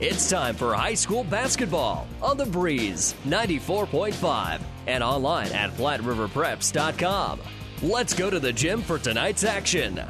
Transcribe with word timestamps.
It's 0.00 0.28
time 0.28 0.56
for 0.56 0.74
high 0.74 0.94
school 0.94 1.22
basketball 1.22 2.08
on 2.20 2.36
the 2.36 2.46
Breeze 2.46 3.14
94.5 3.28 4.60
and 4.88 5.04
online 5.04 5.52
at 5.52 5.70
PlatteRiverPreps.com. 5.70 7.40
Let's 7.80 8.12
go 8.12 8.28
to 8.28 8.40
the 8.40 8.52
gym 8.52 8.82
for 8.82 8.98
tonight's 8.98 9.44
action. 9.44 10.02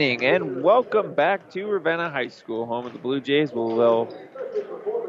Evening 0.00 0.24
and 0.24 0.62
welcome 0.62 1.12
back 1.12 1.50
to 1.50 1.66
Ravenna 1.66 2.08
High 2.08 2.28
School, 2.28 2.64
home 2.64 2.86
of 2.86 2.94
the 2.94 2.98
Blue 2.98 3.20
Jays. 3.20 3.52
We'll, 3.52 3.76
we'll 3.76 4.08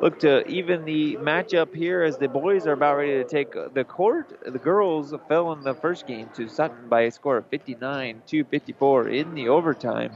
look 0.02 0.20
to 0.20 0.46
even 0.48 0.84
the 0.84 1.16
matchup 1.16 1.74
here 1.74 2.04
as 2.04 2.18
the 2.18 2.28
boys 2.28 2.68
are 2.68 2.74
about 2.74 2.98
ready 2.98 3.14
to 3.14 3.24
take 3.24 3.54
the 3.74 3.86
court. 3.86 4.38
The 4.46 4.60
girls 4.60 5.14
fell 5.30 5.54
in 5.54 5.64
the 5.64 5.76
first 5.76 6.08
game 6.08 6.30
to 6.36 6.50
Sutton 6.50 6.90
by 6.90 7.04
a 7.04 7.12
score 7.12 7.38
of 7.38 7.48
59 7.48 8.22
to 8.28 8.44
54 8.44 9.08
in 9.08 9.34
the 9.34 9.48
overtime. 9.48 10.12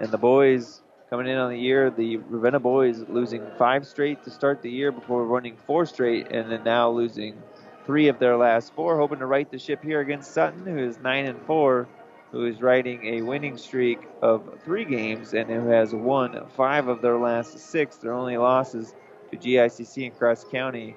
And 0.00 0.10
the 0.10 0.16
boys 0.16 0.80
coming 1.10 1.26
in 1.26 1.36
on 1.36 1.50
the 1.50 1.58
year, 1.58 1.90
the 1.90 2.16
Ravenna 2.16 2.60
boys 2.60 3.04
losing 3.06 3.42
five 3.58 3.86
straight 3.86 4.24
to 4.24 4.30
start 4.30 4.62
the 4.62 4.70
year 4.70 4.90
before 4.90 5.26
running 5.26 5.58
four 5.66 5.84
straight 5.84 6.28
and 6.30 6.50
then 6.50 6.64
now 6.64 6.88
losing 6.88 7.36
three 7.84 8.08
of 8.08 8.18
their 8.18 8.38
last 8.38 8.72
four, 8.72 8.96
hoping 8.96 9.18
to 9.18 9.26
right 9.26 9.50
the 9.50 9.58
ship 9.58 9.82
here 9.84 10.00
against 10.00 10.32
Sutton, 10.32 10.64
who 10.64 10.78
is 10.78 10.98
nine 11.00 11.26
and 11.26 11.42
four 11.42 11.86
who 12.32 12.46
is 12.46 12.60
riding 12.60 13.04
a 13.04 13.22
winning 13.22 13.56
streak 13.56 14.00
of 14.20 14.60
three 14.64 14.84
games 14.84 15.34
and 15.34 15.48
who 15.48 15.68
has 15.68 15.94
won 15.94 16.40
five 16.56 16.88
of 16.88 17.00
their 17.00 17.18
last 17.18 17.58
six. 17.58 17.96
Their 17.96 18.12
only 18.12 18.36
losses 18.36 18.94
to 19.30 19.36
GICC 19.36 20.08
and 20.08 20.18
Cross 20.18 20.44
County 20.50 20.96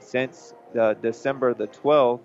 since 0.00 0.54
uh, 0.78 0.94
December 0.94 1.54
the 1.54 1.68
12th, 1.68 2.20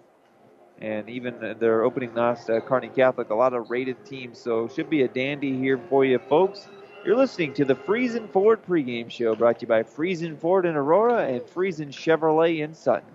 and 0.80 1.10
even 1.10 1.56
their 1.60 1.84
opening 1.84 2.14
loss 2.14 2.46
to 2.46 2.60
Kearney 2.62 2.90
Catholic. 2.90 3.30
A 3.30 3.36
lot 3.36 3.54
of 3.54 3.70
rated 3.70 4.06
teams, 4.06 4.40
so 4.40 4.68
should 4.68 4.90
be 4.90 5.04
a 5.04 5.08
dandy 5.08 5.58
here 5.58 5.80
for 5.90 6.04
you, 6.04 6.20
folks. 6.20 6.68
You're 7.06 7.16
listening 7.16 7.54
to 7.54 7.66
the 7.66 7.76
Friesen 7.76 8.30
Ford 8.32 8.66
pregame 8.68 9.12
show 9.12 9.36
brought 9.36 9.60
to 9.60 9.64
you 9.64 9.68
by 9.68 9.84
Friesen 9.84 10.40
Ford 10.40 10.66
in 10.66 10.76
Aurora 10.76 11.28
and 11.28 11.42
Friesen 11.42 11.90
Chevrolet 11.90 12.60
in 12.60 12.74
Sutton. 12.74 13.12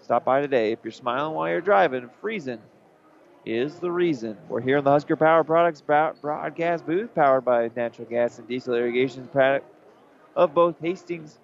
Stop 0.00 0.24
by 0.24 0.40
today. 0.40 0.72
If 0.72 0.78
you're 0.82 0.90
smiling 0.90 1.34
while 1.34 1.50
you're 1.50 1.60
driving, 1.60 2.08
Friesen 2.22 2.58
is 3.46 3.78
the 3.78 3.90
reason. 3.90 4.36
We're 4.48 4.60
here 4.60 4.78
in 4.78 4.84
the 4.84 4.90
Husker 4.90 5.16
Power 5.16 5.44
Products 5.44 5.80
broadcast 5.80 6.86
booth, 6.86 7.14
powered 7.14 7.44
by 7.44 7.70
natural 7.74 8.08
gas 8.08 8.38
and 8.38 8.46
diesel 8.46 8.74
irrigation 8.74 9.26
product 9.28 9.66
of 10.36 10.54
both 10.54 10.78
Hastings 10.80 11.38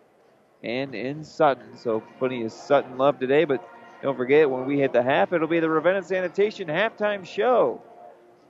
and 0.63 0.95
in 0.95 1.25
Sutton. 1.25 1.77
So 1.77 2.03
plenty 2.19 2.45
of 2.45 2.53
Sutton 2.53 2.99
love 2.99 3.19
today, 3.19 3.45
but 3.45 3.67
don't 4.03 4.17
forget 4.17 4.51
when 4.51 4.67
we 4.67 4.79
hit 4.79 4.93
the 4.93 5.03
half, 5.03 5.33
it'll 5.33 5.49
be 5.49 5.61
the 5.61 5.71
Ravenna 5.71 6.03
Sanitation 6.03 6.69
halftime 6.69 7.25
show. 7.25 7.81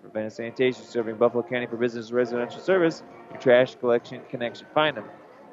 Ravenna 0.03 0.31
Sanitation 0.31 0.85
serving 0.85 1.17
Buffalo 1.17 1.43
County 1.43 1.67
for 1.67 1.77
business 1.77 2.11
residential 2.11 2.61
service. 2.61 3.03
Your 3.31 3.41
trash 3.41 3.75
collection 3.77 4.23
connection. 4.29 4.67
Find 4.75 4.97
them 4.97 5.05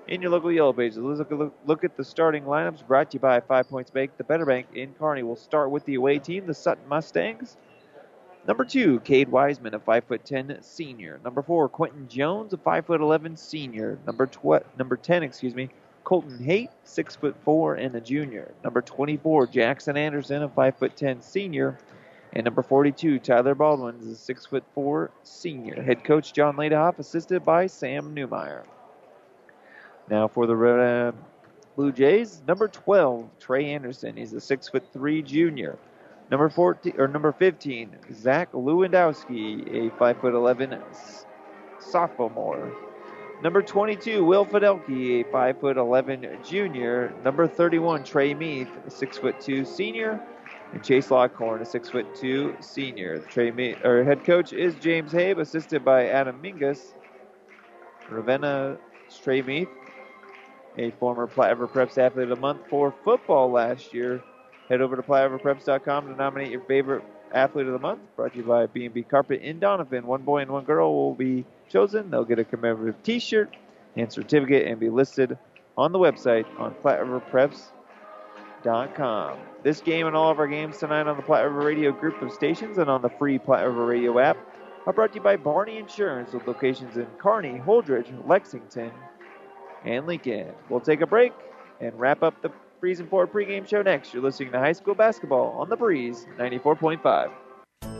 in 0.08 0.22
your 0.22 0.32
local 0.32 0.52
yellow 0.52 0.74
pages. 0.74 0.98
Let's 0.98 1.20
look, 1.32 1.54
look, 1.66 1.84
at 1.84 1.96
the 1.96 2.04
starting 2.04 2.44
lineups 2.44 2.86
brought 2.86 3.12
to 3.12 3.16
you 3.16 3.20
by 3.20 3.40
Five 3.40 3.70
Points 3.70 3.92
Bank, 3.92 4.12
the 4.18 4.24
Better 4.24 4.46
Bank 4.46 4.68
in 4.74 4.94
Kearney. 4.94 5.24
We'll 5.24 5.36
start 5.36 5.72
with 5.72 5.86
the 5.86 5.96
away 5.96 6.20
team, 6.20 6.46
the 6.46 6.54
Sutton 6.54 6.88
Mustangs. 6.88 7.58
Number 8.46 8.66
two, 8.66 9.00
Cade 9.02 9.30
Wiseman, 9.30 9.74
a 9.74 9.80
5'10 9.80 10.64
senior. 10.64 11.20
Number 11.24 11.42
four, 11.42 11.70
Quentin 11.70 12.10
Jones, 12.10 12.52
a 12.52 12.58
5'11 12.58 13.38
senior. 13.38 13.98
Number 14.06 14.28
tw- 14.28 14.66
number 14.78 14.98
10, 14.98 15.24
excuse 15.24 15.56
me, 15.56 15.70
Colton 16.04 16.44
Haight, 16.44 16.70
6'4 16.86 17.80
and 17.80 17.96
a 17.96 18.02
junior. 18.02 18.52
Number 18.64 18.82
24, 18.82 19.48
Jackson 19.48 19.96
Anderson, 19.96 20.44
a 20.44 20.50
5'10 20.50 21.24
senior. 21.24 21.80
And 22.34 22.44
number 22.44 22.64
42, 22.64 23.20
Tyler 23.20 23.56
Baldwin, 23.56 23.96
is 24.02 24.30
a 24.30 24.34
6'4 24.34 25.09
senior. 25.24 25.82
Head 25.82 26.03
coach 26.03 26.34
John 26.34 26.58
Ladehoff, 26.58 27.00
assisted 27.00 27.46
by 27.46 27.68
Sam 27.68 28.14
Newmeyer. 28.14 28.64
Now 30.09 30.28
for 30.28 30.48
the 30.48 30.56
Red, 30.56 30.80
uh, 30.80 31.12
Blue 31.76 31.92
Jays, 31.92 32.42
number 32.48 32.68
12, 32.68 33.30
Trey 33.40 33.72
Anderson. 33.72 34.18
He's 34.18 34.34
a 34.34 34.42
6'3 34.42 35.24
junior. 35.24 35.78
Number 36.31 36.50
14 36.50 36.94
or 36.97 37.07
number 37.07 37.31
15, 37.31 37.95
Zach 38.13 38.51
Lewandowski, 38.53 39.88
a 39.88 39.89
5'11 39.91 40.81
sophomore. 41.79 42.72
Number 43.44 43.61
22, 43.61 44.23
Will 44.23 44.45
Fidelki, 44.45 45.22
a 45.22 45.23
5'11 45.25 46.47
junior. 46.47 47.13
Number 47.23 47.47
31, 47.47 48.03
Trey 48.03 48.34
Meath, 48.34 48.69
a 48.88 48.89
6'2 48.89 49.67
senior. 49.67 50.19
And 50.72 50.84
Chase 50.84 51.11
Lockhorn, 51.11 51.61
a 51.61 51.66
6'2 51.66 52.63
senior. 52.63 53.19
The 53.19 53.25
Trey 53.25 53.51
Meath, 53.51 53.84
or 53.84 54.03
head 54.03 54.23
coach 54.23 54.53
is 54.53 54.75
James 54.75 55.11
Habe, 55.11 55.40
assisted 55.40 55.84
by 55.84 56.07
Adam 56.07 56.41
Mingus. 56.41 56.94
Ravenna 58.09 58.78
Trey 59.23 59.41
Meath, 59.41 59.69
a 60.78 60.91
former 60.91 61.28
Platte 61.28 61.57
River 61.57 61.67
Preps 61.67 61.97
Athlete 61.97 62.23
of 62.23 62.29
the 62.29 62.35
Month 62.35 62.61
for 62.69 62.94
football 63.03 63.51
last 63.51 63.94
year. 63.94 64.23
Head 64.69 64.81
over 64.81 64.96
to 64.96 65.01
PlatteRiverPreps.com 65.01 66.07
to 66.07 66.16
nominate 66.16 66.51
your 66.51 66.62
favorite 66.62 67.03
athlete 67.34 67.68
of 67.68 67.74
the 67.74 67.79
month. 67.79 68.00
Brought 68.16 68.31
to 68.31 68.38
you 68.38 68.44
by 68.44 68.68
B&B 68.68 69.03
Carpet 69.03 69.41
in 69.41 69.59
Donovan. 69.59 70.07
One 70.07 70.22
boy 70.22 70.38
and 70.40 70.51
one 70.51 70.63
girl 70.63 70.94
will 70.94 71.16
be 71.16 71.46
chosen. 71.69 72.09
They'll 72.09 72.24
get 72.24 72.40
a 72.40 72.44
commemorative 72.44 73.02
T-shirt 73.03 73.56
and 73.96 74.12
certificate 74.12 74.68
and 74.68 74.79
be 74.79 74.90
listed 74.90 75.38
on 75.78 75.91
the 75.91 76.00
website 76.00 76.46
on 76.59 76.73
PlatteRiverPreps.com. 76.75 79.38
This 79.63 79.81
game 79.81 80.07
and 80.07 80.16
all 80.16 80.31
of 80.31 80.40
our 80.40 80.47
games 80.47 80.78
tonight 80.78 81.07
on 81.07 81.18
the 81.18 81.23
Platte 81.23 81.44
River 81.46 81.66
Radio 81.66 81.91
group 81.91 82.22
of 82.22 82.31
stations 82.31 82.78
and 82.78 82.90
on 82.90 83.02
the 83.02 83.09
free 83.09 83.38
Platte 83.40 83.66
River 83.66 83.85
Radio 83.85 84.19
app 84.19 84.38
are 84.85 84.94
brought 84.94 85.13
to 85.13 85.16
you 85.16 85.22
by 85.22 85.38
Barney 85.38 85.78
Insurance 85.78 86.34
with 86.34 86.46
locations 86.47 86.97
in 86.97 87.07
Kearney, 87.18 87.59
Holdrege, 87.59 88.12
Lexington, 88.28 88.91
and 89.85 90.06
Lincoln. 90.06 90.52
We'll 90.69 90.81
take 90.81 91.02
a 91.02 91.07
break 91.07 91.34
and 91.79 92.00
wrap 92.00 92.22
up 92.23 92.41
the 92.41 92.52
Friesen 92.84 93.08
Ford 93.08 93.32
pregame 93.32 93.66
show 93.66 93.82
next. 93.82 94.14
You're 94.14 94.22
listening 94.22 94.52
to 94.52 94.60
high 94.60 94.74
school 94.74 94.94
basketball 94.94 95.58
on 95.58 95.70
the 95.70 95.78
Breeze 95.78 96.28
94.5. 96.38 97.32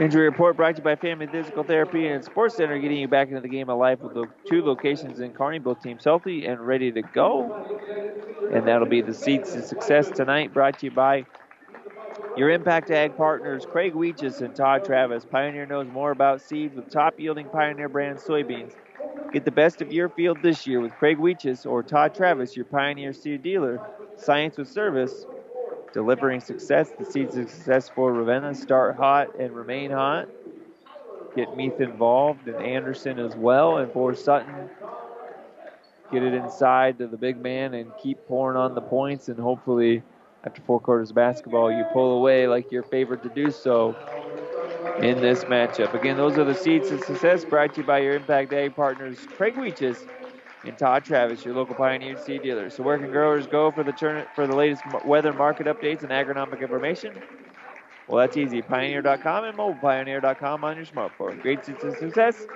Injury 0.00 0.26
report 0.26 0.56
brought 0.56 0.76
to 0.76 0.80
you 0.80 0.84
by 0.84 0.94
Family 0.94 1.26
Physical 1.26 1.64
Therapy 1.64 2.06
and 2.06 2.24
Sports 2.24 2.54
Center, 2.54 2.78
getting 2.78 2.98
you 2.98 3.08
back 3.08 3.28
into 3.28 3.40
the 3.40 3.48
game 3.48 3.68
of 3.68 3.78
life 3.78 3.98
with 4.00 4.14
the 4.14 4.26
two 4.48 4.64
locations 4.64 5.18
in 5.18 5.32
Kearney, 5.32 5.58
both 5.58 5.82
teams 5.82 6.04
healthy 6.04 6.46
and 6.46 6.60
ready 6.60 6.92
to 6.92 7.02
go. 7.02 7.66
And 8.52 8.68
that'll 8.68 8.86
be 8.86 9.00
the 9.00 9.12
seeds 9.12 9.52
to 9.54 9.62
success 9.62 10.08
tonight, 10.08 10.54
brought 10.54 10.78
to 10.78 10.86
you 10.86 10.92
by 10.92 11.26
your 12.36 12.48
Impact 12.50 12.92
Ag 12.92 13.16
partners, 13.16 13.66
Craig 13.66 13.94
Weeches 13.94 14.40
and 14.40 14.54
Todd 14.54 14.84
Travis. 14.84 15.24
Pioneer 15.24 15.66
knows 15.66 15.88
more 15.88 16.12
about 16.12 16.40
seeds 16.40 16.76
with 16.76 16.88
top 16.90 17.18
yielding 17.18 17.48
Pioneer 17.48 17.88
brand 17.88 18.18
soybeans. 18.18 18.74
Get 19.32 19.44
the 19.44 19.50
best 19.50 19.82
of 19.82 19.92
your 19.92 20.08
field 20.08 20.38
this 20.42 20.64
year 20.64 20.80
with 20.80 20.92
Craig 20.92 21.18
Weeches 21.18 21.66
or 21.66 21.82
Todd 21.82 22.14
Travis, 22.14 22.54
your 22.54 22.66
Pioneer 22.66 23.12
seed 23.12 23.42
dealer. 23.42 23.80
Science 24.16 24.56
with 24.58 24.68
service, 24.68 25.26
delivering 25.92 26.40
success. 26.40 26.90
The 26.98 27.04
seeds 27.04 27.36
of 27.36 27.50
success 27.50 27.88
for 27.88 28.12
Ravenna 28.12 28.54
start 28.54 28.96
hot 28.96 29.38
and 29.38 29.54
remain 29.54 29.90
hot. 29.90 30.28
Get 31.36 31.56
Meath 31.56 31.80
involved 31.80 32.48
and 32.48 32.56
Anderson 32.56 33.18
as 33.18 33.36
well. 33.36 33.78
And 33.78 33.92
for 33.92 34.14
Sutton, 34.14 34.68
get 36.12 36.22
it 36.22 36.34
inside 36.34 36.98
to 36.98 37.06
the 37.06 37.16
big 37.16 37.40
man 37.40 37.74
and 37.74 37.92
keep 38.02 38.18
pouring 38.26 38.56
on 38.56 38.74
the 38.74 38.80
points. 38.80 39.28
And 39.28 39.38
hopefully, 39.38 40.02
after 40.44 40.62
four 40.62 40.80
quarters 40.80 41.10
of 41.10 41.16
basketball, 41.16 41.70
you 41.70 41.84
pull 41.92 42.16
away 42.16 42.46
like 42.48 42.72
you're 42.72 42.82
favored 42.82 43.22
to 43.22 43.28
do 43.28 43.50
so 43.50 43.96
in 45.02 45.20
this 45.20 45.44
matchup. 45.44 45.94
Again, 45.94 46.16
those 46.16 46.38
are 46.38 46.44
the 46.44 46.54
seeds 46.54 46.90
of 46.90 47.04
success 47.04 47.44
brought 47.44 47.74
to 47.74 47.82
you 47.82 47.86
by 47.86 47.98
your 47.98 48.14
Impact 48.14 48.52
Ag 48.52 48.74
partners, 48.74 49.18
Craig 49.36 49.54
Weeches 49.54 50.06
and 50.68 50.78
Todd 50.78 51.04
Travis, 51.04 51.44
your 51.44 51.54
local 51.54 51.74
Pioneer 51.74 52.16
seed 52.18 52.42
dealer. 52.42 52.70
So 52.70 52.82
where 52.82 52.98
can 52.98 53.10
growers 53.10 53.46
go 53.46 53.70
for 53.70 53.82
the 53.82 53.92
turn, 53.92 54.26
for 54.34 54.46
the 54.46 54.54
latest 54.54 54.82
weather 55.04 55.32
market 55.32 55.66
updates 55.66 56.02
and 56.02 56.10
agronomic 56.10 56.60
information? 56.60 57.20
Well, 58.06 58.18
that's 58.18 58.36
easy. 58.36 58.62
Pioneer.com 58.62 59.44
and 59.44 59.58
mobilepioneer.com 59.58 60.64
on 60.64 60.76
your 60.76 60.86
smartphone. 60.86 61.40
Great 61.42 61.64
success. 61.64 62.46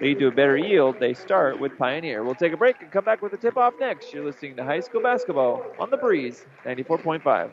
lead 0.00 0.18
to 0.18 0.26
a 0.26 0.32
better 0.32 0.56
yield, 0.56 0.98
they 0.98 1.14
start 1.14 1.60
with 1.60 1.78
Pioneer. 1.78 2.24
We'll 2.24 2.34
take 2.34 2.52
a 2.52 2.56
break 2.56 2.80
and 2.80 2.90
come 2.90 3.04
back 3.04 3.22
with 3.22 3.30
the 3.30 3.38
tip 3.38 3.56
off 3.56 3.74
next. 3.78 4.12
You're 4.12 4.24
listening 4.24 4.56
to 4.56 4.64
high 4.64 4.80
school 4.80 5.02
basketball 5.02 5.64
on 5.78 5.90
the 5.90 5.96
breeze 5.96 6.44
94.5. 6.64 7.50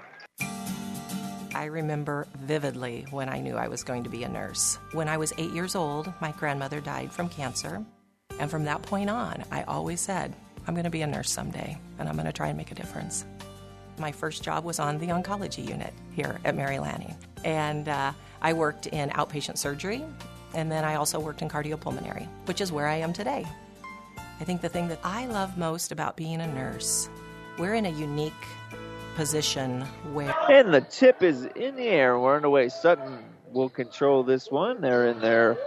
I 1.53 1.65
remember 1.65 2.27
vividly 2.39 3.05
when 3.11 3.27
I 3.27 3.39
knew 3.41 3.55
I 3.55 3.67
was 3.67 3.83
going 3.83 4.03
to 4.05 4.09
be 4.09 4.23
a 4.23 4.29
nurse. 4.29 4.79
When 4.93 5.07
I 5.07 5.17
was 5.17 5.33
eight 5.37 5.51
years 5.51 5.75
old, 5.75 6.11
my 6.21 6.31
grandmother 6.31 6.79
died 6.79 7.11
from 7.11 7.27
cancer. 7.27 7.85
And 8.39 8.49
from 8.49 8.63
that 8.65 8.81
point 8.81 9.09
on, 9.09 9.43
I 9.51 9.63
always 9.63 9.99
said, 9.99 10.33
I'm 10.65 10.73
going 10.73 10.85
to 10.85 10.89
be 10.89 11.01
a 11.01 11.07
nurse 11.07 11.29
someday, 11.29 11.77
and 11.99 12.07
I'm 12.07 12.15
going 12.15 12.25
to 12.25 12.33
try 12.33 12.47
and 12.47 12.57
make 12.57 12.71
a 12.71 12.75
difference. 12.75 13.25
My 13.97 14.11
first 14.11 14.43
job 14.43 14.63
was 14.63 14.79
on 14.79 14.97
the 14.97 15.07
oncology 15.07 15.67
unit 15.67 15.93
here 16.13 16.39
at 16.45 16.55
Mary 16.55 16.79
Lanning. 16.79 17.15
And 17.43 17.89
uh, 17.89 18.13
I 18.41 18.53
worked 18.53 18.87
in 18.87 19.09
outpatient 19.09 19.57
surgery, 19.57 20.05
and 20.53 20.71
then 20.71 20.85
I 20.85 20.95
also 20.95 21.19
worked 21.19 21.41
in 21.41 21.49
cardiopulmonary, 21.49 22.27
which 22.45 22.61
is 22.61 22.71
where 22.71 22.87
I 22.87 22.95
am 22.95 23.11
today. 23.11 23.45
I 24.39 24.45
think 24.45 24.61
the 24.61 24.69
thing 24.69 24.87
that 24.87 24.99
I 25.03 25.25
love 25.25 25.57
most 25.57 25.91
about 25.91 26.15
being 26.15 26.39
a 26.39 26.47
nurse, 26.47 27.09
we're 27.57 27.73
in 27.73 27.85
a 27.85 27.89
unique 27.89 28.31
position 29.15 29.81
where. 30.13 30.33
And 30.49 30.73
the 30.73 30.79
tip 30.79 31.21
is 31.23 31.43
in 31.57 31.75
the 31.75 31.87
air. 31.87 32.17
We're 32.17 32.37
underway. 32.37 32.69
Sutton 32.69 33.19
will 33.51 33.67
control 33.67 34.23
this 34.23 34.49
one. 34.49 34.79
They're 34.79 35.07
in 35.07 35.19
their 35.19 35.57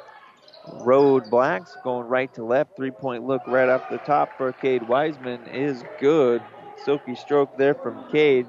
road 0.66 1.30
blacks 1.30 1.76
going 1.84 2.06
right 2.06 2.32
to 2.34 2.44
left. 2.44 2.76
Three 2.76 2.90
point 2.90 3.26
look 3.26 3.46
right 3.46 3.68
off 3.68 3.88
the 3.90 3.98
top 3.98 4.36
for 4.36 4.52
Cade 4.52 4.82
Wiseman 4.82 5.46
is 5.46 5.82
good. 5.98 6.42
Silky 6.84 7.14
stroke 7.14 7.56
there 7.56 7.74
from 7.74 8.04
Cade. 8.10 8.46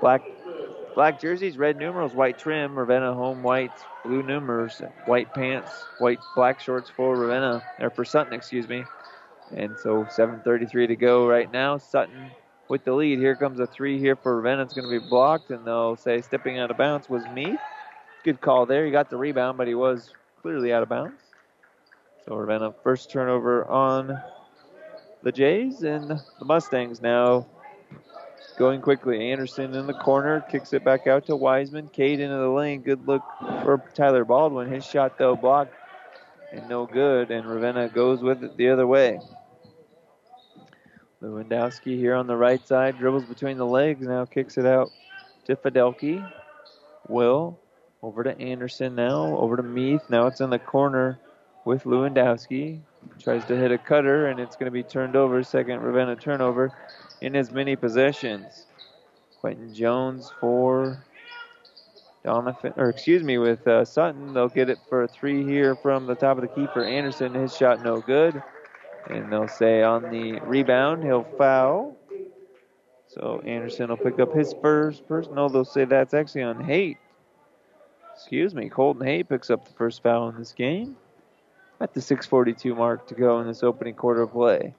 Black 0.00 0.22
black 0.94 1.20
jerseys, 1.20 1.58
red 1.58 1.76
numerals, 1.76 2.14
white 2.14 2.38
trim. 2.38 2.78
Ravenna 2.78 3.14
home 3.14 3.42
whites, 3.42 3.82
blue 4.04 4.22
numerals, 4.22 4.80
white 5.06 5.32
pants, 5.34 5.70
white 5.98 6.20
black 6.34 6.60
shorts 6.60 6.90
for 6.90 7.16
Ravenna 7.16 7.62
or 7.80 7.90
for 7.90 8.04
Sutton, 8.04 8.32
excuse 8.32 8.68
me. 8.68 8.84
And 9.56 9.76
so 9.78 10.04
7:33 10.04 10.88
to 10.88 10.96
go 10.96 11.26
right 11.26 11.50
now. 11.52 11.78
Sutton 11.78 12.30
with 12.68 12.84
the 12.84 12.92
lead. 12.92 13.18
Here 13.18 13.36
comes 13.36 13.60
a 13.60 13.66
three 13.66 13.98
here 13.98 14.16
for 14.16 14.36
Ravenna. 14.36 14.62
It's 14.62 14.74
going 14.74 14.88
to 14.90 15.00
be 15.00 15.06
blocked, 15.08 15.50
and 15.50 15.66
they'll 15.66 15.96
say 15.96 16.20
stepping 16.22 16.58
out 16.58 16.70
of 16.70 16.76
bounds 16.76 17.08
was 17.08 17.24
me. 17.26 17.56
Good 18.24 18.40
call 18.40 18.66
there. 18.66 18.86
He 18.86 18.90
got 18.90 19.10
the 19.10 19.16
rebound, 19.16 19.58
but 19.58 19.68
he 19.68 19.74
was 19.74 20.10
clearly 20.44 20.74
out 20.74 20.82
of 20.82 20.90
bounds. 20.90 21.22
So 22.26 22.36
Ravenna 22.36 22.74
first 22.82 23.10
turnover 23.10 23.64
on 23.64 24.20
the 25.22 25.32
Jays, 25.32 25.82
and 25.82 26.10
the 26.10 26.44
Mustangs 26.44 27.00
now 27.00 27.46
going 28.58 28.82
quickly. 28.82 29.32
Anderson 29.32 29.74
in 29.74 29.86
the 29.86 29.94
corner 29.94 30.42
kicks 30.42 30.74
it 30.74 30.84
back 30.84 31.06
out 31.06 31.24
to 31.28 31.34
Wiseman. 31.34 31.88
Cade 31.88 32.20
into 32.20 32.36
the 32.36 32.50
lane. 32.50 32.82
Good 32.82 33.08
look 33.08 33.22
for 33.62 33.82
Tyler 33.94 34.26
Baldwin. 34.26 34.70
His 34.70 34.84
shot 34.84 35.16
though 35.16 35.34
blocked 35.34 35.72
and 36.52 36.68
no 36.68 36.84
good, 36.84 37.30
and 37.30 37.46
Ravenna 37.46 37.88
goes 37.88 38.20
with 38.20 38.44
it 38.44 38.54
the 38.58 38.68
other 38.68 38.86
way. 38.86 39.20
Lewandowski 41.22 41.96
here 41.96 42.14
on 42.14 42.26
the 42.26 42.36
right 42.36 42.68
side, 42.68 42.98
dribbles 42.98 43.24
between 43.24 43.56
the 43.56 43.64
legs, 43.64 44.06
now 44.06 44.26
kicks 44.26 44.58
it 44.58 44.66
out 44.66 44.90
to 45.46 45.56
Fidelki. 45.56 46.30
Will 47.08 47.58
over 48.04 48.22
to 48.22 48.38
Anderson 48.38 48.94
now, 48.94 49.34
over 49.38 49.56
to 49.56 49.62
Meath. 49.62 50.02
Now 50.10 50.26
it's 50.26 50.42
in 50.42 50.50
the 50.50 50.58
corner 50.58 51.18
with 51.64 51.84
Lewandowski. 51.84 52.80
Tries 53.18 53.44
to 53.46 53.56
hit 53.56 53.72
a 53.72 53.78
cutter, 53.78 54.26
and 54.26 54.38
it's 54.38 54.56
going 54.56 54.66
to 54.66 54.70
be 54.70 54.82
turned 54.82 55.16
over. 55.16 55.42
Second 55.42 55.80
Ravenna 55.80 56.14
turnover 56.14 56.70
in 57.22 57.34
as 57.34 57.50
many 57.50 57.76
possessions. 57.76 58.66
Quentin 59.40 59.72
Jones 59.74 60.30
for 60.38 61.02
Donovan, 62.24 62.74
or 62.76 62.90
excuse 62.90 63.22
me, 63.22 63.38
with 63.38 63.66
uh, 63.66 63.86
Sutton. 63.86 64.34
They'll 64.34 64.48
get 64.48 64.68
it 64.68 64.78
for 64.90 65.04
a 65.04 65.08
three 65.08 65.42
here 65.42 65.74
from 65.74 66.06
the 66.06 66.14
top 66.14 66.36
of 66.36 66.42
the 66.42 66.48
key 66.48 66.66
for 66.74 66.84
Anderson. 66.84 67.32
His 67.32 67.56
shot 67.56 67.82
no 67.82 68.02
good. 68.02 68.42
And 69.08 69.32
they'll 69.32 69.48
say 69.48 69.82
on 69.82 70.02
the 70.10 70.40
rebound, 70.40 71.04
he'll 71.04 71.26
foul. 71.38 71.96
So 73.08 73.42
Anderson 73.46 73.88
will 73.88 73.96
pick 73.96 74.18
up 74.18 74.34
his 74.34 74.54
first 74.60 75.08
personal. 75.08 75.48
They'll 75.48 75.64
say 75.64 75.86
that's 75.86 76.12
actually 76.12 76.42
on 76.42 76.62
Haight. 76.64 76.98
Excuse 78.14 78.54
me, 78.54 78.68
Colton 78.68 79.06
Haight 79.06 79.28
picks 79.28 79.50
up 79.50 79.66
the 79.66 79.74
first 79.74 80.02
foul 80.02 80.28
in 80.28 80.38
this 80.38 80.52
game. 80.52 80.96
At 81.80 81.92
the 81.92 82.00
6:42 82.00 82.74
mark 82.74 83.06
to 83.08 83.14
go 83.14 83.40
in 83.40 83.46
this 83.46 83.62
opening 83.62 83.94
quarter 83.94 84.22
of 84.22 84.32
play. 84.32 84.74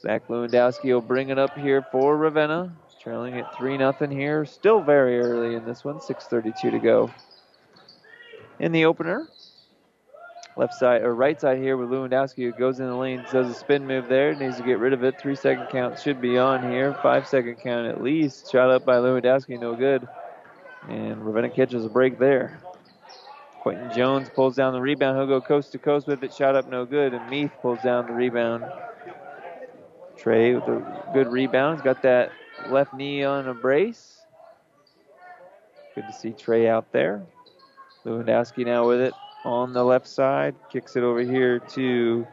Zach 0.00 0.26
Lewandowski 0.28 0.92
will 0.92 1.00
bring 1.00 1.28
it 1.28 1.38
up 1.38 1.56
here 1.56 1.82
for 1.92 2.16
Ravenna, 2.16 2.72
trailing 3.00 3.38
at 3.38 3.54
3 3.56 3.76
0 3.76 3.92
here. 4.10 4.44
Still 4.44 4.80
very 4.80 5.20
early 5.20 5.54
in 5.54 5.64
this 5.64 5.84
one, 5.84 6.00
6:32 6.00 6.70
to 6.70 6.78
go. 6.78 7.10
In 8.58 8.72
the 8.72 8.86
opener, 8.86 9.28
left 10.56 10.74
side 10.74 11.02
or 11.02 11.14
right 11.14 11.40
side 11.40 11.58
here 11.58 11.76
with 11.76 11.90
Lewandowski 11.90 12.44
who 12.44 12.52
goes 12.52 12.80
in 12.80 12.86
the 12.86 12.96
lane, 12.96 13.24
does 13.30 13.48
a 13.48 13.54
spin 13.54 13.86
move 13.86 14.08
there, 14.08 14.34
needs 14.34 14.56
to 14.56 14.62
get 14.62 14.78
rid 14.78 14.92
of 14.92 15.04
it. 15.04 15.20
Three 15.20 15.36
second 15.36 15.68
count 15.68 15.98
should 15.98 16.20
be 16.20 16.38
on 16.38 16.68
here. 16.70 16.94
Five 16.94 17.28
second 17.28 17.56
count 17.56 17.86
at 17.86 18.02
least. 18.02 18.50
Shot 18.50 18.70
up 18.70 18.84
by 18.84 18.96
Lewandowski, 18.96 19.60
no 19.60 19.74
good. 19.76 20.08
And 20.88 21.24
Ravenna 21.24 21.50
catches 21.50 21.84
a 21.84 21.88
break 21.88 22.18
there. 22.18 22.60
Quentin 23.60 23.92
Jones 23.94 24.30
pulls 24.34 24.56
down 24.56 24.72
the 24.72 24.80
rebound. 24.80 25.18
He'll 25.18 25.26
go 25.26 25.40
coast 25.40 25.72
to 25.72 25.78
coast 25.78 26.06
with 26.06 26.22
it. 26.22 26.32
Shot 26.32 26.56
up, 26.56 26.68
no 26.68 26.86
good. 26.86 27.12
And 27.12 27.28
Meath 27.28 27.52
pulls 27.60 27.82
down 27.82 28.06
the 28.06 28.12
rebound. 28.14 28.64
Trey 30.16 30.54
with 30.54 30.64
a 30.64 31.10
good 31.12 31.28
rebound. 31.28 31.78
He's 31.78 31.84
got 31.84 32.02
that 32.02 32.32
left 32.68 32.94
knee 32.94 33.22
on 33.24 33.48
a 33.48 33.54
brace. 33.54 34.22
Good 35.94 36.06
to 36.06 36.12
see 36.12 36.32
Trey 36.32 36.68
out 36.68 36.90
there. 36.92 37.22
Lewandowski 38.04 38.64
now 38.64 38.86
with 38.88 39.00
it 39.00 39.12
on 39.44 39.72
the 39.72 39.84
left 39.84 40.08
side. 40.08 40.54
Kicks 40.72 40.96
it 40.96 41.02
over 41.02 41.20
here 41.20 41.58
to. 41.58 42.26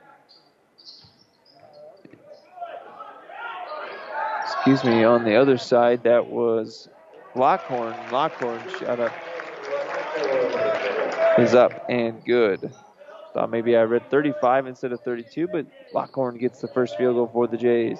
Excuse 4.43 4.83
me, 4.83 5.03
on 5.03 5.23
the 5.23 5.35
other 5.35 5.57
side, 5.57 6.03
that 6.03 6.25
was 6.25 6.89
Lockhorn. 7.35 7.95
Lockhorn 8.11 8.61
shot 8.79 8.99
up. 8.99 9.13
Is 11.37 11.53
up 11.53 11.85
and 11.89 12.23
good. 12.23 12.73
Thought 13.33 13.49
maybe 13.49 13.75
I 13.75 13.83
read 13.83 14.09
35 14.09 14.67
instead 14.67 14.93
of 14.93 15.01
32, 15.01 15.49
but 15.49 15.65
Lockhorn 15.93 16.37
gets 16.37 16.61
the 16.61 16.69
first 16.69 16.97
field 16.97 17.15
goal 17.15 17.29
for 17.31 17.47
the 17.47 17.57
Jays. 17.57 17.99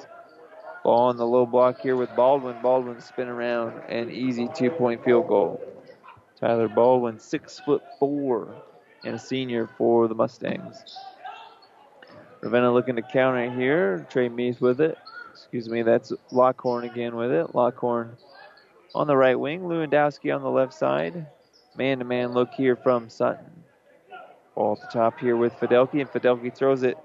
Ball 0.85 1.09
on 1.09 1.17
the 1.17 1.25
low 1.25 1.45
block 1.45 1.81
here 1.81 1.97
with 1.97 2.15
Baldwin. 2.15 2.55
Baldwin 2.61 3.01
spin 3.01 3.27
around 3.27 3.73
an 3.89 4.09
easy 4.09 4.47
two 4.55 4.69
point 4.69 5.03
field 5.03 5.27
goal. 5.27 5.61
Tyler 6.39 6.69
Baldwin, 6.69 7.19
six 7.19 7.59
foot 7.59 7.83
four, 7.99 8.55
and 9.03 9.15
a 9.15 9.19
senior 9.19 9.67
for 9.77 10.07
the 10.07 10.15
Mustangs. 10.15 10.77
Ravenna 12.41 12.71
looking 12.71 12.95
to 12.95 13.01
counter 13.01 13.51
here. 13.51 14.05
Trey 14.09 14.29
Meath 14.29 14.61
with 14.61 14.79
it. 14.79 14.97
Excuse 15.33 15.67
me, 15.67 15.81
that's 15.81 16.13
Lockhorn 16.31 16.85
again 16.85 17.15
with 17.15 17.31
it. 17.31 17.53
Lockhorn 17.53 18.15
on 18.95 19.07
the 19.07 19.17
right 19.17 19.37
wing. 19.37 19.61
Lewandowski 19.61 20.33
on 20.33 20.41
the 20.41 20.49
left 20.49 20.73
side. 20.73 21.27
Man 21.77 21.99
to 21.99 22.05
man 22.05 22.31
look 22.31 22.53
here 22.53 22.77
from 22.77 23.09
Sutton. 23.09 23.51
Ball 24.55 24.79
at 24.81 24.89
the 24.89 24.99
top 24.99 25.19
here 25.19 25.35
with 25.35 25.53
Fidelki, 25.53 25.99
and 25.99 26.09
Fidelki 26.09 26.55
throws 26.55 26.83
it 26.83 26.97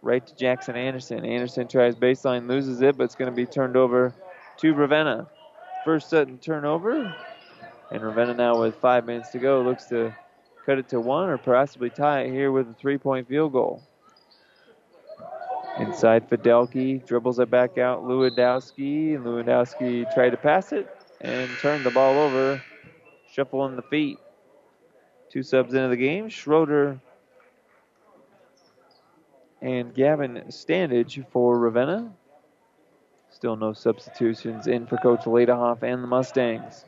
right 0.00 0.26
to 0.26 0.34
Jackson 0.34 0.74
Anderson. 0.74 1.24
Anderson 1.26 1.68
tries 1.68 1.94
baseline, 1.94 2.48
loses 2.48 2.80
it, 2.80 2.96
but 2.96 3.04
it's 3.04 3.14
going 3.14 3.30
to 3.30 3.36
be 3.36 3.44
turned 3.44 3.76
over 3.76 4.14
to 4.56 4.72
Ravenna. 4.72 5.28
First 5.84 6.08
Sutton 6.08 6.38
turnover, 6.38 7.14
and 7.90 8.02
Ravenna 8.02 8.34
now 8.34 8.58
with 8.60 8.76
five 8.76 9.04
minutes 9.04 9.28
to 9.30 9.38
go 9.38 9.60
looks 9.60 9.84
to 9.86 10.16
cut 10.64 10.78
it 10.78 10.88
to 10.88 11.00
one 11.00 11.28
or 11.28 11.36
possibly 11.36 11.90
tie 11.90 12.22
it 12.22 12.30
here 12.30 12.50
with 12.50 12.70
a 12.70 12.74
three 12.74 12.96
point 12.96 13.28
field 13.28 13.52
goal. 13.52 13.82
Inside 15.78 16.28
Fidelki 16.28 17.06
dribbles 17.06 17.38
it 17.38 17.50
back 17.50 17.76
out. 17.76 18.02
Lewandowski. 18.02 19.16
Lewandowski 19.18 20.12
tried 20.14 20.30
to 20.30 20.36
pass 20.36 20.72
it 20.72 20.97
and 21.20 21.50
turned 21.60 21.84
the 21.84 21.90
ball 21.90 22.18
over, 22.18 22.62
shuffling 23.32 23.76
the 23.76 23.82
feet. 23.82 24.18
Two 25.30 25.42
subs 25.42 25.74
into 25.74 25.88
the 25.88 25.96
game. 25.96 26.28
Schroeder 26.28 27.00
and 29.60 29.94
Gavin 29.94 30.44
Standage 30.48 31.26
for 31.30 31.58
Ravenna. 31.58 32.12
Still 33.30 33.56
no 33.56 33.72
substitutions 33.72 34.66
in 34.66 34.86
for 34.86 34.96
Coach 34.96 35.24
Ladehoff 35.24 35.82
and 35.82 36.02
the 36.02 36.06
Mustangs. 36.06 36.84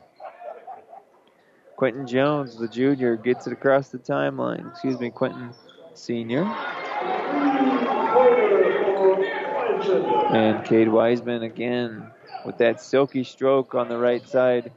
Quentin 1.75 2.05
Jones, 2.05 2.57
the 2.57 2.67
junior, 2.67 3.15
gets 3.15 3.47
it 3.47 3.53
across 3.53 3.89
the 3.89 3.97
timeline. 3.97 4.69
Excuse 4.71 4.99
me, 4.99 5.09
Quentin 5.09 5.51
Senior. 5.93 6.43
And 10.33 10.63
Cade 10.65 10.89
Wiseman 10.89 11.43
again 11.43 12.11
with 12.45 12.57
that 12.57 12.81
silky 12.81 13.23
stroke 13.23 13.75
on 13.75 13.89
the 13.89 13.97
right 13.97 14.27
side. 14.27 14.71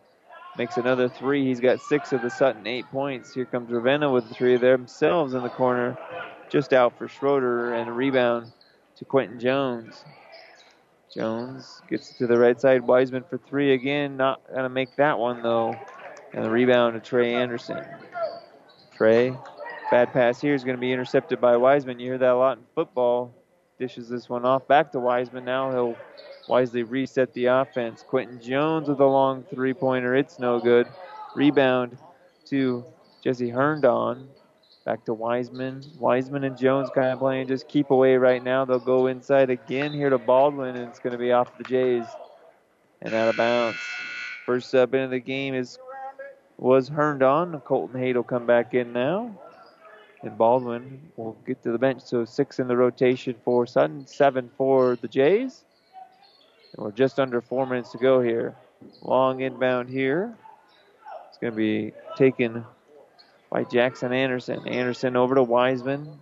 Makes 0.56 0.76
another 0.76 1.08
three. 1.08 1.44
He's 1.44 1.60
got 1.60 1.80
six 1.80 2.12
of 2.12 2.22
the 2.22 2.30
Sutton 2.30 2.66
eight 2.66 2.86
points. 2.90 3.34
Here 3.34 3.44
comes 3.44 3.70
Ravenna 3.70 4.10
with 4.10 4.28
the 4.28 4.34
three 4.34 4.56
themselves 4.56 5.34
in 5.34 5.42
the 5.42 5.48
corner. 5.48 5.98
Just 6.48 6.72
out 6.72 6.96
for 6.96 7.08
Schroeder 7.08 7.74
and 7.74 7.88
a 7.88 7.92
rebound 7.92 8.52
to 8.96 9.04
Quentin 9.04 9.40
Jones. 9.40 10.04
Jones 11.12 11.82
gets 11.88 12.16
to 12.18 12.26
the 12.26 12.38
right 12.38 12.60
side. 12.60 12.82
Wiseman 12.82 13.24
for 13.28 13.38
three 13.38 13.72
again. 13.72 14.16
Not 14.16 14.46
going 14.48 14.62
to 14.62 14.68
make 14.68 14.94
that 14.96 15.18
one 15.18 15.42
though. 15.42 15.74
And 16.32 16.44
the 16.44 16.50
rebound 16.50 16.94
to 16.94 17.00
Trey 17.00 17.34
Anderson. 17.34 17.84
Trey 18.96 19.36
Bad 19.90 20.12
pass 20.12 20.40
here 20.40 20.54
is 20.54 20.64
going 20.64 20.76
to 20.76 20.80
be 20.80 20.92
intercepted 20.92 21.40
by 21.40 21.56
Wiseman. 21.56 22.00
You 22.00 22.06
hear 22.10 22.18
that 22.18 22.32
a 22.32 22.36
lot 22.36 22.58
in 22.58 22.64
football. 22.74 23.34
Dishes 23.78 24.08
this 24.08 24.28
one 24.28 24.44
off 24.44 24.66
back 24.66 24.92
to 24.92 24.98
Wiseman. 24.98 25.44
Now 25.44 25.70
he'll 25.70 25.96
wisely 26.48 26.82
reset 26.82 27.32
the 27.34 27.46
offense. 27.46 28.04
Quentin 28.06 28.40
Jones 28.40 28.88
with 28.88 29.00
a 29.00 29.06
long 29.06 29.44
three 29.44 29.74
pointer. 29.74 30.14
It's 30.14 30.38
no 30.38 30.60
good. 30.60 30.86
Rebound 31.34 31.96
to 32.46 32.84
Jesse 33.22 33.48
Herndon. 33.48 34.28
Back 34.84 35.04
to 35.06 35.14
Wiseman. 35.14 35.82
Wiseman 35.98 36.44
and 36.44 36.58
Jones 36.58 36.90
kind 36.94 37.08
of 37.08 37.18
playing 37.18 37.48
just 37.48 37.68
keep 37.68 37.90
away 37.90 38.16
right 38.16 38.42
now. 38.42 38.64
They'll 38.66 38.78
go 38.78 39.06
inside 39.06 39.48
again 39.48 39.92
here 39.92 40.10
to 40.10 40.18
Baldwin, 40.18 40.76
and 40.76 40.88
it's 40.88 40.98
going 40.98 41.12
to 41.12 41.18
be 41.18 41.32
off 41.32 41.56
the 41.56 41.64
Jays 41.64 42.04
and 43.00 43.14
out 43.14 43.28
of 43.28 43.36
bounds. 43.36 43.78
First 44.44 44.70
sub 44.70 44.94
into 44.94 45.08
the 45.08 45.20
game 45.20 45.54
is 45.54 45.78
was 46.58 46.88
Herndon. 46.88 47.60
Colton 47.60 47.98
Haight 47.98 48.16
will 48.16 48.22
come 48.22 48.46
back 48.46 48.74
in 48.74 48.92
now. 48.92 49.38
And 50.22 50.36
Baldwin 50.38 51.00
will 51.16 51.36
get 51.46 51.62
to 51.62 51.72
the 51.72 51.78
bench. 51.78 52.02
So 52.02 52.24
six 52.24 52.58
in 52.58 52.68
the 52.68 52.76
rotation 52.76 53.34
for 53.44 53.66
Sutton, 53.66 54.06
seven 54.06 54.50
for 54.56 54.96
the 54.96 55.08
Jays. 55.08 55.64
And 56.76 56.84
we're 56.84 56.92
just 56.92 57.20
under 57.20 57.40
four 57.40 57.66
minutes 57.66 57.92
to 57.92 57.98
go 57.98 58.20
here. 58.20 58.54
Long 59.02 59.40
inbound 59.40 59.88
here. 59.88 60.34
It's 61.28 61.38
going 61.38 61.52
to 61.52 61.56
be 61.56 61.92
taken 62.16 62.64
by 63.50 63.64
Jackson 63.64 64.12
Anderson. 64.12 64.66
Anderson 64.66 65.16
over 65.16 65.36
to 65.36 65.42
Wiseman. 65.42 66.18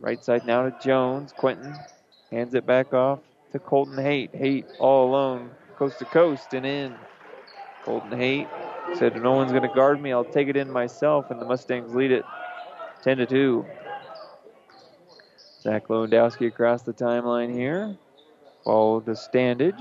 Right 0.00 0.24
side 0.24 0.46
now 0.46 0.68
to 0.68 0.76
Jones. 0.82 1.32
Quentin 1.36 1.74
hands 2.30 2.54
it 2.54 2.66
back 2.66 2.94
off 2.94 3.20
to 3.52 3.58
Colton 3.58 3.96
Haight. 3.96 4.34
Haight 4.34 4.66
all 4.78 5.10
alone, 5.10 5.50
coast 5.76 5.98
to 6.00 6.04
coast 6.04 6.54
and 6.54 6.66
in. 6.66 6.94
Colton 7.84 8.18
Haight 8.18 8.48
said, 8.96 9.20
No 9.22 9.32
one's 9.32 9.52
going 9.52 9.62
to 9.62 9.74
guard 9.74 10.00
me. 10.00 10.12
I'll 10.12 10.24
take 10.24 10.48
it 10.48 10.56
in 10.56 10.70
myself. 10.70 11.30
And 11.30 11.40
the 11.40 11.46
Mustangs 11.46 11.94
lead 11.94 12.12
it 12.12 12.24
10 13.02 13.18
to 13.18 13.26
2. 13.26 13.66
Zach 15.62 15.88
Lewandowski 15.88 16.46
across 16.46 16.82
the 16.82 16.92
timeline 16.92 17.52
here. 17.52 17.96
Ball 18.64 19.00
to 19.02 19.12
Standage. 19.12 19.78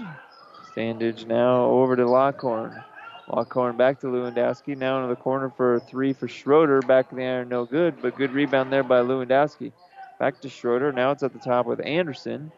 Standage 0.76 1.26
now 1.26 1.66
over 1.66 1.96
to 1.96 2.06
Lockhorn. 2.06 2.84
Lockhorn 3.30 3.78
back 3.78 4.00
to 4.02 4.08
Lewandowski. 4.08 4.78
Now 4.78 4.98
into 4.98 5.10
the 5.10 5.22
corner 5.22 5.50
for 5.50 5.76
a 5.76 5.80
three 5.80 6.14
for 6.14 6.28
Schroeder. 6.28 6.82
Back 6.82 7.12
in 7.12 7.18
the 7.18 7.24
iron, 7.24 7.50
no 7.50 7.66
good, 7.66 8.02
but 8.02 8.16
good 8.18 8.32
rebound 8.32 8.72
there 8.72 8.84
by 8.84 9.00
Lewandowski. 9.00 9.72
Back 10.20 10.42
to 10.42 10.50
Schroeder. 10.50 10.92
Now 10.92 11.12
it's 11.12 11.24
at 11.24 11.34
the 11.34 11.40
top 11.40 11.66
with 11.66 11.80
Anderson. 11.86 12.52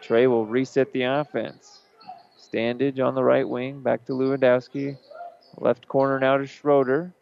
Trey 0.00 0.26
will 0.26 0.46
reset 0.46 0.92
the 0.92 1.02
offense. 1.02 1.80
Standage 2.40 3.04
on 3.04 3.14
the 3.14 3.22
right 3.22 3.48
wing. 3.48 3.80
Back 3.80 4.04
to 4.06 4.12
Lewandowski. 4.12 4.96
Left 5.58 5.86
corner 5.88 6.18
now 6.18 6.36
to 6.38 6.46
Schroeder. 6.46 7.12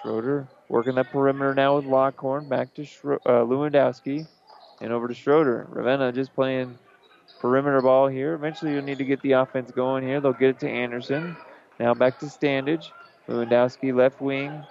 Schroeder 0.00 0.48
working 0.68 0.94
that 0.96 1.10
perimeter 1.10 1.54
now 1.54 1.76
with 1.76 1.86
Lockhorn. 1.86 2.48
Back 2.48 2.74
to 2.74 2.82
uh, 2.82 3.44
Lewandowski. 3.44 4.26
And 4.80 4.92
over 4.92 5.08
to 5.08 5.14
Schroeder. 5.14 5.66
Ravenna 5.70 6.12
just 6.12 6.34
playing 6.34 6.78
perimeter 7.40 7.80
ball 7.80 8.08
here. 8.08 8.34
Eventually 8.34 8.72
you'll 8.72 8.84
need 8.84 8.98
to 8.98 9.04
get 9.04 9.20
the 9.22 9.32
offense 9.32 9.70
going 9.70 10.04
here. 10.04 10.20
They'll 10.20 10.32
get 10.32 10.50
it 10.50 10.60
to 10.60 10.68
Anderson. 10.68 11.36
Now 11.78 11.94
back 11.94 12.18
to 12.20 12.26
Standage. 12.26 12.90
Lewandowski 13.28 13.94
left 13.94 14.20
wing. 14.20 14.64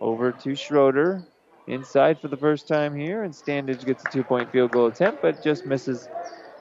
Over 0.00 0.32
to 0.32 0.54
Schroeder. 0.54 1.22
Inside 1.66 2.18
for 2.20 2.28
the 2.28 2.36
first 2.36 2.66
time 2.66 2.94
here. 2.94 3.22
And 3.22 3.32
Standage 3.32 3.84
gets 3.84 4.04
a 4.04 4.10
two 4.10 4.24
point 4.24 4.50
field 4.50 4.72
goal 4.72 4.86
attempt, 4.86 5.22
but 5.22 5.42
just 5.42 5.66
misses 5.66 6.08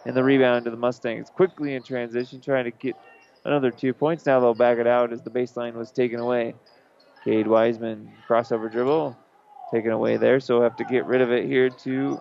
in 0.06 0.14
the 0.14 0.24
rebound 0.24 0.66
to 0.66 0.72
the 0.72 0.78
Mustangs. 0.78 1.30
Quickly 1.30 1.76
in 1.76 1.84
transition, 1.84 2.42
trying 2.42 2.66
to 2.66 2.72
get 2.72 2.96
another 3.46 3.72
two 3.72 3.94
points. 3.94 4.26
Now 4.26 4.40
they'll 4.40 4.54
back 4.54 4.78
it 4.78 4.88
out 4.88 5.12
as 5.12 5.22
the 5.22 5.30
baseline 5.30 5.74
was 5.74 5.92
taken 5.92 6.20
away. 6.20 6.56
Cade 7.24 7.48
Wiseman 7.48 8.12
crossover 8.28 8.72
dribble 8.72 9.18
taken 9.72 9.92
away 9.92 10.18
there, 10.18 10.40
so 10.40 10.56
we'll 10.56 10.64
have 10.64 10.78
to 10.78 10.86
get 10.86 11.06
rid 11.06 11.22
of 11.22 11.32
it 11.32 11.46
here 11.46 11.70
to 11.70 12.20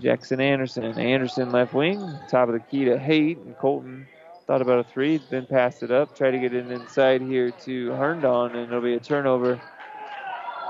Jackson 0.00 0.40
Anderson. 0.40 0.98
Anderson 0.98 1.50
left 1.50 1.74
wing, 1.74 2.00
top 2.28 2.48
of 2.48 2.54
the 2.54 2.60
key 2.60 2.84
to 2.84 2.98
Haight, 2.98 3.38
and 3.38 3.56
Colton 3.58 4.06
thought 4.46 4.62
about 4.62 4.78
a 4.78 4.84
three, 4.84 5.20
then 5.30 5.46
passed 5.46 5.82
it 5.82 5.90
up, 5.90 6.16
tried 6.16 6.32
to 6.32 6.38
get 6.38 6.54
it 6.54 6.70
inside 6.70 7.20
here 7.20 7.50
to 7.50 7.90
Herndon, 7.92 8.54
and 8.54 8.68
it'll 8.68 8.80
be 8.80 8.94
a 8.94 9.00
turnover 9.00 9.60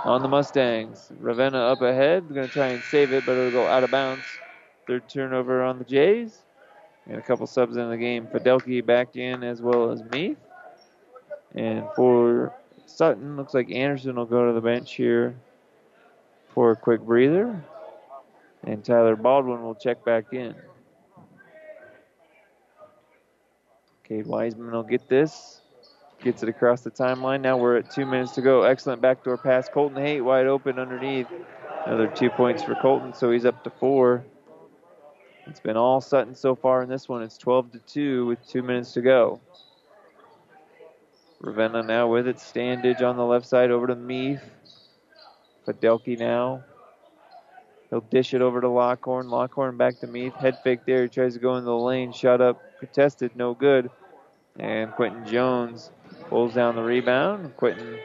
on 0.04 0.22
the 0.22 0.28
Mustangs. 0.28 1.10
Ravenna 1.18 1.58
up 1.58 1.82
ahead, 1.82 2.28
going 2.32 2.46
to 2.46 2.52
try 2.52 2.68
and 2.68 2.82
save 2.84 3.12
it, 3.12 3.26
but 3.26 3.32
it'll 3.32 3.50
go 3.50 3.66
out 3.66 3.84
of 3.84 3.90
bounds. 3.90 4.22
Third 4.86 5.08
turnover 5.08 5.62
on 5.62 5.78
the 5.78 5.84
Jays. 5.84 6.42
And 7.06 7.18
a 7.18 7.22
couple 7.22 7.46
subs 7.46 7.76
in 7.76 7.88
the 7.90 7.96
game. 7.96 8.26
Fidelki 8.26 8.84
back 8.84 9.16
in 9.16 9.42
as 9.42 9.60
well 9.60 9.90
as 9.90 10.02
Meath. 10.10 10.38
And 11.54 11.84
for 11.94 12.52
Sutton, 12.86 13.36
looks 13.36 13.54
like 13.54 13.70
Anderson 13.70 14.16
will 14.16 14.26
go 14.26 14.46
to 14.46 14.52
the 14.52 14.60
bench 14.60 14.94
here 14.94 15.36
for 16.52 16.72
a 16.72 16.76
quick 16.76 17.00
breather. 17.00 17.64
And 18.64 18.84
Tyler 18.84 19.16
Baldwin 19.16 19.62
will 19.62 19.74
check 19.74 20.04
back 20.04 20.32
in. 20.32 20.54
Cade 24.04 24.26
Wiseman 24.26 24.70
will 24.70 24.82
get 24.82 25.08
this. 25.08 25.60
Gets 26.22 26.42
it 26.42 26.48
across 26.48 26.80
the 26.80 26.90
timeline. 26.90 27.40
Now 27.40 27.56
we're 27.56 27.76
at 27.76 27.90
two 27.90 28.06
minutes 28.06 28.32
to 28.32 28.42
go. 28.42 28.62
Excellent 28.62 29.02
backdoor 29.02 29.36
pass. 29.36 29.68
Colton 29.68 30.02
Haight 30.02 30.22
wide 30.22 30.46
open 30.46 30.78
underneath. 30.78 31.26
Another 31.84 32.08
two 32.08 32.30
points 32.30 32.62
for 32.62 32.74
Colton, 32.76 33.12
so 33.12 33.30
he's 33.30 33.44
up 33.44 33.62
to 33.64 33.70
four. 33.70 34.24
It's 35.46 35.60
been 35.60 35.76
all 35.76 36.00
Sutton 36.00 36.34
so 36.34 36.56
far 36.56 36.82
in 36.82 36.88
this 36.88 37.08
one. 37.08 37.22
It's 37.22 37.38
12 37.38 37.72
to 37.72 37.78
2 37.78 38.26
with 38.26 38.48
two 38.48 38.62
minutes 38.62 38.92
to 38.94 39.00
go. 39.00 39.40
Ravenna 41.40 41.84
now 41.84 42.08
with 42.08 42.26
it. 42.26 42.36
Standage 42.36 43.02
on 43.02 43.16
the 43.16 43.24
left 43.24 43.46
side 43.46 43.70
over 43.70 43.86
to 43.86 43.94
Meath. 43.94 44.42
Fidelki 45.66 46.18
now. 46.18 46.64
He'll 47.90 48.00
dish 48.00 48.34
it 48.34 48.42
over 48.42 48.60
to 48.60 48.68
Lockhorn. 48.68 49.28
Lockhorn 49.28 49.76
back 49.76 50.00
to 50.00 50.06
Meath. 50.06 50.34
Head 50.34 50.58
fake 50.64 50.80
there. 50.86 51.04
He 51.04 51.08
tries 51.08 51.34
to 51.34 51.40
go 51.40 51.56
in 51.56 51.64
the 51.64 51.76
lane. 51.76 52.12
Shot 52.12 52.40
up. 52.40 52.60
Contested. 52.80 53.36
No 53.36 53.54
good. 53.54 53.90
And 54.58 54.90
Quentin 54.92 55.26
Jones 55.26 55.90
pulls 56.28 56.54
down 56.54 56.76
the 56.76 56.82
rebound. 56.82 57.56
Quentin 57.56 57.98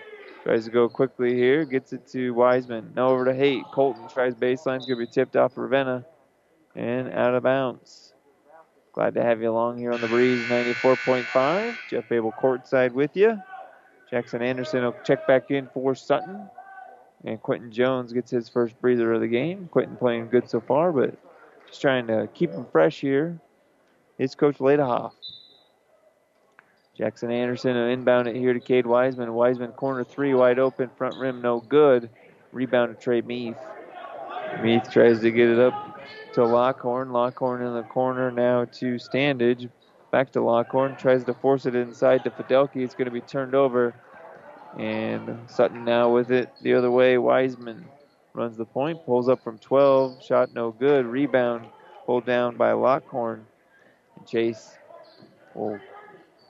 tries 0.43 0.65
to 0.65 0.71
go 0.71 0.87
quickly 0.87 1.33
here. 1.33 1.65
Gets 1.65 1.93
it 1.93 2.07
to 2.09 2.31
Wiseman. 2.31 2.91
Now 2.95 3.09
over 3.09 3.25
to 3.25 3.33
Haight. 3.33 3.63
Colton 3.73 4.07
tries 4.07 4.35
baseline. 4.35 4.77
It's 4.77 4.85
going 4.85 4.99
to 4.99 5.05
be 5.05 5.07
tipped 5.07 5.35
off 5.35 5.57
Ravenna. 5.57 6.05
And 6.75 7.11
out 7.11 7.33
of 7.33 7.43
bounds. 7.43 8.13
Glad 8.93 9.15
to 9.15 9.23
have 9.23 9.41
you 9.41 9.49
along 9.49 9.77
here 9.77 9.93
on 9.93 10.01
the 10.01 10.07
breeze 10.07 10.45
94.5. 10.47 11.77
Jeff 11.89 12.07
Babel 12.09 12.33
courtside 12.39 12.91
with 12.91 13.15
you. 13.15 13.41
Jackson 14.09 14.41
Anderson 14.41 14.83
will 14.83 14.95
check 15.05 15.25
back 15.25 15.49
in 15.49 15.67
for 15.73 15.95
Sutton. 15.95 16.49
And 17.23 17.41
Quentin 17.41 17.71
Jones 17.71 18.13
gets 18.13 18.31
his 18.31 18.49
first 18.49 18.79
breather 18.81 19.13
of 19.13 19.21
the 19.21 19.27
game. 19.27 19.69
Quentin 19.71 19.95
playing 19.95 20.29
good 20.29 20.49
so 20.49 20.59
far, 20.59 20.91
but 20.91 21.15
just 21.67 21.81
trying 21.81 22.07
to 22.07 22.27
keep 22.33 22.51
him 22.51 22.65
fresh 22.71 22.99
here. 22.99 23.39
It's 24.17 24.35
Coach 24.35 24.57
Ladehoff. 24.57 25.11
Jackson 26.97 27.31
Anderson 27.31 27.75
inbound 27.75 28.27
it 28.27 28.35
here 28.35 28.53
to 28.53 28.59
Cade 28.59 28.85
Wiseman. 28.85 29.33
Wiseman 29.33 29.71
corner 29.71 30.03
three 30.03 30.33
wide 30.33 30.59
open, 30.59 30.89
front 30.97 31.15
rim 31.17 31.41
no 31.41 31.59
good. 31.59 32.09
Rebound 32.51 32.95
to 32.95 33.01
Trey 33.01 33.21
Meath. 33.21 33.57
Meath 34.61 34.91
tries 34.91 35.21
to 35.21 35.31
get 35.31 35.47
it 35.47 35.59
up 35.59 35.99
to 36.33 36.43
Lockhorn. 36.45 37.11
Lockhorn 37.11 37.61
in 37.61 37.73
the 37.73 37.83
corner 37.83 38.29
now 38.31 38.65
to 38.65 38.95
Standage. 38.95 39.69
Back 40.11 40.31
to 40.33 40.41
Lockhorn. 40.41 40.97
Tries 40.97 41.23
to 41.23 41.33
force 41.33 41.65
it 41.65 41.75
inside 41.75 42.23
to 42.25 42.29
Fidelki. 42.29 42.83
It's 42.83 42.93
going 42.93 43.05
to 43.05 43.11
be 43.11 43.21
turned 43.21 43.55
over. 43.55 43.95
And 44.77 45.37
Sutton 45.47 45.83
now 45.83 46.09
with 46.09 46.31
it 46.31 46.51
the 46.61 46.73
other 46.73 46.91
way. 46.91 47.17
Wiseman 47.17 47.85
runs 48.33 48.57
the 48.57 48.65
point. 48.65 49.05
Pulls 49.05 49.29
up 49.29 49.43
from 49.43 49.57
12. 49.57 50.23
Shot 50.23 50.53
no 50.53 50.71
good. 50.71 51.05
Rebound 51.05 51.65
pulled 52.05 52.25
down 52.25 52.55
by 52.55 52.71
Lockhorn. 52.71 53.45
Chase 54.25 54.77
will 55.53 55.79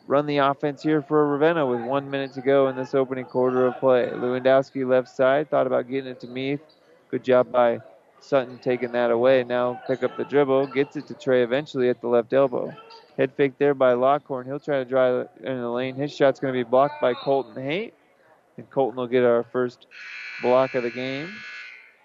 run 0.07 0.25
the 0.25 0.37
offense 0.37 0.83
here 0.83 1.01
for 1.01 1.27
Ravenna 1.27 1.65
with 1.65 1.81
one 1.81 2.09
minute 2.09 2.33
to 2.33 2.41
go 2.41 2.67
in 2.67 2.75
this 2.75 2.93
opening 2.93 3.25
quarter 3.25 3.65
of 3.65 3.79
play. 3.79 4.09
Lewandowski 4.13 4.87
left 4.87 5.09
side. 5.09 5.49
Thought 5.49 5.67
about 5.67 5.89
getting 5.89 6.11
it 6.11 6.19
to 6.21 6.27
Meath. 6.27 6.61
Good 7.09 7.23
job 7.23 7.51
by 7.51 7.79
Sutton 8.19 8.59
taking 8.59 8.91
that 8.91 9.11
away. 9.11 9.43
Now 9.43 9.81
pick 9.87 10.03
up 10.03 10.15
the 10.15 10.23
dribble, 10.23 10.67
gets 10.67 10.95
it 10.95 11.07
to 11.07 11.13
Trey 11.13 11.43
eventually 11.43 11.89
at 11.89 12.01
the 12.01 12.07
left 12.07 12.33
elbow. 12.33 12.73
Head 13.17 13.33
fake 13.35 13.53
there 13.57 13.73
by 13.73 13.93
Lockhorn. 13.93 14.45
He'll 14.45 14.59
try 14.59 14.77
to 14.77 14.85
drive 14.85 15.27
in 15.43 15.59
the 15.59 15.69
lane. 15.69 15.95
His 15.95 16.15
shot's 16.15 16.39
going 16.39 16.53
to 16.53 16.59
be 16.59 16.69
blocked 16.69 17.01
by 17.01 17.13
Colton 17.13 17.61
Haight. 17.61 17.93
And 18.57 18.69
Colton 18.69 18.97
will 18.97 19.07
get 19.07 19.23
our 19.23 19.43
first 19.43 19.87
block 20.41 20.75
of 20.75 20.83
the 20.83 20.89
game. 20.89 21.29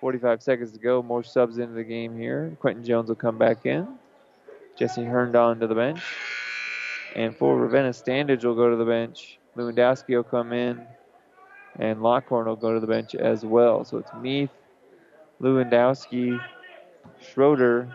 45 0.00 0.42
seconds 0.42 0.72
to 0.72 0.78
go. 0.78 1.02
More 1.02 1.22
subs 1.24 1.58
into 1.58 1.74
the 1.74 1.84
game 1.84 2.16
here. 2.16 2.56
Quentin 2.60 2.84
Jones 2.84 3.08
will 3.08 3.16
come 3.16 3.38
back 3.38 3.66
in. 3.66 3.86
Jesse 4.76 5.04
Herndon 5.04 5.60
to 5.60 5.66
the 5.66 5.74
bench. 5.74 6.00
And 7.14 7.34
for 7.34 7.56
Ravenna, 7.56 7.90
Standage 7.90 8.44
will 8.44 8.54
go 8.54 8.70
to 8.70 8.76
the 8.76 8.84
bench. 8.84 9.38
Lewandowski 9.56 10.14
will 10.16 10.22
come 10.22 10.52
in. 10.52 10.86
And 11.78 12.02
Lockhorn 12.02 12.46
will 12.46 12.56
go 12.56 12.74
to 12.74 12.80
the 12.80 12.86
bench 12.86 13.14
as 13.14 13.44
well. 13.44 13.84
So 13.84 13.98
it's 13.98 14.10
Meath, 14.20 14.50
Lewandowski, 15.40 16.40
Schroeder, 17.20 17.90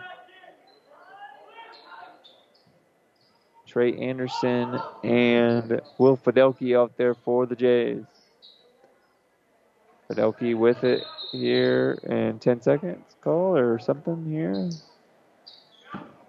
Trey 3.66 3.96
Anderson, 3.96 4.78
and 5.02 5.80
Will 5.98 6.16
Fidelki 6.16 6.78
out 6.78 6.96
there 6.96 7.14
for 7.14 7.46
the 7.46 7.56
Jays. 7.56 8.04
Fidelki 10.12 10.54
with 10.56 10.84
it 10.84 11.04
here 11.32 11.98
in 12.04 12.38
10 12.38 12.60
seconds 12.60 13.16
call 13.22 13.56
or 13.56 13.78
something 13.78 14.24
here. 14.26 14.68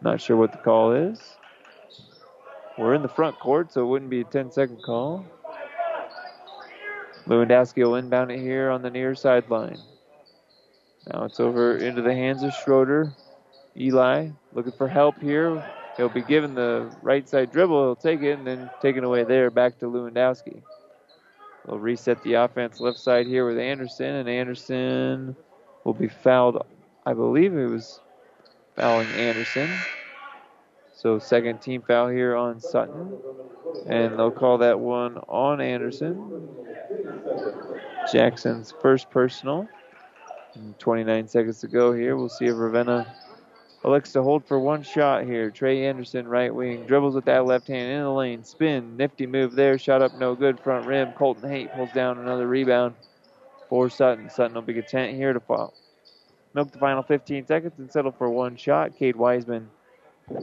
Not 0.01 0.21
sure 0.21 0.37
what 0.37 0.51
the 0.51 0.57
call 0.59 0.93
is. 0.93 1.19
We're 2.77 2.93
in 2.93 3.01
the 3.01 3.09
front 3.09 3.39
court, 3.39 3.71
so 3.71 3.83
it 3.83 3.87
wouldn't 3.87 4.09
be 4.09 4.21
a 4.21 4.25
10 4.25 4.51
second 4.51 4.81
call. 4.83 5.25
Lewandowski 7.27 7.83
will 7.83 7.95
inbound 7.95 8.31
it 8.31 8.39
here 8.39 8.69
on 8.69 8.81
the 8.81 8.89
near 8.89 9.15
sideline. 9.15 9.79
Now 11.11 11.23
it's 11.25 11.39
over 11.39 11.77
into 11.77 12.01
the 12.01 12.13
hands 12.13 12.43
of 12.43 12.53
Schroeder. 12.53 13.13
Eli 13.77 14.29
looking 14.53 14.73
for 14.73 14.87
help 14.87 15.19
here. 15.19 15.65
He'll 15.97 16.09
be 16.09 16.21
given 16.21 16.55
the 16.55 16.91
right 17.01 17.27
side 17.27 17.51
dribble. 17.51 17.83
He'll 17.83 17.95
take 17.95 18.21
it 18.21 18.37
and 18.37 18.47
then 18.47 18.69
taken 18.81 19.03
away 19.03 19.23
there 19.23 19.49
back 19.51 19.79
to 19.79 19.85
Lewandowski. 19.85 20.61
We'll 21.65 21.79
reset 21.79 22.21
the 22.23 22.33
offense 22.33 22.79
left 22.79 22.99
side 22.99 23.25
here 23.25 23.47
with 23.47 23.57
Anderson, 23.57 24.15
and 24.15 24.29
Anderson 24.29 25.35
will 25.83 25.93
be 25.93 26.09
fouled. 26.09 26.65
I 27.05 27.13
believe 27.13 27.55
it 27.55 27.67
was 27.67 28.01
fouling 28.75 29.07
Anderson. 29.09 29.69
So 30.95 31.19
second 31.19 31.61
team 31.61 31.81
foul 31.81 32.09
here 32.09 32.35
on 32.35 32.59
Sutton. 32.59 33.17
And 33.87 34.17
they'll 34.17 34.31
call 34.31 34.57
that 34.59 34.79
one 34.79 35.17
on 35.27 35.59
Anderson. 35.61 36.47
Jackson's 38.11 38.73
first 38.81 39.09
personal. 39.09 39.67
29 40.79 41.27
seconds 41.27 41.59
to 41.61 41.67
go 41.67 41.93
here. 41.93 42.15
We'll 42.15 42.29
see 42.29 42.45
if 42.45 42.55
Ravenna 42.55 43.13
elects 43.83 44.13
to 44.13 44.23
hold 44.23 44.45
for 44.45 44.59
one 44.59 44.83
shot 44.83 45.25
here. 45.25 45.49
Trey 45.49 45.85
Anderson, 45.85 46.27
right 46.27 46.53
wing, 46.53 46.85
dribbles 46.85 47.15
with 47.15 47.25
that 47.25 47.45
left 47.45 47.67
hand 47.67 47.91
in 47.91 48.01
the 48.01 48.09
lane. 48.09 48.43
Spin, 48.43 48.95
nifty 48.97 49.27
move 49.27 49.53
there. 49.55 49.77
Shot 49.77 50.01
up, 50.01 50.17
no 50.17 50.35
good. 50.35 50.59
Front 50.59 50.85
rim. 50.85 51.11
Colton 51.13 51.49
Haight 51.49 51.73
pulls 51.73 51.91
down 51.91 52.17
another 52.17 52.47
rebound 52.47 52.95
for 53.69 53.89
Sutton. 53.89 54.29
Sutton 54.29 54.55
will 54.55 54.61
be 54.61 54.73
content 54.73 55.15
here 55.15 55.33
to 55.33 55.39
fall. 55.39 55.73
Milk 56.53 56.71
the 56.71 56.77
final 56.77 57.03
15 57.03 57.47
seconds 57.47 57.73
and 57.79 57.91
settle 57.91 58.11
for 58.11 58.29
one 58.29 58.55
shot. 58.55 58.95
Cade 58.97 59.15
Wiseman 59.15 59.69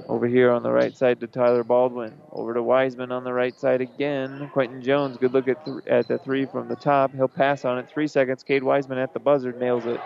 over 0.09 0.27
here 0.27 0.51
on 0.51 0.63
the 0.63 0.71
right 0.71 0.97
side 0.97 1.21
to 1.21 1.27
Tyler 1.27 1.65
Baldwin. 1.65 2.13
Over 2.33 2.55
to 2.55 2.63
Wiseman 2.63 3.13
on 3.13 3.25
the 3.25 3.33
right 3.33 3.59
side 3.59 3.81
again. 3.81 4.51
Quentin 4.53 4.83
Jones, 4.83 5.17
good 5.17 5.33
look 5.33 5.49
at, 5.49 5.65
th- 5.65 5.87
at 5.87 6.09
the 6.09 6.19
three 6.19 6.47
from 6.47 6.69
the 6.69 6.77
top. 6.77 7.15
He'll 7.15 7.29
pass 7.29 7.65
on 7.65 7.79
it. 7.79 7.89
Three 7.89 8.09
seconds. 8.09 8.43
Cade 8.43 8.63
Wiseman 8.63 8.99
at 8.99 9.15
the 9.15 9.21
buzzer 9.21 9.53
nails 9.53 9.87
it. 9.87 10.01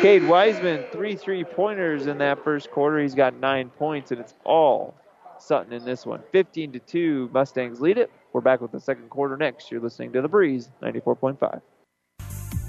Cade 0.00 0.28
Wiseman, 0.28 0.84
three 0.92 1.16
three 1.16 1.42
pointers 1.42 2.06
in 2.06 2.18
that 2.18 2.44
first 2.44 2.70
quarter. 2.70 3.00
He's 3.00 3.16
got 3.16 3.34
nine 3.34 3.68
points, 3.68 4.12
and 4.12 4.20
it's 4.20 4.34
all 4.44 4.94
Sutton 5.40 5.72
in 5.72 5.84
this 5.84 6.06
one. 6.06 6.22
15 6.30 6.70
to 6.72 6.78
2, 6.78 7.30
Mustangs 7.32 7.80
lead 7.80 7.98
it. 7.98 8.08
We're 8.32 8.40
back 8.40 8.60
with 8.60 8.70
the 8.70 8.78
second 8.78 9.10
quarter 9.10 9.36
next. 9.36 9.72
You're 9.72 9.80
listening 9.80 10.12
to 10.12 10.22
The 10.22 10.28
Breeze, 10.28 10.70
94.5. 10.82 11.60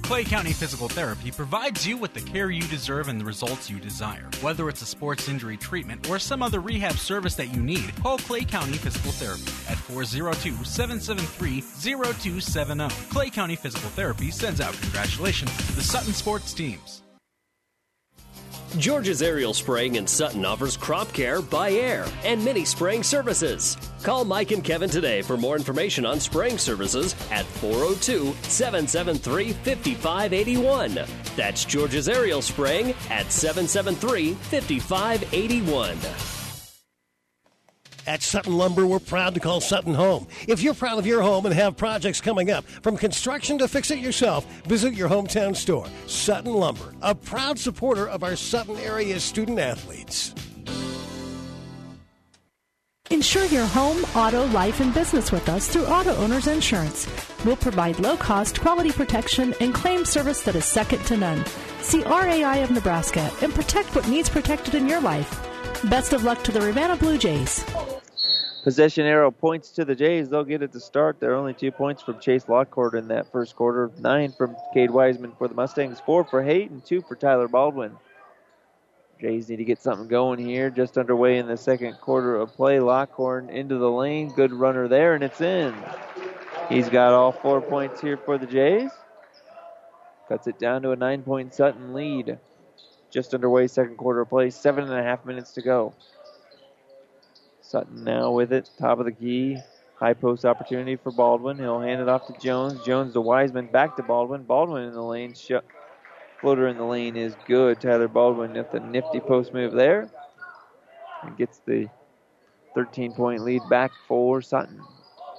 Clay 0.02 0.24
County 0.24 0.54
Physical 0.54 0.90
Therapy 0.90 1.30
provides 1.30 1.86
you 1.86 1.98
with 1.98 2.16
the 2.16 2.22
care 2.22 2.50
you 2.50 2.64
deserve 2.64 3.10
and 3.10 3.22
the 3.22 3.26
results 3.26 3.70
you 3.70 3.80
desire. 3.80 4.28
Whether 4.42 4.68
it's 4.68 4.82
a 4.82 4.88
sports 4.88 5.30
injury 5.30 5.56
treatment 5.56 6.10
or 6.10 6.18
some 6.18 6.42
other 6.42 6.62
rehab 6.62 6.94
service 6.94 7.36
that 7.36 7.54
you 7.54 7.62
need, 7.62 7.94
call 8.02 8.18
Clay 8.18 8.44
County 8.44 8.78
Physical 8.78 9.12
Therapy 9.12 9.52
at 9.72 9.78
402 9.78 10.64
773 10.64 11.62
0270. 11.62 12.90
Clay 13.12 13.30
County 13.30 13.56
Physical 13.56 13.90
Therapy 13.92 14.32
sends 14.32 14.60
out 14.60 14.74
congratulations 14.82 15.56
to 15.68 15.76
the 15.76 15.84
Sutton 15.84 16.14
sports 16.14 16.56
teams. 16.56 17.04
George's 18.78 19.24
Aerial 19.24 19.54
Spraying 19.54 19.96
in 19.96 20.06
Sutton 20.06 20.46
offers 20.46 20.78
crop 20.78 21.12
care 21.12 21.42
by 21.42 21.72
air 21.72 22.06
and 22.24 22.44
many 22.46 22.64
spraying 22.64 23.02
services. 23.02 23.76
Call 24.04 24.26
Mike 24.26 24.52
and 24.52 24.64
Kevin 24.64 24.90
today 24.90 25.24
for 25.24 25.38
more 25.38 25.56
information 25.56 26.06
on 26.06 26.20
spraying 26.20 26.60
services 26.60 27.16
at 27.32 27.46
402 27.46 28.34
773 28.44 29.54
5581. 29.54 31.00
That's 31.36 31.66
George's 31.66 32.08
Aerial 32.08 32.42
Spraying 32.42 32.94
at 33.10 33.32
773 33.32 34.36
5581. 34.36 36.39
At 38.10 38.24
Sutton 38.24 38.58
Lumber, 38.58 38.88
we're 38.88 38.98
proud 38.98 39.36
to 39.36 39.40
call 39.40 39.62
Sutton 39.62 39.94
home. 39.94 40.26
If 40.48 40.64
you're 40.64 40.74
proud 40.74 40.98
of 40.98 41.06
your 41.06 41.22
home 41.22 41.46
and 41.46 41.54
have 41.54 41.78
projects 41.78 42.20
coming 42.20 42.50
up, 42.50 42.66
from 42.66 42.98
construction 42.98 43.60
to 43.60 43.68
fix 43.68 43.92
it 43.92 44.00
yourself, 44.00 44.48
visit 44.64 44.96
your 44.96 45.08
hometown 45.08 45.56
store. 45.56 45.86
Sutton 46.08 46.52
Lumber, 46.52 46.96
a 47.04 47.14
proud 47.14 47.60
supporter 47.60 48.10
of 48.10 48.24
our 48.24 48.36
Sutton 48.36 48.78
area 48.78 49.20
student 49.20 49.60
athletes. 49.60 50.34
Insure 53.12 53.46
your 53.46 53.68
home, 53.68 54.04
auto, 54.16 54.48
life, 54.48 54.80
and 54.80 54.92
business 54.92 55.32
with 55.32 55.48
us 55.48 55.68
through 55.68 55.86
Auto 55.86 56.16
Owners 56.16 56.48
Insurance. 56.48 57.08
We'll 57.46 57.58
provide 57.58 58.00
low 58.00 58.18
cost, 58.18 58.60
quality 58.60 58.92
protection 58.92 59.54
and 59.62 59.72
claim 59.72 60.04
service 60.04 60.42
that 60.46 60.56
is 60.56 60.66
second 60.66 61.06
to 61.06 61.18
none. 61.18 61.46
See 61.82 62.02
RAI 62.02 62.64
of 62.64 62.72
Nebraska 62.72 63.30
and 63.44 63.54
protect 63.54 63.96
what 63.96 64.08
needs 64.08 64.30
protected 64.30 64.74
in 64.74 64.90
your 64.90 65.00
life. 65.00 65.46
Best 65.92 66.14
of 66.14 66.24
luck 66.24 66.44
to 66.44 66.52
the 66.52 66.60
Ravenna 66.60 66.96
Blue 66.96 67.20
Jays. 67.20 67.64
Possession 68.70 69.08
arrow 69.08 69.32
points 69.32 69.72
to 69.72 69.84
the 69.84 69.96
Jays. 69.96 70.30
They'll 70.30 70.44
get 70.44 70.62
it 70.62 70.72
to 70.74 70.80
start. 70.80 71.20
They're 71.20 71.34
only 71.34 71.56
two 71.56 71.72
points 71.72 72.04
from 72.04 72.20
Chase 72.20 72.48
Lockhorn 72.48 72.96
in 72.96 73.08
that 73.08 73.32
first 73.32 73.56
quarter. 73.56 73.90
Nine 73.98 74.32
from 74.32 74.56
Cade 74.76 74.92
Wiseman 74.92 75.32
for 75.40 75.48
the 75.48 75.56
Mustangs. 75.56 76.00
Four 76.00 76.24
for 76.24 76.40
and 76.40 76.86
two 76.86 77.02
for 77.02 77.16
Tyler 77.16 77.48
Baldwin. 77.48 77.98
Jays 79.20 79.50
need 79.50 79.56
to 79.56 79.64
get 79.64 79.82
something 79.82 80.08
going 80.08 80.38
here. 80.38 80.70
Just 80.70 81.00
underway 81.00 81.40
in 81.40 81.48
the 81.48 81.58
second 81.58 81.96
quarter 81.96 82.36
of 82.36 82.54
play. 82.54 82.80
Lockhorn 82.80 83.50
into 83.50 83.80
the 83.80 83.90
lane. 83.90 84.32
Good 84.36 84.54
runner 84.54 84.88
there, 84.88 85.16
and 85.16 85.24
it's 85.24 85.42
in. 85.42 85.74
He's 86.70 86.90
got 86.90 87.14
all 87.14 87.32
four 87.32 87.62
points 87.62 88.00
here 88.00 88.18
for 88.18 88.38
the 88.38 88.46
Jays. 88.46 88.92
Cuts 90.28 90.46
it 90.46 90.60
down 90.60 90.84
to 90.84 90.92
a 90.92 90.96
nine 90.96 91.24
point 91.24 91.56
Sutton 91.56 91.96
lead. 91.96 92.38
Just 93.10 93.34
underway, 93.34 93.66
second 93.66 93.98
quarter 93.98 94.22
of 94.22 94.30
play. 94.30 94.52
Seven 94.52 94.84
and 94.84 94.94
a 94.94 95.02
half 95.02 95.26
minutes 95.26 95.54
to 95.54 95.64
go. 95.64 95.96
Sutton 97.70 98.04
now 98.04 98.32
with 98.32 98.52
it, 98.52 98.70
top 98.80 98.98
of 99.00 99.06
the 99.06 99.12
key. 99.12 99.58
High 100.00 100.14
post 100.14 100.44
opportunity 100.44 100.96
for 100.96 101.12
Baldwin. 101.12 101.60
He'll 101.60 101.82
hand 101.82 102.02
it 102.02 102.10
off 102.10 102.26
to 102.28 102.34
Jones. 102.40 102.84
Jones 102.84 103.14
to 103.14 103.22
Wiseman. 103.22 103.68
Back 103.68 103.96
to 103.98 104.04
Baldwin. 104.04 104.44
Baldwin 104.44 104.86
in 104.86 104.94
the 104.94 105.04
lane. 105.04 105.34
Sh- 105.36 105.52
floater 106.42 106.68
in 106.68 106.78
the 106.78 106.86
lane 106.86 107.16
is 107.16 107.36
good. 107.46 107.80
Tyler 107.80 108.08
Baldwin 108.08 108.54
with 108.54 108.72
the 108.72 108.80
nifty 108.80 109.20
post 109.20 109.54
move 109.54 109.74
there. 109.74 110.10
And 111.22 111.38
gets 111.38 111.60
the 111.68 111.88
13 112.76 113.14
point 113.14 113.44
lead 113.44 113.62
back 113.70 113.92
for 114.08 114.42
Sutton. 114.42 114.82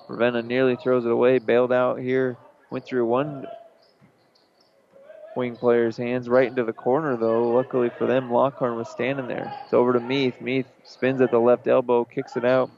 Ravenna 0.09 0.43
nearly 0.43 0.77
throws 0.77 1.07
it 1.07 1.11
away. 1.11 1.39
Bailed 1.39 1.73
out 1.73 1.99
here. 1.99 2.37
Went 2.71 2.85
through 2.85 3.07
one 3.07 3.47
wing 5.41 5.57
player's 5.57 5.97
hands 5.97 6.29
right 6.29 6.49
into 6.49 6.65
the 6.65 6.73
corner, 6.73 7.17
though. 7.17 7.51
Luckily 7.51 7.91
for 7.97 8.07
them, 8.07 8.31
Lockhorn 8.31 8.77
was 8.77 8.91
standing 8.91 9.27
there. 9.27 9.51
It's 9.65 9.73
over 9.73 9.95
to 9.95 10.01
Meath. 10.01 10.39
Meath 10.39 10.67
spins 10.85 11.23
at 11.23 11.31
the 11.31 11.39
left 11.39 11.67
elbow, 11.67 12.05
kicks 12.05 12.37
it 12.37 12.45
out. 12.45 12.71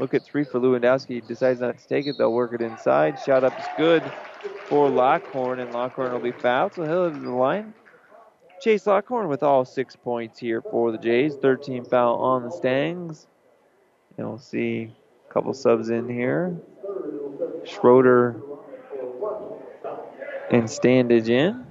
Look 0.00 0.12
at 0.12 0.24
three 0.24 0.42
for 0.42 0.58
Lewandowski. 0.58 1.24
Decides 1.24 1.60
not 1.60 1.78
to 1.78 1.86
take 1.86 2.08
it. 2.08 2.16
They'll 2.18 2.32
work 2.32 2.52
it 2.52 2.62
inside. 2.62 3.20
Shot 3.24 3.44
up 3.44 3.56
is 3.56 3.66
good 3.76 4.02
for 4.64 4.88
Lockhorn, 4.88 5.60
and 5.60 5.72
Lockhorn 5.72 6.12
will 6.12 6.18
be 6.18 6.32
fouled, 6.32 6.74
so 6.74 6.82
he'll 6.82 7.10
the 7.10 7.30
line. 7.30 7.74
Chase 8.60 8.88
Lockhorn 8.88 9.28
with 9.28 9.44
all 9.44 9.64
six 9.64 9.94
points 9.94 10.38
here 10.38 10.62
for 10.62 10.90
the 10.90 10.98
Jays. 10.98 11.36
13 11.36 11.84
foul 11.84 12.16
on 12.16 12.42
the 12.42 12.50
Stangs. 12.50 13.28
And 14.18 14.26
we'll 14.26 14.38
see 14.38 14.92
a 15.28 15.32
couple 15.32 15.54
subs 15.54 15.90
in 15.90 16.08
here. 16.08 16.56
Schroeder 17.64 18.40
and 20.50 20.64
Standage 20.64 21.28
in. 21.28 21.69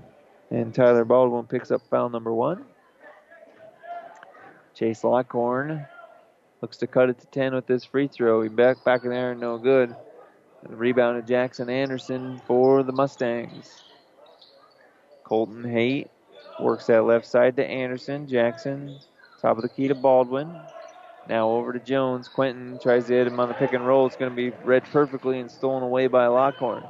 And 0.52 0.74
Tyler 0.74 1.06
Baldwin 1.06 1.46
picks 1.46 1.72
up 1.72 1.82
foul 1.90 2.10
number 2.10 2.34
one. 2.34 2.66
Chase 4.74 5.04
Lockhorn 5.04 5.86
looks 6.62 6.78
to 6.78 6.88
cut 6.88 7.10
it 7.10 7.20
to 7.20 7.28
10 7.28 7.54
with 7.54 7.68
this 7.68 7.84
free 7.84 8.08
throw. 8.08 8.42
He 8.42 8.50
back 8.50 8.84
back 8.84 9.04
in 9.04 9.12
there, 9.12 9.36
no 9.36 9.58
good. 9.58 9.96
Rebound 10.68 11.22
to 11.22 11.28
Jackson 11.28 11.70
Anderson 11.70 12.42
for 12.46 12.84
the 12.84 12.92
Mustangs. 12.92 13.84
Colton 15.24 15.64
Haight 15.64 16.10
works 16.60 16.88
that 16.88 17.04
left 17.04 17.26
side 17.26 17.56
to 17.58 17.66
Anderson. 17.66 18.28
Jackson, 18.28 19.00
top 19.42 19.58
of 19.58 19.64
the 19.64 19.70
key 19.70 19.88
to 19.88 19.96
Baldwin. 19.96 20.60
Now 21.30 21.50
over 21.50 21.72
to 21.72 21.80
Jones. 21.80 22.28
Quentin 22.28 22.80
tries 22.82 23.06
to 23.08 23.14
hit 23.14 23.28
him 23.28 23.40
on 23.40 23.48
the 23.48 23.54
pick 23.54 23.74
and 23.74 23.86
roll. 23.86 24.08
It's 24.08 24.16
going 24.16 24.32
to 24.32 24.36
be 24.36 24.50
read 24.66 24.84
perfectly 24.86 25.40
and 25.40 25.50
stolen 25.50 25.84
away 25.84 26.08
by 26.08 26.26
Lockhorn. 26.28 26.84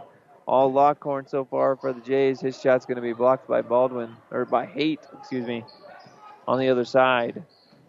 All 0.49 0.71
Lockhorn 0.73 1.27
so 1.27 1.45
far 1.45 1.75
for 1.75 1.93
the 1.93 2.01
Jays. 2.01 2.41
His 2.41 2.59
shot's 2.59 2.87
going 2.87 2.95
to 2.95 3.03
be 3.03 3.13
blocked 3.13 3.47
by 3.47 3.61
Baldwin, 3.61 4.15
or 4.31 4.45
by 4.45 4.65
Haight, 4.65 4.99
excuse 5.19 5.45
me, 5.45 5.63
on 6.47 6.57
the 6.57 6.69
other 6.69 6.85
side. 6.85 7.43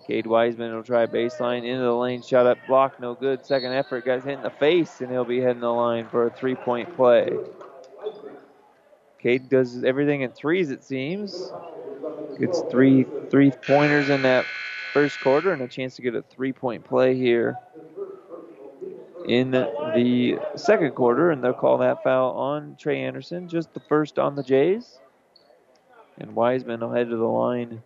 Cade 0.07 0.27
Wiseman 0.27 0.75
will 0.75 0.83
try 0.83 1.07
baseline 1.07 1.65
into 1.65 1.83
the 1.83 1.95
lane, 1.95 2.21
shot 2.21 2.45
up, 2.45 2.59
block, 2.69 3.01
no 3.01 3.15
good. 3.15 3.47
Second 3.47 3.73
effort, 3.73 4.05
guy's 4.05 4.25
hit 4.25 4.35
in 4.35 4.43
the 4.43 4.51
face, 4.51 5.01
and 5.01 5.11
he'll 5.11 5.25
be 5.25 5.41
heading 5.41 5.63
the 5.63 5.73
line 5.73 6.07
for 6.09 6.27
a 6.27 6.31
three 6.31 6.55
point 6.55 6.95
play. 6.97 7.31
Cade 9.19 9.49
does 9.49 9.83
everything 9.83 10.21
in 10.21 10.31
threes, 10.31 10.71
it 10.71 10.85
seems. 10.85 11.51
Gets 12.39 12.61
three 12.71 13.07
three 13.31 13.53
pointers 13.53 14.11
in 14.11 14.21
that 14.23 14.45
first 14.93 15.19
quarter 15.21 15.53
and 15.53 15.63
a 15.63 15.69
chance 15.69 15.97
to 15.97 16.03
get 16.03 16.15
a 16.15 16.21
three 16.21 16.53
point 16.53 16.85
play 16.85 17.17
here 17.17 17.57
in 19.31 19.53
the 19.53 20.41
second 20.57 20.93
quarter, 20.97 21.31
and 21.31 21.43
they'll 21.43 21.53
call 21.53 21.79
that 21.79 22.03
foul 22.03 22.33
on 22.33 22.75
Trey 22.77 23.01
Anderson, 23.03 23.49
just 23.49 23.73
the 23.73 23.81
first 23.81 24.19
on 24.19 24.35
the 24.35 24.43
Jays. 24.43 24.99
And 26.19 26.35
Wiseman 26.35 26.81
will 26.81 26.93
head 26.93 27.09
to 27.11 27.17
the 27.17 27.25
line, 27.25 27.81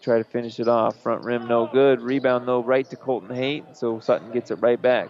try 0.00 0.18
to 0.18 0.24
finish 0.24 0.60
it 0.60 0.68
off. 0.68 1.02
Front 1.02 1.24
rim, 1.24 1.48
no 1.48 1.66
good. 1.66 2.00
Rebound, 2.00 2.46
though, 2.46 2.62
right 2.62 2.88
to 2.90 2.96
Colton 2.96 3.34
Haight, 3.34 3.76
so 3.76 3.98
Sutton 3.98 4.30
gets 4.30 4.52
it 4.52 4.56
right 4.56 4.80
back 4.80 5.08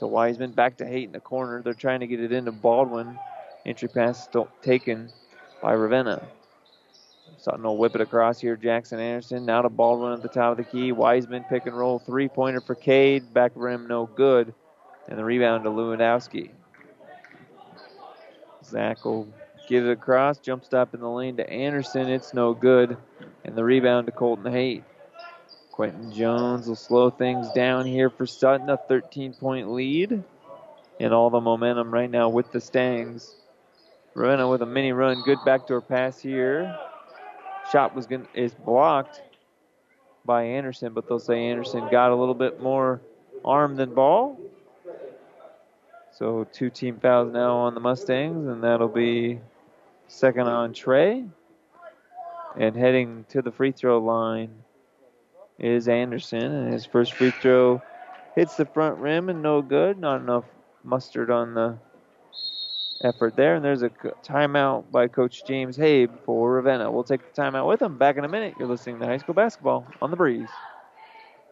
to 0.00 0.08
Wiseman. 0.08 0.50
Back 0.50 0.76
to 0.78 0.84
Haight 0.84 1.04
in 1.04 1.12
the 1.12 1.20
corner. 1.20 1.62
They're 1.62 1.74
trying 1.74 2.00
to 2.00 2.08
get 2.08 2.18
it 2.18 2.32
into 2.32 2.50
Baldwin. 2.50 3.16
Entry 3.64 3.88
pass 3.88 4.28
taken 4.62 5.10
by 5.62 5.74
Ravenna. 5.74 6.26
Sutton 7.36 7.62
will 7.62 7.76
whip 7.76 7.94
it 7.94 8.00
across 8.00 8.40
here. 8.40 8.56
Jackson 8.56 8.98
Anderson 8.98 9.46
now 9.46 9.62
to 9.62 9.68
Baldwin 9.68 10.12
at 10.12 10.22
the 10.22 10.28
top 10.28 10.50
of 10.50 10.56
the 10.56 10.64
key. 10.64 10.90
Wiseman 10.90 11.44
pick 11.48 11.66
and 11.66 11.78
roll 11.78 12.00
three 12.00 12.26
pointer 12.26 12.60
for 12.60 12.74
Cade. 12.74 13.32
Back 13.32 13.52
rim 13.54 13.86
no 13.86 14.06
good. 14.06 14.52
And 15.08 15.18
the 15.18 15.24
rebound 15.24 15.64
to 15.64 15.70
Lewandowski. 15.70 16.50
Zach 18.64 19.04
will 19.04 19.26
give 19.66 19.86
it 19.86 19.90
across. 19.90 20.38
Jump 20.38 20.64
stop 20.64 20.94
in 20.94 21.00
the 21.00 21.08
lane 21.08 21.36
to 21.38 21.50
Anderson. 21.50 22.08
It's 22.08 22.34
no 22.34 22.52
good. 22.52 22.96
And 23.44 23.56
the 23.56 23.64
rebound 23.64 24.06
to 24.06 24.12
Colton 24.12 24.52
Haight. 24.52 24.84
Quentin 25.72 26.12
Jones 26.12 26.66
will 26.66 26.76
slow 26.76 27.08
things 27.08 27.50
down 27.52 27.86
here 27.86 28.10
for 28.10 28.26
Sutton. 28.26 28.68
A 28.68 28.76
13 28.76 29.32
point 29.34 29.70
lead. 29.70 30.22
And 31.00 31.14
all 31.14 31.30
the 31.30 31.40
momentum 31.40 31.92
right 31.92 32.10
now 32.10 32.28
with 32.28 32.52
the 32.52 32.60
Stangs. 32.60 33.34
Ravenna 34.14 34.48
with 34.48 34.62
a 34.62 34.66
mini 34.66 34.92
run. 34.92 35.22
Good 35.24 35.38
backdoor 35.44 35.80
pass 35.80 36.18
here. 36.18 36.76
Shot 37.70 37.94
was 37.94 38.06
going 38.06 38.26
is 38.34 38.52
blocked 38.52 39.22
by 40.24 40.42
Anderson, 40.44 40.92
but 40.92 41.08
they'll 41.08 41.18
say 41.18 41.46
Anderson 41.46 41.88
got 41.90 42.10
a 42.10 42.16
little 42.16 42.34
bit 42.34 42.60
more 42.60 43.00
arm 43.44 43.76
than 43.76 43.94
ball. 43.94 44.38
So 46.18 46.48
two 46.52 46.68
team 46.68 46.98
fouls 46.98 47.32
now 47.32 47.58
on 47.58 47.74
the 47.74 47.80
Mustangs, 47.80 48.48
and 48.48 48.64
that'll 48.64 48.88
be 48.88 49.38
second 50.08 50.48
on 50.48 50.72
Trey. 50.72 51.24
And 52.58 52.74
heading 52.74 53.24
to 53.28 53.40
the 53.40 53.52
free 53.52 53.70
throw 53.70 53.98
line 53.98 54.50
is 55.60 55.86
Anderson, 55.86 56.42
and 56.42 56.72
his 56.72 56.84
first 56.84 57.12
free 57.12 57.30
throw 57.30 57.80
hits 58.34 58.56
the 58.56 58.64
front 58.64 58.98
rim 58.98 59.28
and 59.28 59.42
no 59.42 59.62
good. 59.62 59.96
Not 59.96 60.20
enough 60.20 60.42
mustard 60.82 61.30
on 61.30 61.54
the 61.54 61.78
effort 63.04 63.36
there. 63.36 63.54
And 63.54 63.64
there's 63.64 63.82
a 63.82 63.90
timeout 63.90 64.90
by 64.90 65.06
Coach 65.06 65.44
James 65.44 65.76
Habe 65.76 66.18
for 66.24 66.54
Ravenna. 66.54 66.90
We'll 66.90 67.04
take 67.04 67.32
the 67.32 67.40
timeout 67.40 67.68
with 67.68 67.80
him. 67.80 67.96
Back 67.96 68.16
in 68.16 68.24
a 68.24 68.28
minute. 68.28 68.54
You're 68.58 68.66
listening 68.66 68.98
to 68.98 69.06
high 69.06 69.18
school 69.18 69.34
basketball 69.36 69.86
on 70.02 70.10
the 70.10 70.16
breeze. 70.16 70.48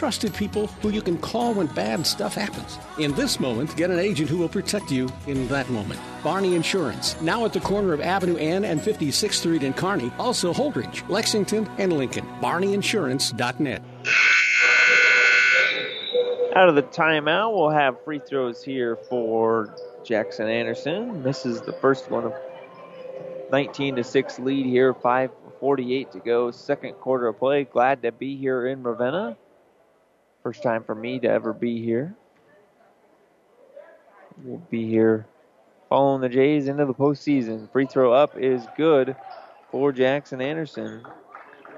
trusted 0.00 0.32
people 0.32 0.66
who 0.80 0.88
you 0.88 1.02
can 1.02 1.18
call 1.18 1.52
when 1.52 1.66
bad 1.66 2.06
stuff 2.06 2.34
happens. 2.34 2.78
In 2.98 3.12
this 3.12 3.38
moment, 3.38 3.76
get 3.76 3.90
an 3.90 3.98
agent 3.98 4.30
who 4.30 4.38
will 4.38 4.48
protect 4.48 4.90
you 4.90 5.10
in 5.26 5.46
that 5.48 5.68
moment. 5.68 6.00
Barney 6.24 6.54
Insurance, 6.54 7.20
now 7.20 7.44
at 7.44 7.52
the 7.52 7.60
corner 7.60 7.92
of 7.92 8.00
Avenue 8.00 8.38
N 8.38 8.64
and 8.64 8.80
56th 8.80 9.34
Street 9.34 9.62
in 9.62 9.74
Kearney, 9.74 10.10
also 10.18 10.54
Holdrege, 10.54 11.06
Lexington, 11.10 11.68
and 11.76 11.92
Lincoln. 11.92 12.24
BarneyInsurance.net. 12.40 13.82
Out 16.56 16.70
of 16.70 16.76
the 16.76 16.82
timeout, 16.82 17.54
we'll 17.54 17.68
have 17.68 18.02
free 18.02 18.22
throws 18.26 18.62
here 18.64 18.96
for 19.10 19.76
Jackson 20.02 20.48
Anderson. 20.48 21.22
Misses 21.22 21.60
the 21.60 21.74
first 21.74 22.10
one 22.10 22.24
of 22.24 22.32
19 23.52 23.96
to 23.96 24.04
6 24.04 24.38
lead 24.38 24.64
here, 24.64 24.94
5:48 24.94 26.10
to 26.12 26.20
go, 26.20 26.50
second 26.50 26.94
quarter 26.94 27.28
of 27.28 27.38
play. 27.38 27.64
Glad 27.64 28.00
to 28.04 28.12
be 28.12 28.38
here 28.38 28.66
in 28.66 28.82
Ravenna. 28.82 29.36
First 30.42 30.62
time 30.62 30.84
for 30.84 30.94
me 30.94 31.18
to 31.20 31.28
ever 31.28 31.52
be 31.52 31.82
here. 31.84 32.14
We'll 34.42 34.58
be 34.70 34.88
here 34.88 35.26
following 35.90 36.22
the 36.22 36.30
Jays 36.30 36.66
into 36.66 36.86
the 36.86 36.94
postseason. 36.94 37.70
Free 37.72 37.84
throw 37.84 38.12
up 38.12 38.38
is 38.38 38.62
good 38.76 39.14
for 39.70 39.92
Jackson 39.92 40.40
Anderson. 40.40 41.02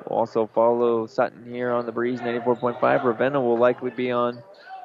We'll 0.07 0.19
also 0.19 0.47
follow 0.47 1.07
Sutton 1.07 1.45
here 1.45 1.73
on 1.73 1.87
the 1.87 1.93
Breeze 1.93 2.21
94.5. 2.21 3.05
Ravenna 3.05 3.41
will 3.41 3.59
likely 3.59 3.91
be 3.91 4.13
on 4.13 4.43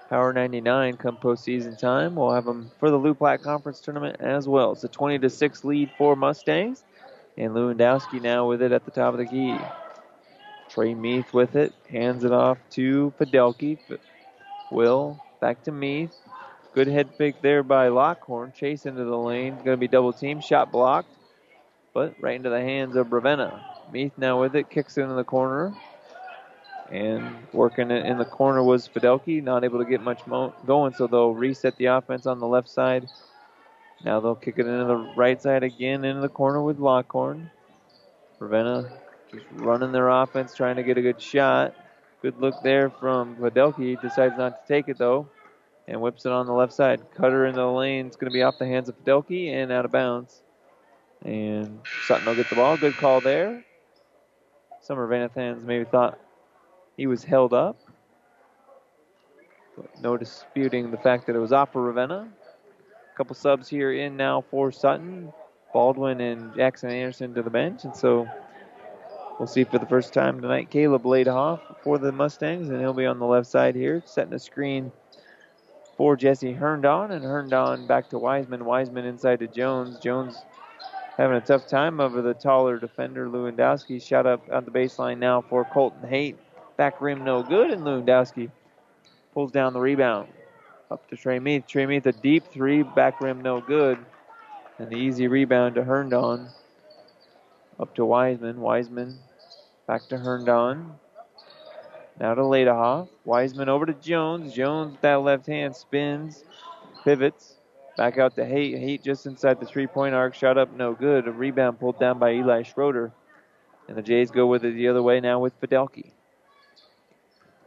Power 0.09 0.33
99 0.33 0.97
come 0.97 1.17
postseason 1.17 1.77
time. 1.77 2.15
We'll 2.15 2.31
have 2.31 2.45
them 2.45 2.71
for 2.79 2.89
the 2.89 2.97
Loup 2.97 3.19
Platte 3.19 3.43
Conference 3.43 3.79
Tournament 3.79 4.21
as 4.21 4.47
well. 4.47 4.71
It's 4.71 4.83
a 4.85 4.87
20 4.87 5.19
to 5.19 5.29
6 5.29 5.63
lead 5.63 5.91
for 5.97 6.15
Mustangs. 6.15 6.83
And 7.37 7.51
Lewandowski 7.51 8.21
now 8.21 8.47
with 8.47 8.63
it 8.63 8.71
at 8.71 8.85
the 8.85 8.91
top 8.91 9.13
of 9.13 9.19
the 9.19 9.25
key. 9.25 9.55
Trey 10.77 10.93
Meath 10.93 11.33
with 11.33 11.55
it, 11.55 11.73
hands 11.89 12.23
it 12.23 12.31
off 12.31 12.59
to 12.69 13.11
Fidelki. 13.19 13.79
Will 14.69 15.19
back 15.41 15.63
to 15.63 15.71
Meath. 15.71 16.11
Good 16.75 16.87
head 16.87 17.09
fake 17.17 17.41
there 17.41 17.63
by 17.63 17.87
Lockhorn. 17.87 18.53
Chase 18.53 18.85
into 18.85 19.03
the 19.03 19.17
lane. 19.17 19.55
Going 19.55 19.75
to 19.75 19.77
be 19.77 19.87
double 19.87 20.13
team. 20.13 20.39
Shot 20.39 20.71
blocked, 20.71 21.09
but 21.95 22.13
right 22.19 22.35
into 22.35 22.51
the 22.51 22.61
hands 22.61 22.95
of 22.95 23.11
Ravenna. 23.11 23.59
Meath 23.91 24.11
now 24.17 24.39
with 24.39 24.55
it, 24.55 24.69
kicks 24.69 24.99
it 24.99 25.01
into 25.01 25.15
the 25.15 25.23
corner. 25.23 25.73
And 26.91 27.23
working 27.53 27.89
it 27.89 28.05
in 28.05 28.19
the 28.19 28.25
corner 28.25 28.61
was 28.61 28.87
Fidelki, 28.87 29.41
not 29.41 29.63
able 29.63 29.79
to 29.79 29.89
get 29.89 30.01
much 30.01 30.27
mo- 30.27 30.53
going, 30.67 30.93
so 30.93 31.07
they'll 31.07 31.33
reset 31.33 31.75
the 31.77 31.85
offense 31.85 32.27
on 32.27 32.37
the 32.39 32.45
left 32.45 32.69
side. 32.69 33.09
Now 34.05 34.19
they'll 34.19 34.35
kick 34.35 34.59
it 34.59 34.67
into 34.67 34.85
the 34.85 34.97
right 34.97 35.41
side 35.41 35.63
again, 35.63 36.05
into 36.05 36.21
the 36.21 36.29
corner 36.29 36.61
with 36.61 36.77
Lockhorn. 36.77 37.49
Ravenna 38.37 38.91
just 39.31 39.45
running 39.53 39.91
their 39.91 40.09
offense, 40.09 40.53
trying 40.53 40.75
to 40.77 40.83
get 40.83 40.97
a 40.97 41.01
good 41.01 41.21
shot. 41.21 41.75
Good 42.21 42.39
look 42.39 42.55
there 42.63 42.89
from 42.89 43.35
Fidelki. 43.35 43.99
Decides 44.01 44.37
not 44.37 44.65
to 44.65 44.73
take 44.73 44.89
it 44.89 44.97
though, 44.97 45.29
and 45.87 46.01
whips 46.01 46.25
it 46.25 46.31
on 46.31 46.45
the 46.45 46.53
left 46.53 46.73
side. 46.73 47.01
Cutter 47.15 47.45
in 47.45 47.55
the 47.55 47.65
lane. 47.65 48.07
It's 48.07 48.15
going 48.15 48.31
to 48.31 48.33
be 48.33 48.43
off 48.43 48.57
the 48.57 48.65
hands 48.65 48.89
of 48.89 49.03
Fidelki 49.03 49.53
and 49.53 49.71
out 49.71 49.85
of 49.85 49.91
bounds. 49.91 50.41
And 51.23 51.79
Sutton 52.05 52.25
will 52.25 52.35
get 52.35 52.49
the 52.49 52.55
ball. 52.55 52.77
Good 52.77 52.95
call 52.95 53.21
there. 53.21 53.63
Summer 54.81 55.29
fans 55.29 55.63
maybe 55.63 55.85
thought 55.85 56.19
he 56.95 57.07
was 57.07 57.23
held 57.23 57.53
up. 57.53 57.77
But 59.75 60.01
no 60.01 60.17
disputing 60.17 60.91
the 60.91 60.97
fact 60.97 61.27
that 61.27 61.35
it 61.35 61.39
was 61.39 61.51
off 61.51 61.73
for 61.73 61.83
Ravenna. 61.83 62.27
A 63.13 63.17
couple 63.17 63.35
subs 63.35 63.67
here 63.67 63.93
in 63.93 64.15
now 64.15 64.43
for 64.49 64.71
Sutton. 64.71 65.31
Baldwin 65.73 66.21
and 66.21 66.55
Jackson 66.55 66.89
Anderson 66.89 67.33
to 67.35 67.43
the 67.43 67.49
bench. 67.49 67.83
And 67.83 67.95
so 67.95 68.27
we'll 69.39 69.47
see 69.47 69.63
for 69.63 69.79
the 69.79 69.85
first 69.85 70.13
time 70.13 70.41
tonight 70.41 70.69
Caleb 70.69 71.03
Ladehoff 71.03 71.59
for 71.83 71.97
the 71.97 72.11
Mustangs, 72.11 72.69
and 72.69 72.79
he'll 72.79 72.93
be 72.93 73.05
on 73.05 73.19
the 73.19 73.25
left 73.25 73.47
side 73.47 73.75
here, 73.75 74.01
setting 74.05 74.33
a 74.33 74.39
screen 74.39 74.91
for 75.95 76.15
Jesse 76.15 76.53
Herndon. 76.53 77.11
And 77.11 77.23
Herndon 77.23 77.87
back 77.87 78.09
to 78.09 78.19
Wiseman. 78.19 78.65
Wiseman 78.65 79.05
inside 79.05 79.39
to 79.39 79.47
Jones. 79.47 79.99
Jones 79.99 80.37
having 81.17 81.37
a 81.37 81.41
tough 81.41 81.67
time 81.67 81.99
over 81.99 82.21
the 82.21 82.33
taller 82.33 82.79
defender, 82.79 83.27
Lewandowski. 83.27 84.01
Shot 84.01 84.25
up 84.25 84.41
on 84.51 84.65
the 84.65 84.71
baseline 84.71 85.17
now 85.17 85.41
for 85.41 85.65
Colton 85.65 86.07
Haight. 86.07 86.37
Back 86.77 87.01
rim 87.01 87.23
no 87.23 87.41
good, 87.41 87.71
and 87.71 87.83
Lewandowski 87.83 88.51
pulls 89.33 89.51
down 89.51 89.73
the 89.73 89.79
rebound. 89.79 90.29
Up 90.91 91.09
to 91.09 91.17
Trey 91.17 91.39
Meath. 91.39 91.65
Trey 91.67 91.85
Meath, 91.85 92.05
a 92.05 92.11
deep 92.11 92.45
three, 92.51 92.83
back 92.83 93.19
rim 93.19 93.41
no 93.41 93.59
good. 93.59 93.97
And 94.77 94.89
the 94.89 94.95
easy 94.95 95.27
rebound 95.27 95.75
to 95.75 95.83
Herndon. 95.83 96.49
Up 97.79 97.93
to 97.95 98.05
Wiseman. 98.05 98.59
Wiseman 98.59 99.19
back 99.87 100.07
to 100.09 100.17
Herndon. 100.17 100.91
Now 102.19 102.33
to 102.33 102.41
Ladehoff. 102.41 103.07
Wiseman 103.25 103.69
over 103.69 103.85
to 103.85 103.93
Jones. 103.93 104.53
Jones 104.53 104.91
with 104.93 105.01
that 105.01 105.21
left 105.21 105.47
hand 105.47 105.75
spins, 105.75 106.43
pivots. 107.03 107.55
Back 107.95 108.17
out 108.17 108.35
to 108.35 108.45
Haight. 108.45 108.77
Haight 108.77 109.03
just 109.03 109.25
inside 109.25 109.59
the 109.59 109.65
three 109.65 109.87
point 109.87 110.13
arc. 110.13 110.35
Shot 110.35 110.57
up 110.57 110.75
no 110.75 110.93
good. 110.93 111.27
A 111.27 111.31
rebound 111.31 111.79
pulled 111.79 111.99
down 111.99 112.19
by 112.19 112.33
Eli 112.33 112.63
Schroeder. 112.63 113.11
And 113.87 113.97
the 113.97 114.01
Jays 114.01 114.29
go 114.29 114.45
with 114.47 114.65
it 114.65 114.75
the 114.75 114.89
other 114.89 115.01
way 115.01 115.19
now 115.19 115.39
with 115.39 115.59
Fidelki. 115.61 116.11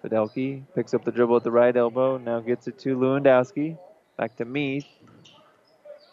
Fidelki 0.04 0.62
picks 0.74 0.94
up 0.94 1.04
the 1.04 1.10
dribble 1.10 1.36
at 1.36 1.44
the 1.44 1.50
right 1.50 1.76
elbow. 1.76 2.18
Now 2.18 2.40
gets 2.40 2.68
it 2.68 2.78
to 2.80 2.96
Lewandowski. 2.96 3.78
Back 4.16 4.36
to 4.36 4.44
Meath. 4.44 4.86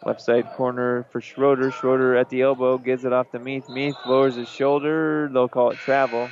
Left 0.06 0.22
side 0.22 0.52
corner 0.54 1.06
for 1.12 1.20
Schroeder. 1.20 1.72
Schroeder 1.72 2.16
at 2.16 2.30
the 2.30 2.42
elbow 2.42 2.78
gives 2.78 3.04
it 3.04 3.14
off 3.14 3.32
to 3.32 3.40
Meath. 3.40 3.68
Meath 3.68 3.96
lowers 4.06 4.36
his 4.36 4.48
shoulder. 4.48 5.30
They'll 5.32 5.48
call 5.48 5.72
it 5.72 5.80
travel. 5.80 6.30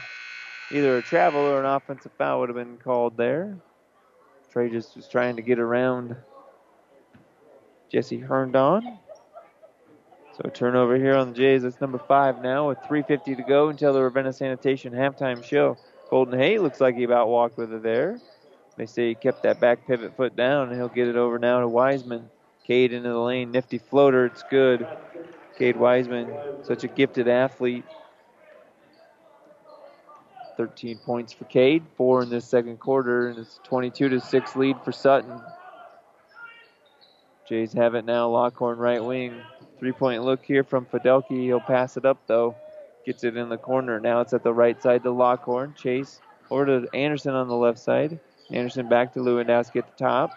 Either 0.72 0.98
a 0.98 1.02
travel 1.02 1.42
or 1.42 1.60
an 1.60 1.66
offensive 1.66 2.12
foul 2.18 2.40
would 2.40 2.50
have 2.50 2.56
been 2.56 2.78
called 2.78 3.18
there. 3.18 3.58
Trey 4.52 4.70
just 4.70 4.96
was 4.96 5.08
trying 5.08 5.36
to 5.36 5.42
get 5.42 5.60
around 5.60 6.16
Jesse 7.90 8.20
Herndon. 8.20 9.00
So 10.38 10.50
turnover 10.50 10.98
here 10.98 11.16
on 11.16 11.32
the 11.32 11.36
Jays. 11.36 11.64
That's 11.64 11.80
number 11.80 11.98
five 11.98 12.42
now 12.42 12.68
with 12.68 12.78
3.50 12.80 13.38
to 13.38 13.44
go 13.44 13.70
until 13.70 13.94
the 13.94 14.02
Ravenna 14.02 14.34
Sanitation 14.34 14.94
halftime 14.94 15.44
show. 15.44 15.78
Colton 16.10 16.38
Haight 16.38 16.62
looks 16.62 16.82
like 16.82 16.96
he 16.96 17.04
about 17.04 17.30
walked 17.30 17.58
with 17.58 17.74
it 17.74 17.84
there. 17.84 18.20
They 18.78 18.86
say 18.86 19.10
he 19.10 19.16
kept 19.16 19.44
that 19.44 19.60
back 19.60 19.88
pivot 19.88 20.16
foot 20.18 20.36
down, 20.36 20.68
and 20.68 20.78
he'll 20.78 20.90
get 20.90 21.08
it 21.08 21.16
over 21.16 21.40
now 21.40 21.62
to 21.62 21.68
Wiseman. 21.68 22.30
Cade 22.66 22.94
into 22.94 23.10
the 23.10 23.20
lane, 23.20 23.52
nifty 23.52 23.78
floater, 23.78 24.26
it's 24.26 24.44
good. 24.50 24.88
Cade 25.58 25.78
Wiseman, 25.78 26.34
such 26.64 26.84
a 26.84 26.88
gifted 26.88 27.28
athlete. 27.28 27.86
13 30.58 30.98
points 31.00 31.34
for 31.34 31.46
Cade, 31.46 31.84
four 31.96 32.24
in 32.24 32.30
this 32.30 32.46
second 32.46 32.80
quarter, 32.80 33.28
and 33.30 33.40
it's 33.40 33.60
22 33.64 34.10
to 34.10 34.20
6 34.20 34.56
lead 34.56 34.78
for 34.84 34.92
Sutton. 34.92 35.42
Jays 37.48 37.74
have 37.74 37.94
it 37.94 38.06
now, 38.06 38.28
Lockhorn 38.30 38.80
right 38.80 39.04
wing. 39.04 39.40
Three 39.78 39.92
point 39.92 40.24
look 40.24 40.44
here 40.44 40.64
from 40.64 40.86
Fidelki. 40.86 41.44
He'll 41.44 41.60
pass 41.60 41.98
it 41.98 42.06
up 42.06 42.18
though. 42.26 42.56
Gets 43.06 43.24
it 43.24 43.38
in 43.38 43.50
the 43.50 43.58
corner. 43.58 44.00
Now 44.00 44.22
it's 44.22 44.34
at 44.34 44.44
the 44.44 44.54
right 44.54 44.82
side 44.82 45.04
to 45.04 45.12
Lockhorn. 45.12 45.76
Chase 45.76 46.22
over 46.50 46.66
to 46.66 46.88
Anderson 46.96 47.36
on 47.36 47.48
the 47.48 47.56
left 47.56 47.78
side. 47.78 48.20
Anderson 48.50 48.90
back 48.90 49.14
to 49.14 49.20
Lewandowski 49.20 49.78
at 49.78 49.86
the 49.86 50.04
top. 50.04 50.32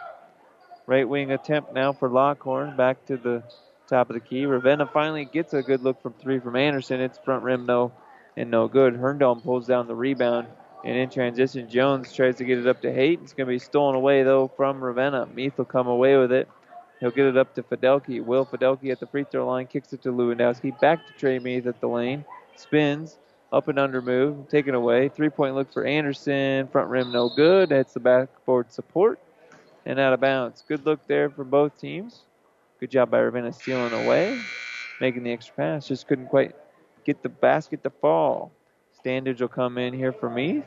Right 0.89 1.07
wing 1.07 1.33
attempt 1.33 1.75
now 1.75 1.93
for 1.93 2.09
Lockhorn. 2.09 2.75
Back 2.75 3.05
to 3.09 3.19
the 3.19 3.43
top 3.89 4.09
of 4.09 4.15
the 4.15 4.21
key. 4.21 4.47
Ravenna 4.47 4.87
finally 4.87 5.27
gets 5.27 5.53
a 5.53 5.63
good 5.63 5.83
look 5.83 6.01
from 6.01 6.15
three 6.15 6.39
from 6.39 6.57
Anderson. 6.57 7.03
It's 7.03 7.19
front 7.19 7.43
rim 7.43 7.67
no 7.67 7.93
and 8.39 8.51
no 8.51 8.69
good. 8.69 8.97
Herndon 8.97 9.43
pulls 9.43 9.67
down 9.67 9.87
the 9.87 9.95
rebound. 9.95 10.49
And 10.87 10.97
in 10.97 11.11
transition, 11.11 11.69
Jones 11.69 12.15
tries 12.15 12.37
to 12.37 12.45
get 12.45 12.57
it 12.57 12.67
up 12.67 12.81
to 12.81 12.91
Haight. 12.91 13.21
It's 13.23 13.35
going 13.35 13.47
to 13.47 13.53
be 13.53 13.59
stolen 13.59 13.97
away, 13.97 14.23
though, 14.23 14.51
from 14.57 14.83
Ravenna. 14.83 15.27
Meath 15.27 15.59
will 15.59 15.67
come 15.67 15.89
away 15.89 16.17
with 16.17 16.33
it. 16.33 16.49
He'll 17.01 17.11
get 17.11 17.27
it 17.27 17.37
up 17.37 17.55
to 17.57 17.63
Fidelki. 17.63 18.25
Will 18.25 18.47
Fidelki 18.47 18.91
at 18.91 18.99
the 18.99 19.07
free 19.09 19.27
throw 19.31 19.47
line 19.47 19.67
kicks 19.67 19.93
it 19.93 20.01
to 20.05 20.09
Lewandowski. 20.09 20.81
Back 20.81 21.07
to 21.07 21.13
Trey 21.13 21.39
Meath 21.39 21.67
at 21.67 21.83
the 21.83 21.89
lane. 21.89 22.25
Spins. 22.57 23.19
Up 23.53 23.69
and 23.69 23.79
under 23.79 24.01
move. 24.01 24.49
Taken 24.49 24.75
away. 24.75 25.11
Three 25.11 25.29
point 25.29 25.55
look 25.55 25.71
for 25.71 25.85
Anderson. 25.85 26.67
Front 26.69 26.89
rim 26.89 27.13
no 27.13 27.29
good. 27.29 27.69
That's 27.69 27.93
the 27.93 28.01
backboard 28.01 28.73
support. 28.73 29.21
And 29.89 29.99
out 29.99 30.13
of 30.13 30.21
bounds. 30.21 30.63
Good 30.69 30.85
look 30.85 31.07
there 31.07 31.31
for 31.31 31.45
both 31.45 31.81
teams. 31.81 32.21
Good 32.79 32.91
job 32.91 33.11
by 33.11 33.21
Ravenna 33.21 33.55
stealing 33.55 33.95
away. 33.95 34.39
Making 35.01 35.23
the 35.23 35.33
extra 35.33 35.55
pass. 35.55 35.89
Just 35.89 36.07
couldn't 36.07 36.27
quite 36.27 36.55
get 37.07 37.23
the 37.23 37.31
basket 37.31 37.83
to 37.85 37.89
fall. 37.89 38.53
Standage 39.03 39.41
will 39.41 39.49
come 39.49 39.79
in 39.79 39.95
here 39.95 40.13
for 40.13 40.29
Meath. 40.29 40.67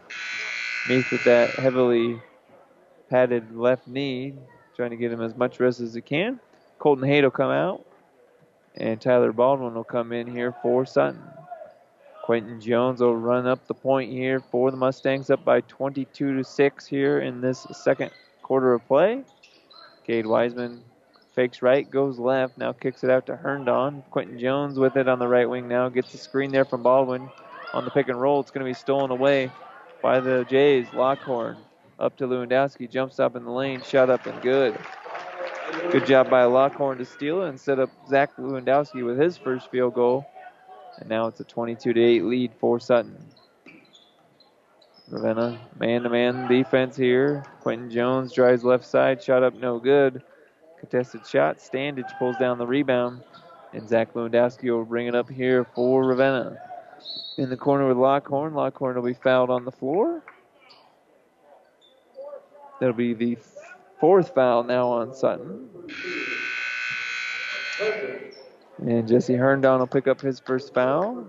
Meath 0.89 1.11
with 1.11 1.23
that 1.25 1.51
heavily 1.51 2.19
padded 3.11 3.55
left 3.55 3.87
knee 3.87 4.33
trying 4.75 4.89
to 4.89 4.95
get 4.95 5.11
him 5.11 5.21
as 5.21 5.35
much 5.35 5.59
rest 5.59 5.81
as 5.81 5.93
he 5.93 6.01
can. 6.01 6.39
Colton 6.79 7.07
Haight 7.07 7.23
will 7.23 7.29
come 7.29 7.51
out, 7.51 7.85
and 8.73 8.99
Tyler 8.99 9.31
Baldwin 9.31 9.75
will 9.75 9.83
come 9.83 10.13
in 10.13 10.25
here 10.25 10.55
for 10.63 10.83
Sutton. 10.83 11.21
Quentin 12.23 12.59
Jones 12.59 13.01
will 13.01 13.15
run 13.15 13.45
up 13.45 13.67
the 13.67 13.75
point 13.75 14.11
here 14.11 14.39
for 14.39 14.71
the 14.71 14.77
Mustangs, 14.77 15.29
up 15.29 15.45
by 15.45 15.61
22 15.61 16.37
to 16.37 16.43
6 16.43 16.85
here 16.87 17.19
in 17.19 17.39
this 17.39 17.67
second 17.71 18.09
quarter 18.41 18.73
of 18.73 18.85
play. 18.87 19.23
Cade 20.05 20.25
Wiseman 20.25 20.83
fakes 21.33 21.61
right, 21.61 21.89
goes 21.89 22.19
left, 22.19 22.57
now 22.57 22.73
kicks 22.73 23.03
it 23.03 23.09
out 23.09 23.25
to 23.27 23.35
Herndon. 23.35 24.03
Quentin 24.11 24.39
Jones 24.39 24.77
with 24.77 24.97
it 24.97 25.07
on 25.07 25.19
the 25.19 25.27
right 25.27 25.49
wing 25.49 25.67
now, 25.67 25.89
gets 25.89 26.11
the 26.11 26.17
screen 26.17 26.51
there 26.51 26.65
from 26.65 26.83
Baldwin 26.83 27.29
on 27.73 27.85
the 27.85 27.91
pick 27.91 28.09
and 28.09 28.19
roll. 28.19 28.39
It's 28.39 28.51
going 28.51 28.65
to 28.65 28.69
be 28.69 28.73
stolen 28.73 29.11
away 29.11 29.51
by 30.01 30.19
the 30.19 30.45
Jays. 30.49 30.87
Lockhorn 30.93 31.57
up 31.99 32.17
to 32.17 32.27
Lewandowski, 32.27 32.89
jumps 32.89 33.19
up 33.19 33.35
in 33.35 33.45
the 33.45 33.51
lane, 33.51 33.81
shot 33.81 34.09
up 34.09 34.25
and 34.25 34.41
good. 34.41 34.77
Good 35.91 36.05
job 36.05 36.29
by 36.29 36.43
Lockhorn 36.43 36.97
to 36.97 37.05
steal 37.05 37.43
it 37.43 37.49
and 37.49 37.59
set 37.59 37.79
up 37.79 37.89
Zach 38.09 38.35
Lewandowski 38.37 39.05
with 39.05 39.17
his 39.17 39.37
first 39.37 39.69
field 39.71 39.93
goal. 39.93 40.25
And 40.97 41.07
now 41.09 41.27
it's 41.27 41.39
a 41.39 41.43
22 41.45 41.93
to 41.93 42.01
8 42.01 42.23
lead 42.25 42.51
for 42.59 42.79
Sutton. 42.79 43.30
Ravenna 45.11 45.59
man 45.77 46.03
to 46.03 46.09
man 46.09 46.47
defense 46.47 46.95
here. 46.95 47.43
Quentin 47.59 47.91
Jones 47.91 48.31
drives 48.31 48.63
left 48.63 48.85
side, 48.85 49.21
shot 49.21 49.43
up 49.43 49.53
no 49.53 49.77
good. 49.77 50.23
Contested 50.79 51.27
shot. 51.27 51.59
Standage 51.59 52.17
pulls 52.17 52.37
down 52.37 52.57
the 52.57 52.65
rebound. 52.65 53.21
And 53.73 53.87
Zach 53.87 54.13
Lewandowski 54.13 54.69
will 54.71 54.85
bring 54.85 55.07
it 55.07 55.15
up 55.15 55.29
here 55.29 55.65
for 55.75 56.03
Ravenna. 56.03 56.57
In 57.37 57.49
the 57.49 57.57
corner 57.57 57.87
with 57.87 57.97
Lockhorn. 57.97 58.53
Lockhorn 58.53 58.95
will 58.95 59.03
be 59.03 59.13
fouled 59.13 59.49
on 59.49 59.63
the 59.63 59.71
floor. 59.71 60.23
That'll 62.79 62.95
be 62.95 63.13
the 63.13 63.37
fourth 63.99 64.33
foul 64.33 64.63
now 64.63 64.87
on 64.87 65.13
Sutton. 65.13 65.69
And 68.79 69.07
Jesse 69.07 69.35
Herndon 69.35 69.79
will 69.79 69.87
pick 69.87 70.07
up 70.07 70.19
his 70.19 70.39
first 70.39 70.73
foul. 70.73 71.27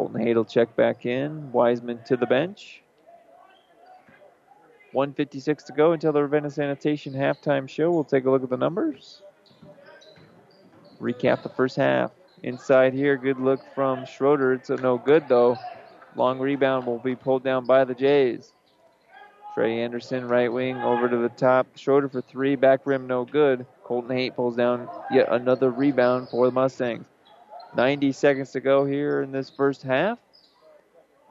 Colton 0.00 0.34
will 0.34 0.46
check 0.46 0.74
back 0.76 1.04
in. 1.04 1.52
Wiseman 1.52 2.00
to 2.06 2.16
the 2.16 2.24
bench. 2.24 2.82
156 4.92 5.64
to 5.64 5.72
go 5.74 5.92
until 5.92 6.10
the 6.10 6.22
Ravenna 6.22 6.48
Sanitation 6.48 7.12
halftime 7.12 7.68
show. 7.68 7.90
We'll 7.90 8.04
take 8.04 8.24
a 8.24 8.30
look 8.30 8.42
at 8.42 8.48
the 8.48 8.56
numbers. 8.56 9.20
Recap 11.02 11.42
the 11.42 11.50
first 11.50 11.76
half. 11.76 12.12
Inside 12.42 12.94
here, 12.94 13.18
good 13.18 13.38
look 13.38 13.60
from 13.74 14.06
Schroeder. 14.06 14.54
It's 14.54 14.70
a 14.70 14.76
no 14.76 14.96
good 14.96 15.28
though. 15.28 15.58
Long 16.16 16.38
rebound 16.38 16.86
will 16.86 16.98
be 16.98 17.14
pulled 17.14 17.44
down 17.44 17.66
by 17.66 17.84
the 17.84 17.94
Jays. 17.94 18.54
Trey 19.52 19.82
Anderson, 19.82 20.26
right 20.28 20.50
wing, 20.50 20.78
over 20.78 21.10
to 21.10 21.18
the 21.18 21.28
top. 21.28 21.66
Schroeder 21.76 22.08
for 22.08 22.22
three, 22.22 22.56
back 22.56 22.86
rim, 22.86 23.06
no 23.06 23.26
good. 23.26 23.66
Colton 23.84 24.16
Haight 24.16 24.34
pulls 24.34 24.56
down 24.56 24.88
yet 25.12 25.28
another 25.30 25.70
rebound 25.70 26.30
for 26.30 26.46
the 26.46 26.52
Mustangs. 26.52 27.04
90 27.76 28.12
seconds 28.12 28.52
to 28.52 28.60
go 28.60 28.84
here 28.84 29.22
in 29.22 29.32
this 29.32 29.50
first 29.50 29.82
half. 29.82 30.18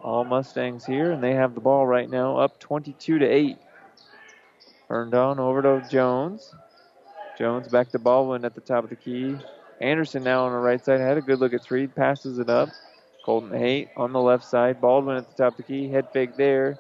All 0.02 0.24
Mustangs 0.24 0.86
here, 0.86 1.12
and 1.12 1.22
they 1.22 1.34
have 1.34 1.54
the 1.54 1.62
ball 1.62 1.86
right 1.86 2.10
now, 2.10 2.38
up 2.38 2.60
22 2.60 3.20
to 3.20 3.26
8. 3.26 3.58
Herndon 4.88 5.40
over 5.40 5.62
to 5.62 5.88
Jones. 5.90 6.54
Jones 7.38 7.68
back 7.68 7.90
to 7.92 8.00
Baldwin 8.00 8.46
at 8.46 8.56
the 8.56 8.62
top 8.62 8.84
of 8.84 8.90
the 8.90 8.96
key. 8.96 9.36
Anderson 9.82 10.24
now 10.24 10.46
on 10.46 10.52
the 10.52 10.58
right 10.58 10.84
side 10.84 11.00
had 11.00 11.18
a 11.18 11.22
good 11.22 11.40
look 11.40 11.54
at 11.54 11.64
three, 11.64 11.88
passes 11.88 12.40
it 12.40 12.50
up. 12.50 12.70
Colton 13.24 13.52
Haight 13.52 13.90
on 13.96 14.12
the 14.12 14.20
left 14.20 14.44
side. 14.44 14.82
Baldwin 14.82 15.18
at 15.18 15.30
the 15.30 15.44
top 15.44 15.54
of 15.54 15.58
the 15.58 15.64
key, 15.64 15.90
head 15.90 16.08
fake 16.12 16.36
there. 16.36 16.78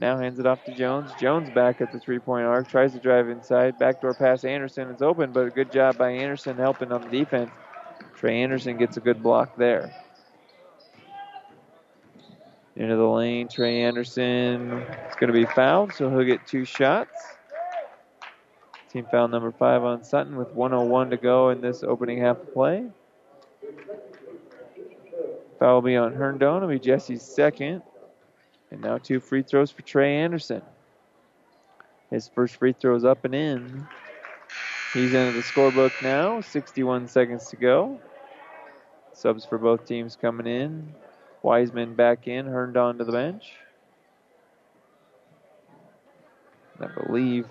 Now 0.00 0.18
hands 0.18 0.38
it 0.38 0.46
off 0.46 0.64
to 0.64 0.74
Jones. 0.74 1.10
Jones 1.20 1.50
back 1.50 1.80
at 1.80 1.92
the 1.92 2.00
three 2.00 2.18
point 2.18 2.46
arc, 2.46 2.68
tries 2.68 2.92
to 2.92 2.98
drive 2.98 3.28
inside. 3.28 3.78
Backdoor 3.78 4.14
pass 4.14 4.44
Anderson. 4.44 4.90
It's 4.90 5.02
open, 5.02 5.32
but 5.32 5.46
a 5.46 5.50
good 5.50 5.70
job 5.70 5.98
by 5.98 6.10
Anderson 6.10 6.56
helping 6.56 6.90
on 6.90 7.02
the 7.02 7.08
defense. 7.08 7.50
Trey 8.24 8.42
Anderson 8.42 8.78
gets 8.78 8.96
a 8.96 9.00
good 9.00 9.22
block 9.22 9.54
there. 9.58 9.94
Into 12.74 12.96
the 12.96 13.06
lane, 13.06 13.48
Trey 13.48 13.82
Anderson 13.82 14.72
is 14.80 15.14
going 15.20 15.30
to 15.30 15.34
be 15.34 15.44
fouled, 15.44 15.92
so 15.92 16.08
he'll 16.08 16.24
get 16.24 16.46
two 16.46 16.64
shots. 16.64 17.12
Team 18.90 19.06
foul 19.10 19.28
number 19.28 19.52
five 19.52 19.84
on 19.84 20.04
Sutton 20.04 20.36
with 20.36 20.48
101 20.52 21.10
to 21.10 21.18
go 21.18 21.50
in 21.50 21.60
this 21.60 21.82
opening 21.82 22.18
half 22.18 22.38
of 22.38 22.54
play. 22.54 22.86
Foul 25.58 25.74
will 25.74 25.82
be 25.82 25.96
on 25.96 26.14
Herndon. 26.14 26.56
It'll 26.56 26.68
be 26.70 26.78
Jesse's 26.78 27.20
second. 27.20 27.82
And 28.70 28.80
now 28.80 28.96
two 28.96 29.20
free 29.20 29.42
throws 29.42 29.70
for 29.70 29.82
Trey 29.82 30.16
Anderson. 30.16 30.62
His 32.08 32.28
first 32.28 32.56
free 32.56 32.72
throw 32.72 32.96
is 32.96 33.04
up 33.04 33.26
and 33.26 33.34
in. 33.34 33.86
He's 34.94 35.12
into 35.12 35.32
the 35.32 35.42
scorebook 35.42 35.92
now. 36.02 36.40
61 36.40 37.08
seconds 37.08 37.48
to 37.48 37.56
go. 37.56 38.00
Subs 39.14 39.44
for 39.44 39.58
both 39.58 39.86
teams 39.86 40.16
coming 40.20 40.46
in. 40.46 40.92
Wiseman 41.42 41.94
back 41.94 42.26
in, 42.26 42.46
Herndon 42.46 42.98
to 42.98 43.04
the 43.04 43.12
bench. 43.12 43.52
I 46.80 46.86
believe 46.86 47.46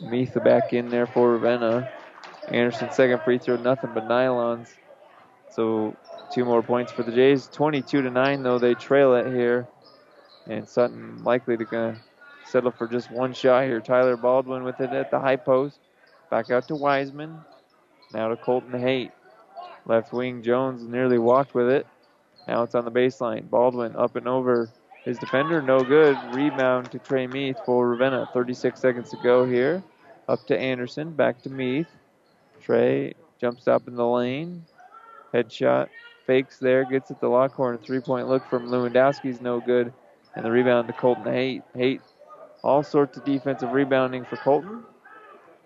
Meath 0.00 0.36
back 0.44 0.72
in 0.72 0.88
there 0.88 1.06
for 1.06 1.32
Ravenna. 1.32 1.90
Anderson 2.48 2.90
second 2.92 3.20
free 3.22 3.38
throw, 3.38 3.56
nothing 3.56 3.90
but 3.94 4.04
nylons. 4.08 4.68
So 5.50 5.96
two 6.32 6.44
more 6.44 6.62
points 6.62 6.92
for 6.92 7.02
the 7.02 7.12
Jays. 7.12 7.48
22 7.52 8.02
to 8.02 8.10
9 8.10 8.42
though 8.42 8.58
they 8.58 8.74
trail 8.74 9.14
it 9.14 9.26
here. 9.26 9.68
And 10.46 10.68
Sutton 10.68 11.22
likely 11.24 11.56
to 11.56 11.96
settle 12.44 12.72
for 12.72 12.88
just 12.88 13.10
one 13.10 13.32
shot 13.32 13.64
here. 13.64 13.80
Tyler 13.80 14.16
Baldwin 14.16 14.64
with 14.64 14.80
it 14.80 14.90
at 14.90 15.10
the 15.10 15.20
high 15.20 15.36
post. 15.36 15.78
Back 16.32 16.50
out 16.50 16.66
to 16.68 16.76
Wiseman. 16.76 17.40
Now 18.14 18.28
to 18.28 18.38
Colton 18.38 18.80
Haight. 18.80 19.10
Left 19.84 20.14
wing 20.14 20.42
Jones 20.42 20.82
nearly 20.82 21.18
walked 21.18 21.54
with 21.54 21.68
it. 21.68 21.86
Now 22.48 22.62
it's 22.62 22.74
on 22.74 22.86
the 22.86 22.90
baseline. 22.90 23.50
Baldwin 23.50 23.94
up 23.96 24.16
and 24.16 24.26
over 24.26 24.70
his 25.04 25.18
defender, 25.18 25.60
no 25.60 25.80
good. 25.80 26.16
Rebound 26.32 26.90
to 26.92 26.98
Trey 26.98 27.26
Meath 27.26 27.58
for 27.66 27.86
Ravenna. 27.86 28.30
36 28.32 28.80
seconds 28.80 29.10
to 29.10 29.18
go 29.22 29.44
here. 29.44 29.82
Up 30.26 30.46
to 30.46 30.58
Anderson, 30.58 31.10
back 31.10 31.42
to 31.42 31.50
Meath. 31.50 31.88
Trey 32.62 33.12
jumps 33.38 33.68
up 33.68 33.86
in 33.86 33.94
the 33.94 34.06
lane. 34.08 34.64
Headshot, 35.34 35.88
fakes 36.26 36.56
there, 36.58 36.86
gets 36.86 37.10
at 37.10 37.20
the 37.20 37.28
Lockhorn. 37.28 37.76
Three 37.76 38.00
point 38.00 38.26
look 38.26 38.48
from 38.48 38.68
Lewandowski's 38.68 39.42
no 39.42 39.60
good. 39.60 39.92
And 40.34 40.46
the 40.46 40.50
rebound 40.50 40.86
to 40.86 40.94
Colton 40.94 41.24
Haight. 41.24 41.62
Haight, 41.74 42.00
all 42.64 42.82
sorts 42.82 43.18
of 43.18 43.24
defensive 43.26 43.72
rebounding 43.72 44.24
for 44.24 44.38
Colton. 44.38 44.84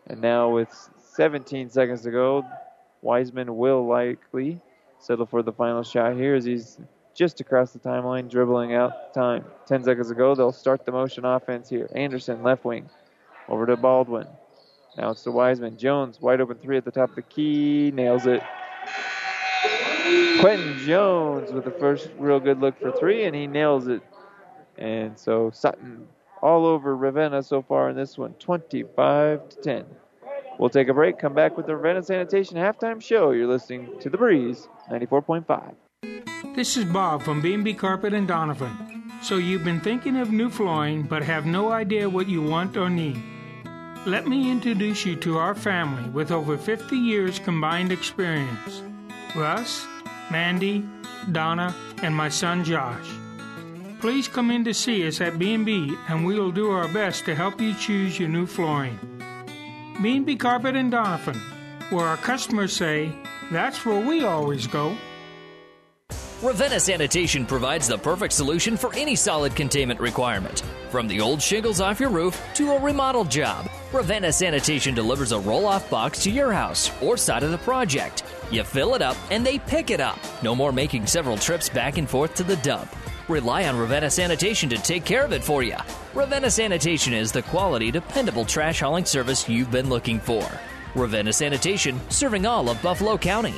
And 0.07 0.21
now 0.21 0.51
with 0.51 0.69
17 1.15 1.71
seconds 1.71 2.03
to 2.03 2.11
go, 2.11 2.45
Wiseman 3.03 3.57
will 3.57 3.87
likely 3.87 4.61
settle 4.99 5.27
for 5.27 5.43
the 5.43 5.53
final 5.53 5.83
shot 5.83 6.17
here 6.17 6.35
as 6.35 6.45
he's 6.45 6.79
just 7.15 7.41
across 7.41 7.73
the 7.73 7.79
timeline, 7.79 8.29
dribbling 8.31 8.75
out 8.75 9.15
time. 9.15 9.45
10 9.67 9.85
seconds 9.85 10.11
ago, 10.11 10.35
they'll 10.35 10.53
start 10.53 10.85
the 10.85 10.93
motion 10.93 11.25
offense 11.25 11.69
here. 11.69 11.89
Anderson, 11.95 12.43
left 12.43 12.65
wing, 12.65 12.89
over 13.49 13.67
to 13.67 13.77
Baldwin. 13.77 14.27
Now 14.97 15.11
it's 15.11 15.23
to 15.25 15.31
Wiseman. 15.31 15.77
Jones, 15.77 16.21
wide 16.21 16.41
open 16.41 16.59
three 16.59 16.77
at 16.77 16.85
the 16.85 16.91
top 16.91 17.11
of 17.11 17.17
the 17.17 17.23
key, 17.23 17.91
nails 17.95 18.27
it. 18.27 18.43
Quentin 20.41 20.79
Jones 20.79 21.53
with 21.53 21.65
the 21.65 21.71
first 21.71 22.11
real 22.19 22.39
good 22.39 22.61
look 22.61 22.79
for 22.79 22.93
three, 22.93 23.25
and 23.25 23.35
he 23.35 23.47
nails 23.47 23.89
it. 23.89 24.03
And 24.79 25.19
so 25.19 25.51
Sutton 25.53 26.07
all 26.43 26.67
over 26.67 26.97
Ravenna 26.97 27.43
so 27.43 27.63
far 27.63 27.91
in 27.91 27.97
this 27.97 28.17
one, 28.19 28.35
25 28.35 29.49
to 29.49 29.57
10. 29.57 29.85
We'll 30.59 30.71
take 30.71 30.89
a 30.89 30.95
break, 30.95 31.19
come 31.19 31.35
back 31.35 31.57
with 31.57 31.67
the 31.67 31.77
Ravenna 31.77 32.03
Sanitation 32.03 32.57
halftime 32.57 33.01
show. 33.03 33.31
You're 33.33 33.47
listening 33.47 33.99
to 34.01 34.09
The 34.09 34.17
Breeze, 34.17 34.69
94.5. 34.91 35.75
This 36.55 36.77
is 36.77 36.87
Bob 36.87 37.23
from 37.23 37.43
B&B 37.43 37.75
Carpet 37.75 38.15
and 38.15 38.27
Donovan. 38.27 39.11
So 39.23 39.37
you've 39.37 39.65
been 39.65 39.81
thinking 39.81 40.17
of 40.17 40.31
new 40.31 40.49
flooring 40.49 41.03
but 41.03 41.23
have 41.23 41.47
no 41.47 41.73
idea 41.73 42.09
what 42.09 42.29
you 42.29 42.43
want 42.43 42.77
or 42.77 42.89
need. 42.89 43.21
Let 44.07 44.27
me 44.27 44.51
introduce 44.51 45.05
you 45.05 45.17
to 45.17 45.37
our 45.39 45.55
family 45.55 46.09
with 46.11 46.31
over 46.31 46.57
50 46.57 46.97
years 46.97 47.39
combined 47.39 47.93
experience. 47.93 48.83
Russ, 49.35 49.87
Mandy, 50.31 50.89
Donna, 51.33 51.75
and 52.03 52.15
my 52.15 52.29
son 52.29 52.65
Josh. 52.65 53.09
Please 54.07 54.29
come 54.29 54.53
in 54.53 54.63
to 54.63 54.73
see 54.73 55.05
us 55.09 55.21
at 55.21 55.37
B&B 55.37 55.93
and 56.07 56.25
we 56.25 56.39
will 56.39 56.53
do 56.53 56.71
our 56.71 56.87
best 56.87 57.25
to 57.25 57.35
help 57.35 57.61
you 57.61 57.75
choose 57.75 58.21
your 58.21 58.29
new 58.29 58.47
flooring. 58.47 58.97
B&B 60.01 60.37
Carpet 60.37 60.77
and 60.77 60.93
Donovan, 60.93 61.35
where 61.91 62.07
our 62.07 62.17
customers 62.17 62.73
say, 62.73 63.11
that's 63.51 63.85
where 63.85 63.99
we 63.99 64.23
always 64.23 64.69
go. 64.69 64.97
Ravenna 66.41 66.79
Sanitation 66.79 67.45
provides 67.45 67.89
the 67.89 67.99
perfect 67.99 68.33
solution 68.33 68.77
for 68.77 68.95
any 68.95 69.17
solid 69.17 69.57
containment 69.57 69.99
requirement. 69.99 70.63
From 70.91 71.09
the 71.09 71.21
old 71.21 71.43
shingles 71.43 71.81
off 71.81 71.99
your 71.99 72.11
roof 72.11 72.41
to 72.55 72.71
a 72.71 72.81
remodel 72.81 73.25
job, 73.25 73.69
Ravenna 73.93 74.31
Sanitation 74.31 74.95
delivers 74.95 75.33
a 75.33 75.41
roll 75.41 75.67
off 75.67 75.91
box 75.91 76.23
to 76.23 76.31
your 76.31 76.53
house 76.53 76.93
or 77.03 77.17
side 77.17 77.43
of 77.43 77.51
the 77.51 77.59
project. 77.59 78.23
You 78.53 78.63
fill 78.63 78.95
it 78.95 79.03
up 79.03 79.17
and 79.33 79.45
they 79.45 79.59
pick 79.59 79.91
it 79.91 79.99
up. 79.99 80.21
No 80.45 80.55
more 80.55 80.71
making 80.71 81.09
several 81.09 81.37
trips 81.37 81.69
back 81.69 81.99
and 81.99 82.09
forth 82.09 82.37
to 82.37 82.45
the 82.45 82.57
dump. 82.59 82.89
Rely 83.29 83.67
on 83.67 83.77
Ravenna 83.77 84.09
Sanitation 84.09 84.69
to 84.69 84.77
take 84.77 85.05
care 85.05 85.25
of 85.25 85.33
it 85.33 85.43
for 85.43 85.65
you. 85.65 85.77
Ravenna 86.15 86.49
Sanitation 86.49 87.13
is 87.13 87.33
the 87.33 87.43
quality, 87.43 87.91
dependable 87.91 88.45
trash 88.45 88.79
hauling 88.79 89.05
service 89.05 89.49
you've 89.49 89.71
been 89.73 89.89
looking 89.89 90.21
for. 90.21 90.49
Ravenna 90.95 91.33
Sanitation, 91.33 92.01
serving 92.09 92.47
all 92.47 92.71
of 92.71 92.81
Buffalo 92.83 93.19
County. 93.19 93.55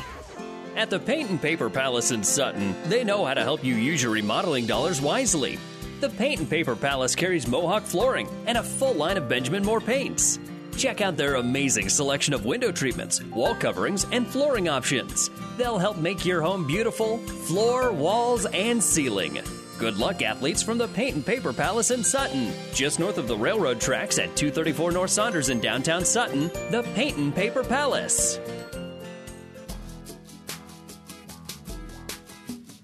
At 0.74 0.88
the 0.88 0.98
Paint 0.98 1.28
and 1.28 1.42
Paper 1.42 1.68
Palace 1.68 2.12
in 2.12 2.24
Sutton, 2.24 2.74
they 2.88 3.04
know 3.04 3.26
how 3.26 3.34
to 3.34 3.42
help 3.42 3.62
you 3.62 3.74
use 3.74 4.02
your 4.02 4.12
remodeling 4.12 4.64
dollars 4.64 5.02
wisely. 5.02 5.58
The 6.00 6.08
Paint 6.08 6.40
and 6.40 6.48
Paper 6.48 6.74
Palace 6.74 7.14
carries 7.14 7.46
Mohawk 7.46 7.82
flooring 7.82 8.28
and 8.46 8.56
a 8.56 8.62
full 8.62 8.94
line 8.94 9.18
of 9.18 9.28
Benjamin 9.28 9.64
Moore 9.64 9.80
paints. 9.82 10.38
Check 10.78 11.02
out 11.02 11.16
their 11.18 11.34
amazing 11.34 11.90
selection 11.90 12.32
of 12.32 12.46
window 12.46 12.72
treatments, 12.72 13.22
wall 13.24 13.54
coverings, 13.54 14.06
and 14.12 14.26
flooring 14.26 14.68
options. 14.68 15.28
They'll 15.58 15.78
help 15.78 15.98
make 15.98 16.24
your 16.24 16.40
home 16.40 16.66
beautiful, 16.66 17.18
floor, 17.18 17.92
walls, 17.92 18.46
and 18.46 18.82
ceiling. 18.82 19.40
Good 19.78 19.96
luck, 19.96 20.22
athletes, 20.22 20.60
from 20.60 20.76
the 20.76 20.88
Paint 20.88 21.14
and 21.14 21.24
Paper 21.24 21.52
Palace 21.52 21.92
in 21.92 22.02
Sutton. 22.02 22.52
Just 22.74 22.98
north 22.98 23.16
of 23.16 23.28
the 23.28 23.36
railroad 23.36 23.80
tracks 23.80 24.18
at 24.18 24.34
234 24.36 24.90
North 24.90 25.10
Saunders 25.10 25.50
in 25.50 25.60
downtown 25.60 26.04
Sutton, 26.04 26.48
the 26.70 26.84
Paint 26.94 27.16
and 27.16 27.32
Paper 27.32 27.62
Palace. 27.62 28.40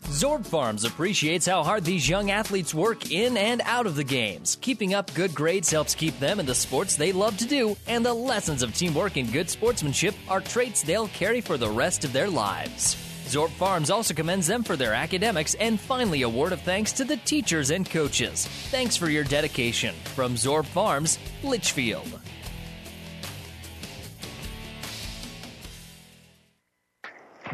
Zorb 0.04 0.46
Farms 0.46 0.84
appreciates 0.84 1.44
how 1.44 1.64
hard 1.64 1.84
these 1.84 2.08
young 2.08 2.30
athletes 2.30 2.72
work 2.72 3.10
in 3.10 3.36
and 3.36 3.60
out 3.64 3.86
of 3.86 3.96
the 3.96 4.04
games. 4.04 4.56
Keeping 4.60 4.94
up 4.94 5.12
good 5.14 5.34
grades 5.34 5.72
helps 5.72 5.96
keep 5.96 6.16
them 6.20 6.38
in 6.38 6.46
the 6.46 6.54
sports 6.54 6.94
they 6.94 7.10
love 7.10 7.36
to 7.38 7.44
do, 7.44 7.76
and 7.88 8.06
the 8.06 8.14
lessons 8.14 8.62
of 8.62 8.72
teamwork 8.72 9.16
and 9.16 9.32
good 9.32 9.50
sportsmanship 9.50 10.14
are 10.28 10.40
traits 10.40 10.82
they'll 10.82 11.08
carry 11.08 11.40
for 11.40 11.58
the 11.58 11.68
rest 11.68 12.04
of 12.04 12.12
their 12.12 12.30
lives. 12.30 13.03
Zorb 13.34 13.50
Farms 13.50 13.90
also 13.90 14.14
commends 14.14 14.46
them 14.46 14.62
for 14.62 14.76
their 14.76 14.94
academics 14.94 15.54
and 15.54 15.80
finally 15.80 16.22
a 16.22 16.28
word 16.28 16.52
of 16.52 16.60
thanks 16.60 16.92
to 16.92 17.04
the 17.04 17.16
teachers 17.16 17.72
and 17.72 17.90
coaches. 17.90 18.46
Thanks 18.70 18.96
for 18.96 19.10
your 19.10 19.24
dedication. 19.24 19.92
From 20.14 20.36
Zorb 20.36 20.66
Farms, 20.66 21.18
Litchfield. 21.42 22.20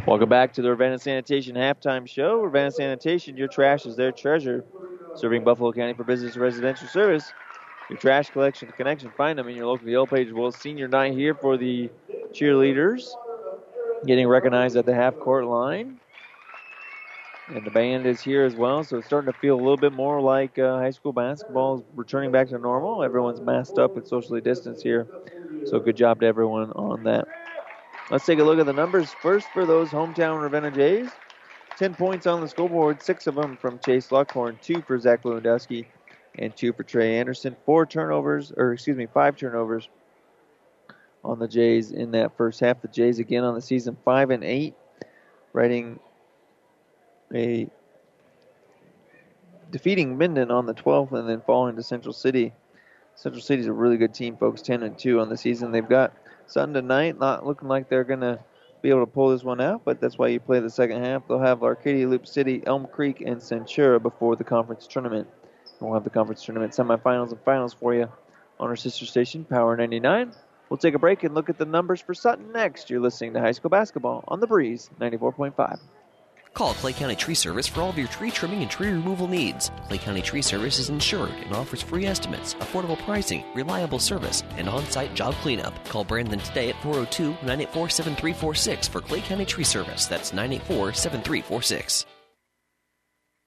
Welcome 0.07 0.29
back 0.29 0.53
to 0.53 0.61
the 0.61 0.69
Ravenna 0.69 0.99
Sanitation 0.99 1.57
halftime 1.57 2.07
show. 2.07 2.43
Ravenna 2.43 2.73
Sanitation, 2.73 3.39
your 3.39 3.49
trash 3.49 3.87
is 3.87 3.97
their 3.97 4.13
treasure. 4.13 4.67
Serving 5.15 5.45
Buffalo 5.45 5.73
County 5.73 5.95
for 5.95 6.05
business 6.05 6.35
and 6.35 6.43
residential 6.43 6.89
service. 6.89 7.33
Your 7.89 7.99
trash 7.99 8.29
collection 8.29 8.69
connection. 8.77 9.11
Find 9.17 9.39
them 9.39 9.49
in 9.49 9.57
your 9.57 9.65
local 9.65 9.89
Yellow 9.89 10.05
Page. 10.05 10.31
Well, 10.31 10.53
senior 10.53 10.89
night 10.89 11.15
here 11.15 11.35
for 11.35 11.57
the 11.57 11.89
cheerleaders. 12.33 13.09
Getting 14.05 14.29
recognized 14.29 14.77
at 14.77 14.87
the 14.87 14.95
half 14.95 15.19
court 15.19 15.45
line. 15.45 16.01
And 17.49 17.65
the 17.67 17.71
band 17.71 18.07
is 18.07 18.21
here 18.21 18.45
as 18.45 18.55
well, 18.55 18.85
so 18.85 18.99
it's 18.99 19.07
starting 19.07 19.33
to 19.33 19.39
feel 19.39 19.57
a 19.57 19.61
little 19.61 19.77
bit 19.77 19.93
more 19.93 20.21
like 20.21 20.59
uh, 20.59 20.79
high 20.79 20.91
school 20.91 21.13
basketball 21.13 21.79
is 21.79 21.85
returning 21.97 22.31
back 22.31 22.49
to 22.49 22.59
normal. 22.59 23.03
Everyone's 23.03 23.41
masked 23.41 23.79
up 23.79 23.97
and 23.97 24.07
socially 24.07 24.41
distanced 24.41 24.83
here. 24.83 25.09
So 25.65 25.81
good 25.81 25.97
job 25.97 26.21
to 26.21 26.27
everyone 26.27 26.71
on 26.73 27.03
that. 27.05 27.27
Let's 28.11 28.25
take 28.25 28.39
a 28.39 28.45
look 28.45 28.59
at 28.59 28.67
the 28.67 28.73
numbers 28.73 29.11
first 29.21 29.49
for 29.53 29.67
those 29.67 29.91
hometown 29.91 30.41
Ravenna 30.41 30.71
Jays. 30.71 31.11
10 31.77 31.95
points 31.95 32.27
on 32.27 32.41
the 32.41 32.49
scoreboard, 32.49 33.03
six 33.03 33.27
of 33.27 33.35
them 33.35 33.57
from 33.57 33.79
Chase 33.81 34.13
Lockhorn, 34.13 34.59
two 34.63 34.83
for 34.83 34.99
Zach 34.99 35.23
Lewandowski, 35.25 35.87
and 36.39 36.55
two 36.55 36.73
for 36.73 36.85
Trey 36.85 37.19
Anderson. 37.19 37.57
Four 37.67 37.87
turnovers, 37.87 38.53
or 38.57 38.73
excuse 38.73 38.97
me, 38.97 39.07
five 39.07 39.37
turnovers 39.37 39.89
on 41.25 41.39
the 41.39 41.49
Jays 41.49 41.91
in 41.91 42.13
that 42.13 42.37
first 42.37 42.61
half. 42.61 42.83
The 42.83 42.89
Jays 42.89 43.19
again 43.19 43.45
on 43.45 43.55
the 43.55 43.61
season, 43.61 43.97
five 44.05 44.31
and 44.31 44.45
eight, 44.45 44.75
writing 45.53 46.01
a 47.35 47.69
defeating 49.71 50.19
Minden 50.19 50.51
on 50.51 50.67
the 50.67 50.75
12th 50.75 51.13
and 51.13 51.29
then 51.29 51.43
falling 51.47 51.77
to 51.77 51.83
Central 51.83 52.13
City. 52.13 52.53
Central 53.15 53.43
City's 53.43 53.67
a 53.67 53.73
really 53.73 53.97
good 53.97 54.15
team, 54.15 54.37
folks, 54.37 54.63
10 54.63 54.83
and 54.83 54.99
2 54.99 55.21
on 55.21 55.29
the 55.29 55.37
season. 55.37 55.73
They've 55.73 55.89
got 55.89 56.15
Sutton 56.47 56.75
tonight, 56.75 57.19
not 57.19 57.47
looking 57.47 57.69
like 57.69 57.89
they're 57.89 58.05
to 58.05 58.41
be 58.83 58.89
able 58.89 59.01
to 59.01 59.07
pull 59.07 59.31
this 59.31 59.45
one 59.45 59.61
out, 59.61 59.83
but 59.85 60.01
that's 60.01 60.17
why 60.19 60.29
you 60.29 60.41
play 60.41 60.59
the 60.61 60.71
second 60.71 61.05
half. 61.05 61.29
They'll 61.29 61.39
have 61.39 61.63
Arcadia 61.63 62.09
Loup 62.09 62.27
City, 62.27 62.63
Elm 62.67 62.87
Creek, 62.87 63.21
and 63.21 63.37
Centura 63.37 64.01
before 64.03 64.37
the 64.37 64.45
conference 64.45 64.87
tournament. 64.87 65.29
And 65.79 65.89
we'll 65.89 65.95
have 65.95 66.05
the 66.05 66.11
conference 66.11 66.45
tournament 66.45 66.73
semifinals 66.73 67.31
and 67.31 67.41
finals 67.43 67.75
for 67.75 67.95
you 67.95 68.11
on 68.59 68.69
our 68.69 68.77
sister 68.77 69.07
station, 69.07 69.45
Power 69.45 69.77
99. 69.77 70.33
We'll 70.71 70.79
take 70.79 70.95
a 70.95 71.01
break 71.01 71.25
and 71.25 71.35
look 71.35 71.51
at 71.51 71.59
the 71.59 71.67
numbers 71.67 72.01
for 72.01 72.15
Sutton 72.15 72.53
next. 72.53 72.89
You're 72.89 73.01
listening 73.01 73.33
to 73.35 73.41
high 73.41 73.51
school 73.53 73.71
basketball 73.71 74.25
on 74.29 74.39
the 74.39 74.47
Breeze 74.47 74.89
94.5. 75.01 75.81
Call 76.55 76.75
Clay 76.75 76.93
County 76.93 77.17
Tree 77.17 77.35
Service 77.35 77.67
for 77.67 77.81
all 77.81 77.91
of 77.91 77.99
your 77.99 78.09
tree 78.09 78.31
trimming 78.31 78.63
and 78.63 78.71
tree 78.71 78.91
removal 78.91 79.27
needs. 79.27 79.71
Clay 79.89 79.99
County 79.99 80.23
Tree 80.23 80.43
Service 80.43 80.79
is 80.79 80.89
insured 80.89 81.31
and 81.31 81.55
offers 81.55 81.83
free 81.83 82.07
estimates, 82.07 82.55
affordable 82.55 82.99
pricing, 83.05 83.45
reliable 83.55 83.99
service, 83.99 84.43
and 84.57 84.69
on 84.69 84.85
site 84.87 85.15
job 85.15 85.35
cleanup. 85.35 85.73
Call 85.89 86.05
Brandon 86.05 86.39
today 86.39 86.71
at 86.71 86.83
402 86.83 87.31
984 87.31 87.89
7346 87.89 88.89
for 88.89 89.01
Clay 89.01 89.21
County 89.21 89.45
Tree 89.45 89.65
Service. 89.65 90.07
That's 90.07 90.33
984 90.33 90.93
7346. 90.93 92.07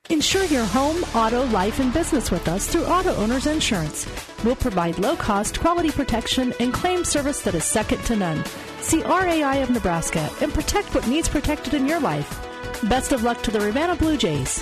Insure 0.10 0.43
your 0.45 0.66
home, 0.66 1.01
auto, 1.16 1.45
life, 1.45 1.80
and 1.80 1.93
business 1.93 2.30
with 2.30 2.49
us 2.49 2.68
through 2.68 2.84
Auto 2.86 3.16
Owners 3.16 3.47
Insurance. 3.47 4.06
We'll 4.43 4.58
provide 4.58 4.99
low 4.99 5.16
cost, 5.16 5.62
quality 5.62 5.91
protection 5.91 6.54
and 6.60 6.74
claim 6.74 7.06
service 7.06 7.41
that 7.43 7.56
is 7.56 7.64
second 7.64 8.04
to 8.06 8.18
none. 8.18 8.43
See 8.82 9.01
RAI 9.01 9.62
of 9.64 9.70
Nebraska 9.70 10.30
and 10.41 10.54
protect 10.54 10.93
what 10.93 11.08
needs 11.08 11.30
protected 11.30 11.74
in 11.74 11.88
your 11.88 12.01
life. 12.01 12.30
Best 12.89 13.14
of 13.14 13.24
luck 13.24 13.41
to 13.43 13.51
the 13.51 13.62
Ravenna 13.62 13.95
Blue 13.95 14.18
Jays. 14.18 14.62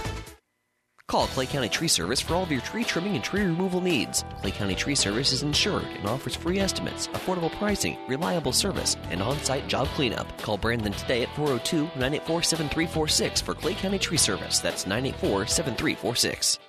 Call 1.11 1.27
Clay 1.27 1.45
County 1.45 1.67
Tree 1.67 1.89
Service 1.89 2.21
for 2.21 2.35
all 2.35 2.43
of 2.43 2.51
your 2.53 2.61
tree 2.61 2.85
trimming 2.85 3.15
and 3.15 3.23
tree 3.23 3.41
removal 3.41 3.81
needs. 3.81 4.23
Clay 4.39 4.51
County 4.51 4.75
Tree 4.75 4.95
Service 4.95 5.33
is 5.33 5.43
insured 5.43 5.83
and 5.83 6.07
offers 6.07 6.37
free 6.37 6.57
estimates, 6.57 7.07
affordable 7.09 7.51
pricing, 7.57 7.97
reliable 8.07 8.53
service, 8.53 8.95
and 9.09 9.21
on 9.21 9.37
site 9.39 9.67
job 9.67 9.87
cleanup. 9.89 10.25
Call 10.41 10.57
Brandon 10.57 10.93
today 10.93 11.23
at 11.23 11.35
402 11.35 11.81
984 11.99 12.43
7346 12.43 13.41
for 13.41 13.53
Clay 13.53 13.73
County 13.73 13.99
Tree 13.99 14.15
Service. 14.15 14.59
That's 14.59 14.85
984 14.85 15.47
7346. 15.47 16.59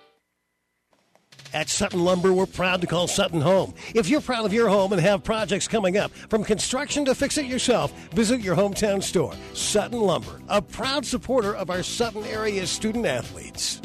At 1.55 1.68
Sutton 1.68 2.03
Lumber, 2.03 2.32
we're 2.32 2.47
proud 2.47 2.80
to 2.80 2.88
call 2.88 3.07
Sutton 3.07 3.43
home. 3.43 3.74
If 3.95 4.09
you're 4.09 4.20
proud 4.22 4.45
of 4.45 4.53
your 4.53 4.68
home 4.68 4.93
and 4.93 5.01
have 5.03 5.22
projects 5.22 5.68
coming 5.68 5.99
up, 5.99 6.11
from 6.30 6.43
construction 6.43 7.05
to 7.05 7.14
fix 7.14 7.38
it 7.38 7.45
yourself, 7.45 7.93
visit 8.09 8.40
your 8.40 8.57
hometown 8.57 9.03
store. 9.03 9.34
Sutton 9.53 10.01
Lumber, 10.01 10.40
a 10.49 10.61
proud 10.61 11.07
supporter 11.07 11.55
of 11.55 11.70
our 11.70 11.84
Sutton 11.84 12.24
area 12.24 12.66
student 12.66 13.07
athletes. 13.07 13.82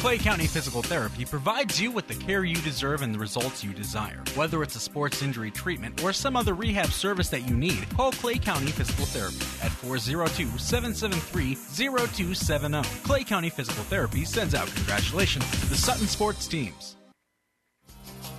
Clay 0.00 0.16
County 0.16 0.46
Physical 0.46 0.80
Therapy 0.80 1.26
provides 1.26 1.78
you 1.78 1.90
with 1.90 2.08
the 2.08 2.14
care 2.14 2.42
you 2.42 2.56
deserve 2.56 3.02
and 3.02 3.14
the 3.14 3.18
results 3.18 3.62
you 3.62 3.74
desire. 3.74 4.24
Whether 4.34 4.62
it's 4.62 4.74
a 4.74 4.80
sports 4.80 5.20
injury 5.20 5.50
treatment 5.50 6.02
or 6.02 6.14
some 6.14 6.36
other 6.36 6.54
rehab 6.54 6.90
service 6.90 7.28
that 7.28 7.46
you 7.46 7.54
need, 7.54 7.86
call 7.90 8.10
Clay 8.12 8.38
County 8.38 8.70
Physical 8.70 9.04
Therapy 9.04 9.36
at 9.62 9.70
402 9.72 10.56
773 10.56 11.54
0270. 11.54 12.82
Clay 13.02 13.24
County 13.24 13.50
Physical 13.50 13.84
Therapy 13.84 14.24
sends 14.24 14.54
out 14.54 14.68
congratulations 14.68 15.44
to 15.50 15.66
the 15.66 15.76
Sutton 15.76 16.06
sports 16.06 16.48
teams. 16.48 16.96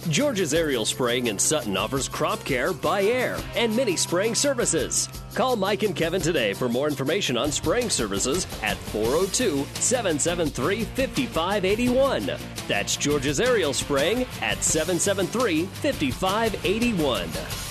George's 0.09 0.53
Aerial 0.53 0.83
Spraying 0.83 1.27
in 1.27 1.37
Sutton 1.37 1.77
offers 1.77 2.09
crop 2.09 2.43
care 2.43 2.73
by 2.73 3.03
air 3.03 3.37
and 3.55 3.75
mini 3.75 3.95
spraying 3.95 4.33
services. 4.33 5.07
Call 5.35 5.55
Mike 5.55 5.83
and 5.83 5.95
Kevin 5.95 6.21
today 6.21 6.53
for 6.53 6.67
more 6.67 6.87
information 6.87 7.37
on 7.37 7.51
spraying 7.51 7.89
services 7.89 8.47
at 8.63 8.77
402 8.77 9.63
773 9.75 10.85
5581. 10.85 12.31
That's 12.67 12.97
George's 12.97 13.39
Aerial 13.39 13.73
Spraying 13.73 14.25
at 14.41 14.63
773 14.63 15.65
5581. 15.65 17.70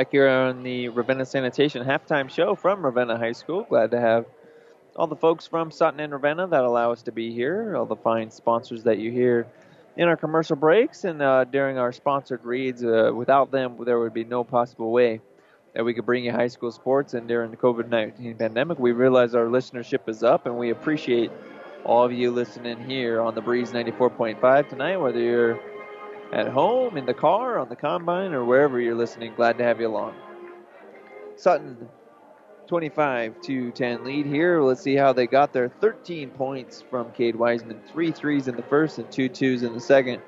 Back 0.00 0.12
here 0.12 0.28
on 0.28 0.62
the 0.62 0.88
Ravenna 0.88 1.26
Sanitation 1.26 1.84
halftime 1.84 2.30
show 2.30 2.54
from 2.54 2.82
Ravenna 2.82 3.18
High 3.18 3.32
School. 3.32 3.66
Glad 3.68 3.90
to 3.90 4.00
have 4.00 4.24
all 4.96 5.06
the 5.06 5.14
folks 5.14 5.46
from 5.46 5.70
Sutton 5.70 6.00
and 6.00 6.10
Ravenna 6.10 6.46
that 6.46 6.64
allow 6.64 6.90
us 6.90 7.02
to 7.02 7.12
be 7.12 7.34
here, 7.34 7.76
all 7.76 7.84
the 7.84 7.96
fine 7.96 8.30
sponsors 8.30 8.84
that 8.84 8.96
you 8.98 9.10
hear 9.12 9.46
in 9.98 10.08
our 10.08 10.16
commercial 10.16 10.56
breaks 10.56 11.04
and 11.04 11.20
uh, 11.20 11.44
during 11.44 11.76
our 11.76 11.92
sponsored 11.92 12.42
reads. 12.46 12.82
Uh, 12.82 13.12
without 13.14 13.50
them, 13.50 13.76
there 13.84 13.98
would 13.98 14.14
be 14.14 14.24
no 14.24 14.42
possible 14.42 14.90
way 14.90 15.20
that 15.74 15.84
we 15.84 15.92
could 15.92 16.06
bring 16.06 16.24
you 16.24 16.32
high 16.32 16.48
school 16.48 16.70
sports. 16.70 17.12
And 17.12 17.28
during 17.28 17.50
the 17.50 17.58
COVID 17.58 17.90
19 17.90 18.38
pandemic, 18.38 18.78
we 18.78 18.92
realize 18.92 19.34
our 19.34 19.48
listenership 19.48 20.08
is 20.08 20.22
up, 20.22 20.46
and 20.46 20.56
we 20.56 20.70
appreciate 20.70 21.30
all 21.84 22.04
of 22.04 22.12
you 22.14 22.30
listening 22.30 22.82
here 22.88 23.20
on 23.20 23.34
the 23.34 23.42
Breeze 23.42 23.72
94.5 23.72 24.70
tonight, 24.70 24.96
whether 24.96 25.20
you're 25.20 25.60
at 26.32 26.48
home, 26.48 26.96
in 26.96 27.06
the 27.06 27.14
car, 27.14 27.58
on 27.58 27.68
the 27.68 27.76
combine, 27.76 28.32
or 28.32 28.44
wherever 28.44 28.80
you're 28.80 28.94
listening. 28.94 29.34
Glad 29.34 29.58
to 29.58 29.64
have 29.64 29.80
you 29.80 29.88
along. 29.88 30.14
Sutton, 31.36 31.88
25 32.66 33.40
to 33.42 33.70
10 33.72 34.04
lead 34.04 34.26
here. 34.26 34.60
Let's 34.60 34.82
see 34.82 34.94
how 34.94 35.12
they 35.12 35.26
got 35.26 35.52
there. 35.52 35.68
13 35.68 36.30
points 36.30 36.82
from 36.88 37.10
Cade 37.12 37.34
Wiseman, 37.34 37.80
three 37.92 38.12
threes 38.12 38.46
in 38.46 38.56
the 38.56 38.62
first 38.62 38.98
and 38.98 39.10
two 39.10 39.28
twos 39.28 39.62
in 39.62 39.72
the 39.72 39.80
second, 39.80 40.22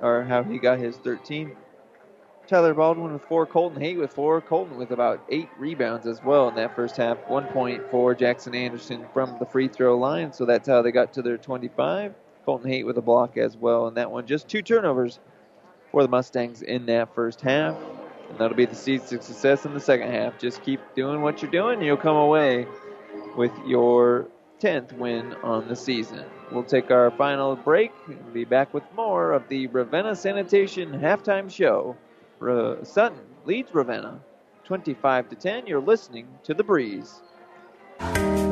or 0.00 0.22
how 0.22 0.42
he 0.42 0.58
got 0.58 0.78
his 0.78 0.96
13. 0.98 1.56
Tyler 2.46 2.74
Baldwin 2.74 3.12
with 3.12 3.22
four, 3.22 3.46
Colton 3.46 3.80
Haight 3.80 3.98
with 3.98 4.12
four, 4.12 4.40
Colton 4.40 4.76
with 4.76 4.90
about 4.90 5.24
eight 5.28 5.48
rebounds 5.58 6.06
as 6.06 6.22
well 6.22 6.48
in 6.48 6.54
that 6.56 6.76
first 6.76 6.96
half. 6.96 7.16
One 7.28 7.46
point 7.46 7.82
for 7.90 8.14
Jackson 8.14 8.54
Anderson 8.54 9.06
from 9.12 9.36
the 9.38 9.46
free 9.46 9.68
throw 9.68 9.96
line, 9.96 10.32
so 10.32 10.44
that's 10.44 10.68
how 10.68 10.82
they 10.82 10.92
got 10.92 11.12
to 11.14 11.22
their 11.22 11.38
25. 11.38 12.14
Colton 12.44 12.70
Haight 12.70 12.86
with 12.86 12.98
a 12.98 13.02
block 13.02 13.36
as 13.36 13.56
well 13.56 13.88
in 13.88 13.94
that 13.94 14.10
one. 14.10 14.26
Just 14.26 14.48
two 14.48 14.62
turnovers 14.62 15.20
for 15.92 16.02
the 16.02 16.08
Mustangs 16.08 16.62
in 16.62 16.86
that 16.86 17.14
first 17.14 17.40
half. 17.40 17.76
And 18.30 18.38
that'll 18.38 18.56
be 18.56 18.66
the 18.66 18.74
seed 18.74 19.02
to 19.08 19.22
success 19.22 19.64
in 19.66 19.74
the 19.74 19.80
second 19.80 20.10
half. 20.10 20.38
Just 20.38 20.62
keep 20.64 20.80
doing 20.96 21.20
what 21.20 21.42
you're 21.42 21.50
doing, 21.50 21.74
and 21.74 21.86
you'll 21.86 21.96
come 21.98 22.16
away 22.16 22.66
with 23.36 23.52
your 23.66 24.26
10th 24.60 24.92
win 24.94 25.34
on 25.42 25.68
the 25.68 25.76
season. 25.76 26.24
We'll 26.50 26.64
take 26.64 26.90
our 26.90 27.10
final 27.10 27.56
break 27.56 27.92
and 28.06 28.32
be 28.32 28.44
back 28.44 28.72
with 28.72 28.84
more 28.96 29.32
of 29.32 29.48
the 29.48 29.66
Ravenna 29.68 30.16
Sanitation 30.16 30.92
halftime 30.92 31.50
show. 31.50 31.96
Ra- 32.38 32.82
Sutton 32.82 33.20
leads 33.44 33.74
Ravenna 33.74 34.20
25 34.64 35.28
to 35.30 35.36
10. 35.36 35.66
You're 35.66 35.80
listening 35.80 36.28
to 36.44 36.54
The 36.54 36.64
Breeze. 36.64 37.20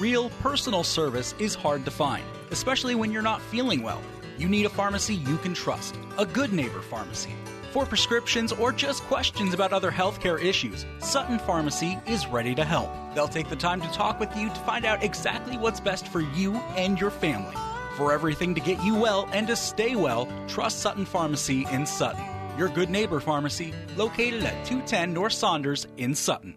Real 0.00 0.30
personal 0.42 0.82
service 0.82 1.34
is 1.38 1.54
hard 1.54 1.84
to 1.84 1.90
find, 1.90 2.24
especially 2.50 2.94
when 2.94 3.12
you're 3.12 3.20
not 3.20 3.42
feeling 3.42 3.82
well. 3.82 4.00
You 4.38 4.48
need 4.48 4.64
a 4.64 4.70
pharmacy 4.70 5.16
you 5.16 5.36
can 5.36 5.52
trust, 5.52 5.94
a 6.16 6.24
good 6.24 6.54
neighbor 6.54 6.80
pharmacy. 6.80 7.34
For 7.72 7.84
prescriptions 7.84 8.50
or 8.50 8.72
just 8.72 9.02
questions 9.02 9.52
about 9.52 9.74
other 9.74 9.90
healthcare 9.90 10.42
issues, 10.42 10.86
Sutton 11.00 11.38
Pharmacy 11.38 11.98
is 12.06 12.26
ready 12.26 12.54
to 12.54 12.64
help. 12.64 12.90
They'll 13.14 13.28
take 13.28 13.50
the 13.50 13.56
time 13.56 13.82
to 13.82 13.88
talk 13.88 14.18
with 14.18 14.34
you 14.34 14.48
to 14.48 14.60
find 14.60 14.86
out 14.86 15.04
exactly 15.04 15.58
what's 15.58 15.80
best 15.80 16.08
for 16.08 16.20
you 16.20 16.54
and 16.78 16.98
your 16.98 17.10
family. 17.10 17.54
For 17.98 18.10
everything 18.10 18.54
to 18.54 18.60
get 18.62 18.82
you 18.82 18.94
well 18.94 19.28
and 19.34 19.46
to 19.48 19.54
stay 19.54 19.96
well, 19.96 20.32
trust 20.48 20.78
Sutton 20.78 21.04
Pharmacy 21.04 21.66
in 21.70 21.84
Sutton. 21.84 22.24
Your 22.56 22.70
good 22.70 22.88
neighbor 22.88 23.20
pharmacy, 23.20 23.74
located 23.98 24.44
at 24.44 24.64
210 24.64 25.12
North 25.12 25.34
Saunders 25.34 25.86
in 25.98 26.14
Sutton. 26.14 26.56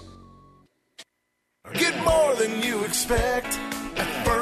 Get 1.73 2.03
more 2.03 2.35
than 2.35 2.61
you 2.61 2.83
expect 2.83 3.60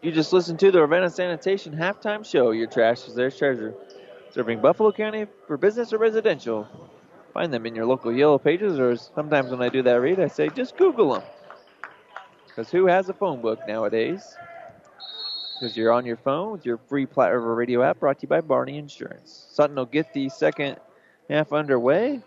You 0.00 0.12
just 0.12 0.32
listened 0.32 0.60
to 0.60 0.70
the 0.70 0.80
Ravenna 0.80 1.10
Sanitation 1.10 1.72
halftime 1.74 2.24
show. 2.24 2.52
Your 2.52 2.68
trash 2.68 3.08
is 3.08 3.16
their 3.16 3.32
treasure. 3.32 3.74
Serving 4.30 4.60
Buffalo 4.60 4.92
County 4.92 5.26
for 5.48 5.56
business 5.56 5.92
or 5.92 5.98
residential. 5.98 6.68
Find 7.34 7.52
them 7.52 7.66
in 7.66 7.74
your 7.74 7.84
local 7.84 8.12
yellow 8.12 8.38
pages, 8.38 8.78
or 8.78 8.94
sometimes 8.94 9.50
when 9.50 9.60
I 9.60 9.68
do 9.68 9.82
that 9.82 10.00
read, 10.00 10.20
I 10.20 10.28
say 10.28 10.50
just 10.50 10.76
Google 10.76 11.14
them. 11.14 11.22
Because 12.46 12.70
who 12.70 12.86
has 12.86 13.08
a 13.08 13.12
phone 13.12 13.40
book 13.40 13.58
nowadays? 13.66 14.36
Because 15.54 15.76
you're 15.76 15.92
on 15.92 16.06
your 16.06 16.16
phone 16.16 16.52
with 16.52 16.64
your 16.64 16.78
free 16.88 17.04
Platte 17.04 17.32
River 17.32 17.56
Radio 17.56 17.82
app 17.82 17.98
brought 17.98 18.18
to 18.20 18.22
you 18.22 18.28
by 18.28 18.40
Barney 18.40 18.78
Insurance. 18.78 19.48
Sutton 19.50 19.74
will 19.74 19.84
get 19.84 20.12
the 20.12 20.28
second 20.28 20.76
half 21.28 21.52
underway. 21.52 22.22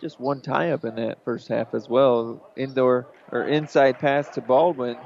Just 0.00 0.18
one 0.18 0.40
tie 0.40 0.72
up 0.72 0.84
in 0.84 0.96
that 0.96 1.24
first 1.24 1.46
half 1.46 1.74
as 1.74 1.88
well. 1.88 2.50
Indoor 2.56 3.06
or 3.30 3.44
inside 3.44 4.00
pass 4.00 4.28
to 4.30 4.40
Baldwin 4.40 4.96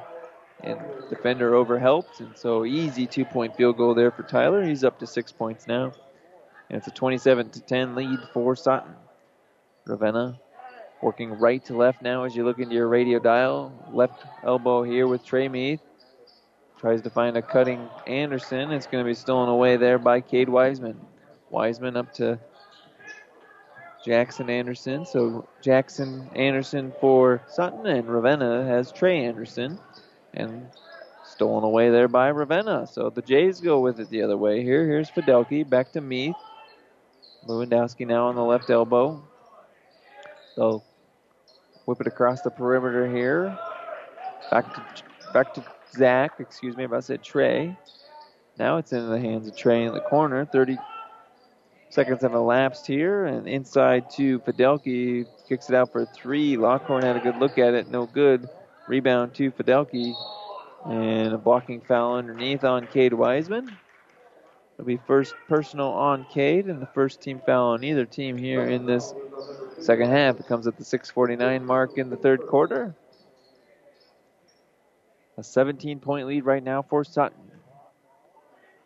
and 0.63 0.81
defender 1.11 1.55
over 1.55 1.79
overhelped, 1.79 2.21
and 2.21 2.37
so 2.37 2.65
easy 2.65 3.07
two 3.07 3.25
point 3.25 3.57
field 3.57 3.77
goal 3.77 3.95
there 3.95 4.11
for 4.11 4.23
Tyler. 4.23 4.65
He's 4.65 4.85
up 4.85 4.99
to 5.01 5.07
six 5.07 5.33
points 5.33 5.67
now, 5.67 5.93
and 6.71 6.79
it's 6.79 6.87
a 6.87 6.91
27 6.91 7.51
to 7.51 7.61
10 7.61 7.95
lead 7.95 8.19
for 8.33 8.57
Sutton. 8.57 8.95
Ravenna 9.87 10.41
working 11.03 11.39
right 11.39 11.65
to 11.67 11.77
left 11.77 12.03
now 12.03 12.25
as 12.25 12.35
you 12.35 12.45
look 12.45 12.59
into 12.59 12.75
your 12.75 12.89
radio 12.89 13.19
dial. 13.19 13.73
Left 13.93 14.25
elbow 14.43 14.83
here 14.83 15.07
with 15.07 15.25
Trey 15.25 15.49
Meath. 15.49 15.81
Tries 16.79 17.03
to 17.03 17.11
find 17.11 17.37
a 17.37 17.43
cutting 17.43 17.89
Anderson. 18.07 18.73
It's 18.73 18.87
going 18.87 19.05
to 19.05 19.09
be 19.09 19.15
stolen 19.15 19.49
away 19.49 19.77
there 19.77 19.99
by 19.99 20.21
Cade 20.21 20.49
Wiseman. 20.49 21.01
Wiseman 21.51 21.97
up 21.97 22.13
to 22.15 22.39
Jackson 24.05 24.51
Anderson. 24.51 25.07
So 25.07 25.49
Jackson 25.63 26.29
Anderson 26.35 26.93
for 27.01 27.43
Sutton, 27.49 27.87
and 27.87 28.09
Ravenna 28.09 28.65
has 28.65 28.93
Trey 28.93 29.25
Anderson 29.25 29.79
and 30.37 30.67
stolen 31.25 31.65
away 31.65 31.91
there 31.91 32.09
by 32.09 32.29
Ravenna. 32.29 32.87
So 32.87 33.11
the 33.11 33.23
Jays 33.23 33.61
go 33.61 33.81
with 33.81 34.01
it 34.01 34.11
the 34.11 34.23
other 34.23 34.37
way 34.37 34.63
here. 34.63 34.87
Here's 34.87 35.11
Fidelki 35.11 35.69
back 35.69 35.93
to 35.93 36.01
Meath. 36.01 36.37
Lewandowski 37.47 38.07
now 38.07 38.29
on 38.29 38.35
the 38.35 38.45
left 38.45 38.71
elbow. 38.71 39.23
They'll 40.57 40.85
whip 41.85 42.01
it 42.01 42.07
across 42.07 42.43
the 42.43 42.51
perimeter 42.51 43.07
here. 43.15 43.59
Back 44.51 44.75
to 44.75 45.05
back 45.33 45.55
to 45.55 45.65
Zach. 45.93 46.33
Excuse 46.39 46.77
me, 46.77 46.85
if 46.85 46.93
I 46.93 47.01
said 47.01 47.23
Trey. 47.23 47.77
Now 48.59 48.79
it's 48.79 48.93
in 48.93 49.09
the 49.09 49.21
hands 49.21 49.47
of 49.49 49.57
Trey 49.57 49.85
in 49.85 49.93
the 49.93 50.01
corner. 50.01 50.45
30 50.45 50.79
seconds 51.91 52.23
have 52.23 52.33
elapsed 52.33 52.87
here, 52.87 53.27
and 53.27 53.47
inside 53.47 54.11
to 54.13 54.39
Fidelki 54.41 55.27
kicks 55.49 55.69
it 55.69 55.77
out 55.77 55.93
for 55.93 56.07
three. 56.07 56.57
Lockhorn 56.57 57.03
had 57.03 57.17
a 57.17 57.21
good 57.21 57.37
look 57.37 57.59
at 57.59 57.75
it, 57.75 57.91
no 57.91 58.07
good. 58.07 58.49
Rebound 58.89 59.35
to 59.35 59.51
Fidelki. 59.51 60.15
And 60.85 61.33
a 61.33 61.39
blocking 61.39 61.81
foul 61.81 62.17
underneath 62.17 62.63
on 62.63 62.87
Cade 62.87 63.13
Wiseman. 63.13 63.77
It'll 64.75 64.87
be 64.87 65.01
first 65.07 65.35
personal 65.49 65.89
on 65.89 66.27
Cade 66.33 66.67
and 66.67 66.81
the 66.81 66.87
first 66.87 67.21
team 67.21 67.41
foul 67.45 67.71
on 67.71 67.83
either 67.83 68.05
team 68.05 68.37
here 68.37 68.63
in 68.67 68.87
this 68.87 69.15
second 69.81 70.11
half. 70.11 70.39
It 70.39 70.47
comes 70.47 70.67
at 70.67 70.77
the 70.77 70.85
6:49 70.85 71.65
mark 71.65 71.99
in 71.99 72.11
the 72.11 72.17
third 72.17 72.47
quarter. 72.47 72.95
A 75.39 75.43
17 75.43 75.99
point 75.99 76.27
lead 76.27 76.45
right 76.45 76.63
now 76.63 76.83
for 76.83 77.05
Sutton. 77.05 77.51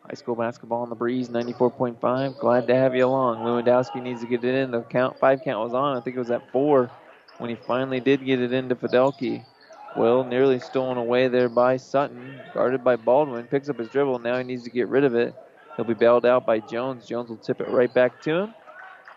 High 0.03 0.15
school 0.15 0.35
basketball 0.35 0.83
on 0.83 0.89
the 0.89 0.97
breeze, 0.97 1.29
94.5. 1.29 2.39
Glad 2.39 2.67
to 2.67 2.75
have 2.75 2.97
you 2.97 3.07
along. 3.07 3.45
Lewandowski 3.45 4.03
needs 4.03 4.23
to 4.23 4.27
get 4.27 4.43
it 4.45 4.55
in. 4.55 4.71
The 4.71 4.83
count, 4.83 5.19
five 5.19 5.43
count 5.45 5.63
was 5.63 5.75
on. 5.75 5.97
I 5.97 6.01
think 6.01 6.17
it 6.17 6.19
was 6.19 6.31
at 6.31 6.51
four 6.51 6.91
when 7.39 7.51
he 7.51 7.57
finally 7.57 8.01
did 8.01 8.25
get 8.25 8.41
it 8.41 8.53
into 8.53 8.75
Fidelki. 8.75 9.45
Will 9.97 10.25
nearly 10.25 10.61
stolen 10.61 10.99
away 10.99 11.29
there 11.29 11.49
by 11.49 11.77
Sutton, 11.77 12.41
guarded 12.55 12.85
by 12.85 12.97
Baldwin. 12.97 13.47
Picks 13.47 13.69
up 13.69 13.79
his 13.79 13.89
dribble. 13.89 14.21
Now 14.21 14.39
he 14.39 14.45
needs 14.45 14.63
to 14.65 14.71
get 14.71 14.89
rid 14.89 15.05
of 15.05 15.15
it. 15.15 15.35
He'll 15.77 15.85
be 15.85 15.95
bailed 15.95 16.25
out 16.25 16.47
by 16.47 16.61
Jones. 16.61 17.07
Jones 17.07 17.29
will 17.29 17.37
tip 17.37 17.61
it 17.61 17.69
right 17.69 17.93
back 17.93 18.23
to 18.23 18.35
him. 18.35 18.55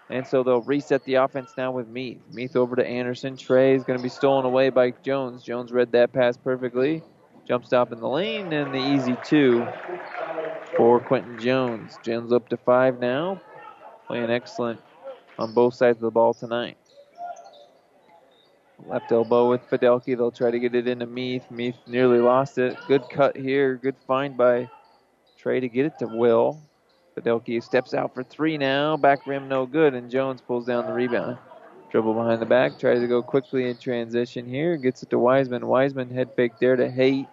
And 0.10 0.26
so 0.26 0.44
they'll 0.44 0.62
reset 0.62 1.04
the 1.06 1.16
offense 1.16 1.54
now 1.58 1.72
with 1.72 1.88
Meath. 1.88 2.22
Meath 2.32 2.56
over 2.56 2.76
to 2.76 2.86
Anderson. 2.86 3.38
Trey 3.38 3.74
is 3.76 3.84
going 3.84 3.98
to 3.98 4.04
be 4.04 4.10
stolen 4.10 4.46
away 4.46 4.70
by 4.70 4.92
Jones. 5.04 5.44
Jones 5.44 5.72
read 5.72 5.92
that 5.94 6.12
pass 6.12 6.38
perfectly. 6.38 7.02
Jump 7.48 7.66
stop 7.66 7.92
in 7.92 8.00
the 8.00 8.08
lane 8.08 8.54
and 8.54 8.74
the 8.74 8.80
easy 8.80 9.18
two 9.24 9.68
for 10.78 11.00
Quentin 11.00 11.40
Jones. 11.40 11.98
Jones 12.04 12.32
up 12.32 12.50
to 12.50 12.58
five 12.58 13.00
now. 13.00 13.42
Playing 14.08 14.30
excellent 14.30 14.80
on 15.38 15.54
both 15.54 15.74
sides 15.74 15.98
of 15.98 16.02
the 16.02 16.12
ball 16.12 16.34
tonight. 16.34 16.78
Left 18.88 19.12
elbow 19.12 19.50
with 19.50 19.62
Fidelki. 19.70 20.16
They'll 20.18 20.32
try 20.32 20.52
to 20.52 20.60
get 20.60 20.76
it 20.76 20.88
into 20.88 21.06
Meath. 21.06 21.50
Meath 21.50 21.78
nearly 21.88 22.20
lost 22.20 22.58
it. 22.58 22.78
Good 22.88 23.10
cut 23.10 23.36
here. 23.36 23.76
Good 23.76 23.96
find 24.08 24.38
by 24.38 24.70
Trey 25.38 25.60
to 25.60 25.70
get 25.70 25.86
it 25.86 26.00
to 26.00 26.08
Will. 26.08 26.62
Fidelki 27.16 27.62
steps 27.64 27.94
out 27.94 28.14
for 28.14 28.24
three 28.24 28.58
now. 28.58 28.98
Back 28.98 29.26
rim 29.28 29.48
no 29.48 29.66
good, 29.66 29.94
and 29.94 30.10
Jones 30.10 30.42
pulls 30.42 30.66
down 30.66 30.86
the 30.86 30.94
rebound. 30.94 31.38
Dribble 31.92 32.14
behind 32.14 32.42
the 32.42 32.46
back. 32.46 32.80
Tries 32.80 33.00
to 33.02 33.08
go 33.08 33.22
quickly 33.22 33.70
in 33.70 33.78
transition 33.78 34.48
here. 34.48 34.78
Gets 34.78 35.04
it 35.04 35.10
to 35.12 35.20
Wiseman. 35.20 35.68
Wiseman 35.68 36.10
head 36.10 36.32
fake 36.36 36.54
there 36.60 36.76
to 36.76 36.90
Haight. 36.90 37.28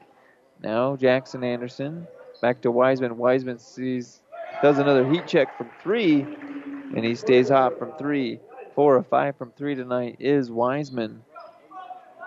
Now 0.63 0.97
Jackson 0.97 1.43
Anderson. 1.43 2.07
Back 2.43 2.61
to 2.63 2.71
Wiseman. 2.71 3.17
Wiseman 3.17 3.59
sees 3.59 4.21
does 4.63 4.79
another 4.79 5.11
heat 5.11 5.27
check 5.27 5.57
from 5.57 5.71
three, 5.83 6.21
and 6.23 7.05
he 7.05 7.15
stays 7.15 7.49
hot 7.49 7.79
from 7.79 7.93
three. 7.99 8.41
Four 8.75 8.97
or 8.97 9.03
five 9.03 9.37
from 9.37 9.53
three 9.53 9.75
tonight 9.75 10.17
is 10.19 10.51
Wiseman. 10.51 11.23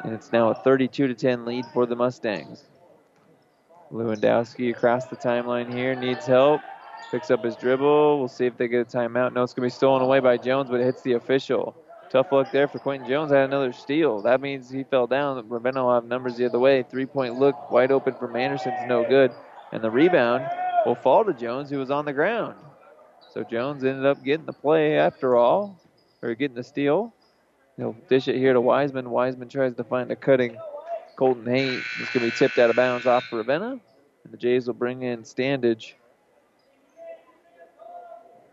And 0.02 0.14
it's 0.14 0.32
now 0.32 0.50
a 0.50 0.56
32 0.56 1.08
to 1.08 1.14
10 1.14 1.46
lead 1.46 1.66
for 1.74 1.86
the 1.86 1.96
Mustangs. 1.96 2.64
Lewandowski 3.92 4.72
across 4.72 5.06
the 5.06 5.16
timeline 5.16 5.72
here 5.72 5.96
needs 5.96 6.26
help. 6.26 6.62
Picks 7.12 7.30
up 7.30 7.44
his 7.44 7.56
dribble. 7.56 8.18
We'll 8.18 8.28
see 8.28 8.46
if 8.46 8.58
they 8.58 8.68
get 8.68 8.82
a 8.94 8.98
timeout. 8.98 9.34
No, 9.34 9.44
it's 9.44 9.54
going 9.54 9.70
to 9.70 9.74
be 9.74 9.78
stolen 9.78 10.02
away 10.02 10.20
by 10.20 10.38
Jones, 10.38 10.70
but 10.70 10.80
it 10.80 10.86
hits 10.86 11.04
the 11.04 11.14
official. 11.14 11.76
Tough 12.10 12.32
luck 12.32 12.52
there 12.52 12.68
for 12.68 12.80
Quentin 12.80 13.08
Jones. 13.08 13.32
Had 13.32 13.46
another 13.46 13.72
steal. 13.72 14.22
That 14.22 14.42
means 14.42 14.70
he 14.70 14.84
fell 14.84 15.08
down. 15.08 15.48
Ravenna 15.48 15.84
will 15.84 15.94
have 15.94 16.06
numbers 16.06 16.38
the 16.38 16.46
other 16.46 16.60
way. 16.60 16.84
Three 16.84 17.06
point 17.06 17.40
look 17.40 17.72
wide 17.72 17.92
open 17.92 18.16
from 18.16 18.36
Anderson's 18.36 18.88
no 18.88 19.04
good. 19.04 19.32
And 19.72 19.84
the 19.84 19.92
rebound 19.92 20.48
will 20.86 20.96
fall 20.96 21.24
to 21.26 21.34
Jones, 21.34 21.70
who 21.70 21.78
was 21.78 21.92
on 21.92 22.06
the 22.06 22.14
ground. 22.14 22.56
So 23.32 23.44
Jones 23.44 23.84
ended 23.84 24.06
up 24.06 24.24
getting 24.24 24.46
the 24.46 24.54
play 24.54 24.98
after 24.98 25.36
all, 25.36 25.80
or 26.22 26.36
getting 26.36 26.56
the 26.56 26.64
steal. 26.64 27.14
He'll 27.78 27.96
dish 28.08 28.28
it 28.28 28.36
here 28.36 28.54
to 28.54 28.62
Wiseman. 28.62 29.10
Wiseman 29.10 29.50
tries 29.50 29.76
to 29.76 29.84
find 29.84 30.12
a 30.12 30.16
cutting 30.16 30.58
Colton 31.16 31.46
Haight. 31.46 31.82
It's 32.00 32.14
going 32.14 32.26
to 32.26 32.32
be 32.32 32.38
tipped 32.38 32.60
out 32.60 32.70
of 32.70 32.76
bounds 32.76 33.06
off 33.06 33.24
for 33.26 33.38
Ravenna. 33.38 33.80
And 34.24 34.34
the 34.34 34.38
Jays 34.38 34.68
will 34.68 34.74
bring 34.74 35.04
in 35.04 35.24
Standage 35.24 35.94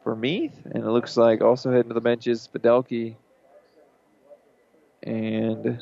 for 0.02 0.16
Meath. 0.16 0.54
And 0.64 0.84
it 0.84 0.90
looks 0.90 1.16
like 1.16 1.42
also 1.42 1.70
heading 1.70 1.88
to 1.88 1.94
the 1.94 2.00
benches, 2.00 2.48
Fidelki. 2.52 3.16
And 5.02 5.78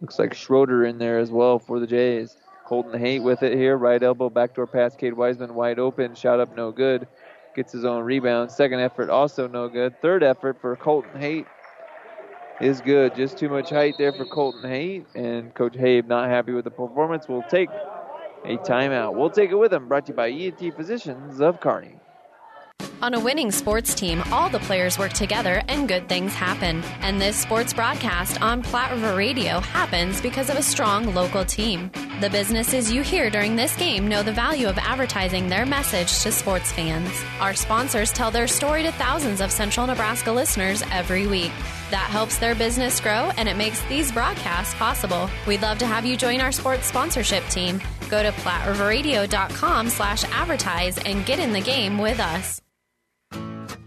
looks 0.00 0.18
like 0.18 0.34
Schroeder 0.34 0.84
in 0.84 0.98
there 0.98 1.18
as 1.18 1.30
well 1.30 1.58
for 1.58 1.80
the 1.80 1.86
Jays. 1.86 2.36
Colton 2.64 2.98
Haight 2.98 3.22
with 3.22 3.42
it 3.42 3.56
here. 3.56 3.76
Right 3.76 4.02
elbow, 4.02 4.30
backdoor 4.30 4.66
pass. 4.66 4.94
Cade 4.96 5.14
Wiseman 5.14 5.54
wide 5.54 5.78
open. 5.78 6.14
Shot 6.14 6.40
up, 6.40 6.56
no 6.56 6.70
good. 6.70 7.06
Gets 7.54 7.72
his 7.72 7.84
own 7.84 8.02
rebound. 8.04 8.50
Second 8.50 8.80
effort, 8.80 9.10
also 9.10 9.46
no 9.46 9.68
good. 9.68 10.00
Third 10.00 10.22
effort 10.22 10.60
for 10.60 10.74
Colton 10.76 11.20
Haight. 11.20 11.46
Is 12.60 12.80
good. 12.80 13.14
Just 13.14 13.38
too 13.38 13.48
much 13.48 13.70
height 13.70 13.94
there 13.98 14.12
for 14.12 14.24
Colton 14.24 14.68
Haight, 14.68 15.06
and 15.14 15.54
Coach 15.54 15.76
Habe 15.76 16.06
not 16.06 16.28
happy 16.28 16.52
with 16.52 16.64
the 16.64 16.70
performance. 16.70 17.26
We'll 17.28 17.42
take 17.42 17.68
a 18.44 18.56
timeout. 18.58 19.14
We'll 19.14 19.30
take 19.30 19.50
it 19.50 19.56
with 19.56 19.72
him. 19.72 19.88
Brought 19.88 20.06
to 20.06 20.12
you 20.12 20.16
by 20.16 20.30
ENT 20.30 20.76
Physicians 20.76 21.40
of 21.40 21.60
Kearney. 21.60 21.96
On 23.02 23.14
a 23.14 23.20
winning 23.20 23.50
sports 23.50 23.94
team, 23.94 24.22
all 24.30 24.48
the 24.48 24.60
players 24.60 24.96
work 24.96 25.12
together 25.12 25.60
and 25.66 25.88
good 25.88 26.08
things 26.08 26.34
happen. 26.34 26.84
And 27.00 27.20
this 27.20 27.36
sports 27.36 27.72
broadcast 27.72 28.40
on 28.40 28.62
Platte 28.62 28.92
River 28.92 29.16
Radio 29.16 29.58
happens 29.58 30.20
because 30.20 30.48
of 30.48 30.56
a 30.56 30.62
strong 30.62 31.12
local 31.12 31.44
team. 31.44 31.90
The 32.20 32.30
businesses 32.30 32.92
you 32.92 33.02
hear 33.02 33.28
during 33.28 33.56
this 33.56 33.74
game 33.76 34.06
know 34.06 34.22
the 34.22 34.32
value 34.32 34.68
of 34.68 34.78
advertising 34.78 35.48
their 35.48 35.66
message 35.66 36.22
to 36.22 36.30
sports 36.30 36.70
fans. 36.70 37.10
Our 37.40 37.54
sponsors 37.54 38.12
tell 38.12 38.30
their 38.30 38.46
story 38.46 38.84
to 38.84 38.92
thousands 38.92 39.40
of 39.40 39.50
Central 39.50 39.88
Nebraska 39.88 40.30
listeners 40.30 40.84
every 40.92 41.26
week. 41.26 41.50
That 41.92 42.08
helps 42.08 42.38
their 42.38 42.54
business 42.54 43.00
grow 43.00 43.30
and 43.36 43.46
it 43.46 43.54
makes 43.58 43.82
these 43.82 44.10
broadcasts 44.10 44.74
possible. 44.76 45.28
We'd 45.46 45.60
love 45.60 45.76
to 45.80 45.86
have 45.86 46.06
you 46.06 46.16
join 46.16 46.40
our 46.40 46.50
sports 46.50 46.86
sponsorship 46.86 47.44
team. 47.48 47.82
Go 48.08 48.22
to 48.22 48.32
platteriverradio.com 48.32 49.90
slash 49.90 50.24
advertise 50.24 50.96
and 50.96 51.26
get 51.26 51.38
in 51.38 51.52
the 51.52 51.60
game 51.60 51.98
with 51.98 52.18
us. 52.18 52.62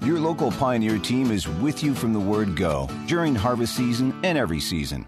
Your 0.03 0.19
local 0.19 0.51
Pioneer 0.51 0.99
team 0.99 1.31
is 1.31 1.47
with 1.47 1.83
you 1.83 1.95
from 1.95 2.13
the 2.13 2.19
word 2.19 2.55
go 2.55 2.87
during 3.07 3.33
harvest 3.33 3.75
season 3.75 4.13
and 4.21 4.37
every 4.37 4.59
season. 4.59 5.07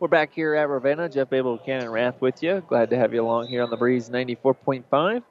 We're 0.00 0.08
back 0.08 0.32
here 0.32 0.54
at 0.54 0.66
Ravenna. 0.66 1.10
Jeff 1.10 1.28
Babel, 1.28 1.58
Cannon 1.58 1.90
Rath 1.90 2.22
with 2.22 2.42
you. 2.42 2.64
Glad 2.66 2.88
to 2.88 2.96
have 2.96 3.12
you 3.12 3.20
along 3.22 3.48
here 3.48 3.62
on 3.62 3.68
the 3.68 3.76
Breeze 3.76 4.08
94.5. 4.08 5.22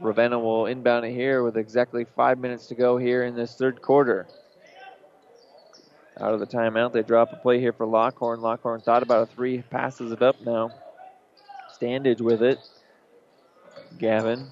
Ravenna 0.00 0.36
will 0.36 0.66
inbound 0.66 1.06
it 1.06 1.12
here 1.12 1.44
with 1.44 1.56
exactly 1.56 2.04
five 2.16 2.40
minutes 2.40 2.66
to 2.66 2.74
go 2.74 2.96
here 2.96 3.22
in 3.22 3.36
this 3.36 3.54
third 3.54 3.80
quarter. 3.80 4.26
Out 6.18 6.34
of 6.34 6.40
the 6.40 6.46
timeout, 6.46 6.92
they 6.92 7.04
drop 7.04 7.32
a 7.32 7.36
play 7.36 7.60
here 7.60 7.72
for 7.72 7.86
Lockhorn. 7.86 8.40
Lockhorn 8.40 8.80
thought 8.80 9.04
about 9.04 9.22
a 9.22 9.26
three, 9.26 9.62
passes 9.62 10.10
it 10.10 10.22
up 10.22 10.40
now. 10.44 10.72
Standage 11.80 12.20
with 12.20 12.42
it. 12.42 12.58
Gavin 13.96 14.48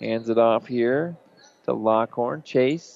hands 0.00 0.30
it 0.30 0.38
off 0.38 0.66
here 0.66 1.18
to 1.66 1.74
Lockhorn. 1.74 2.42
Chase. 2.44 2.95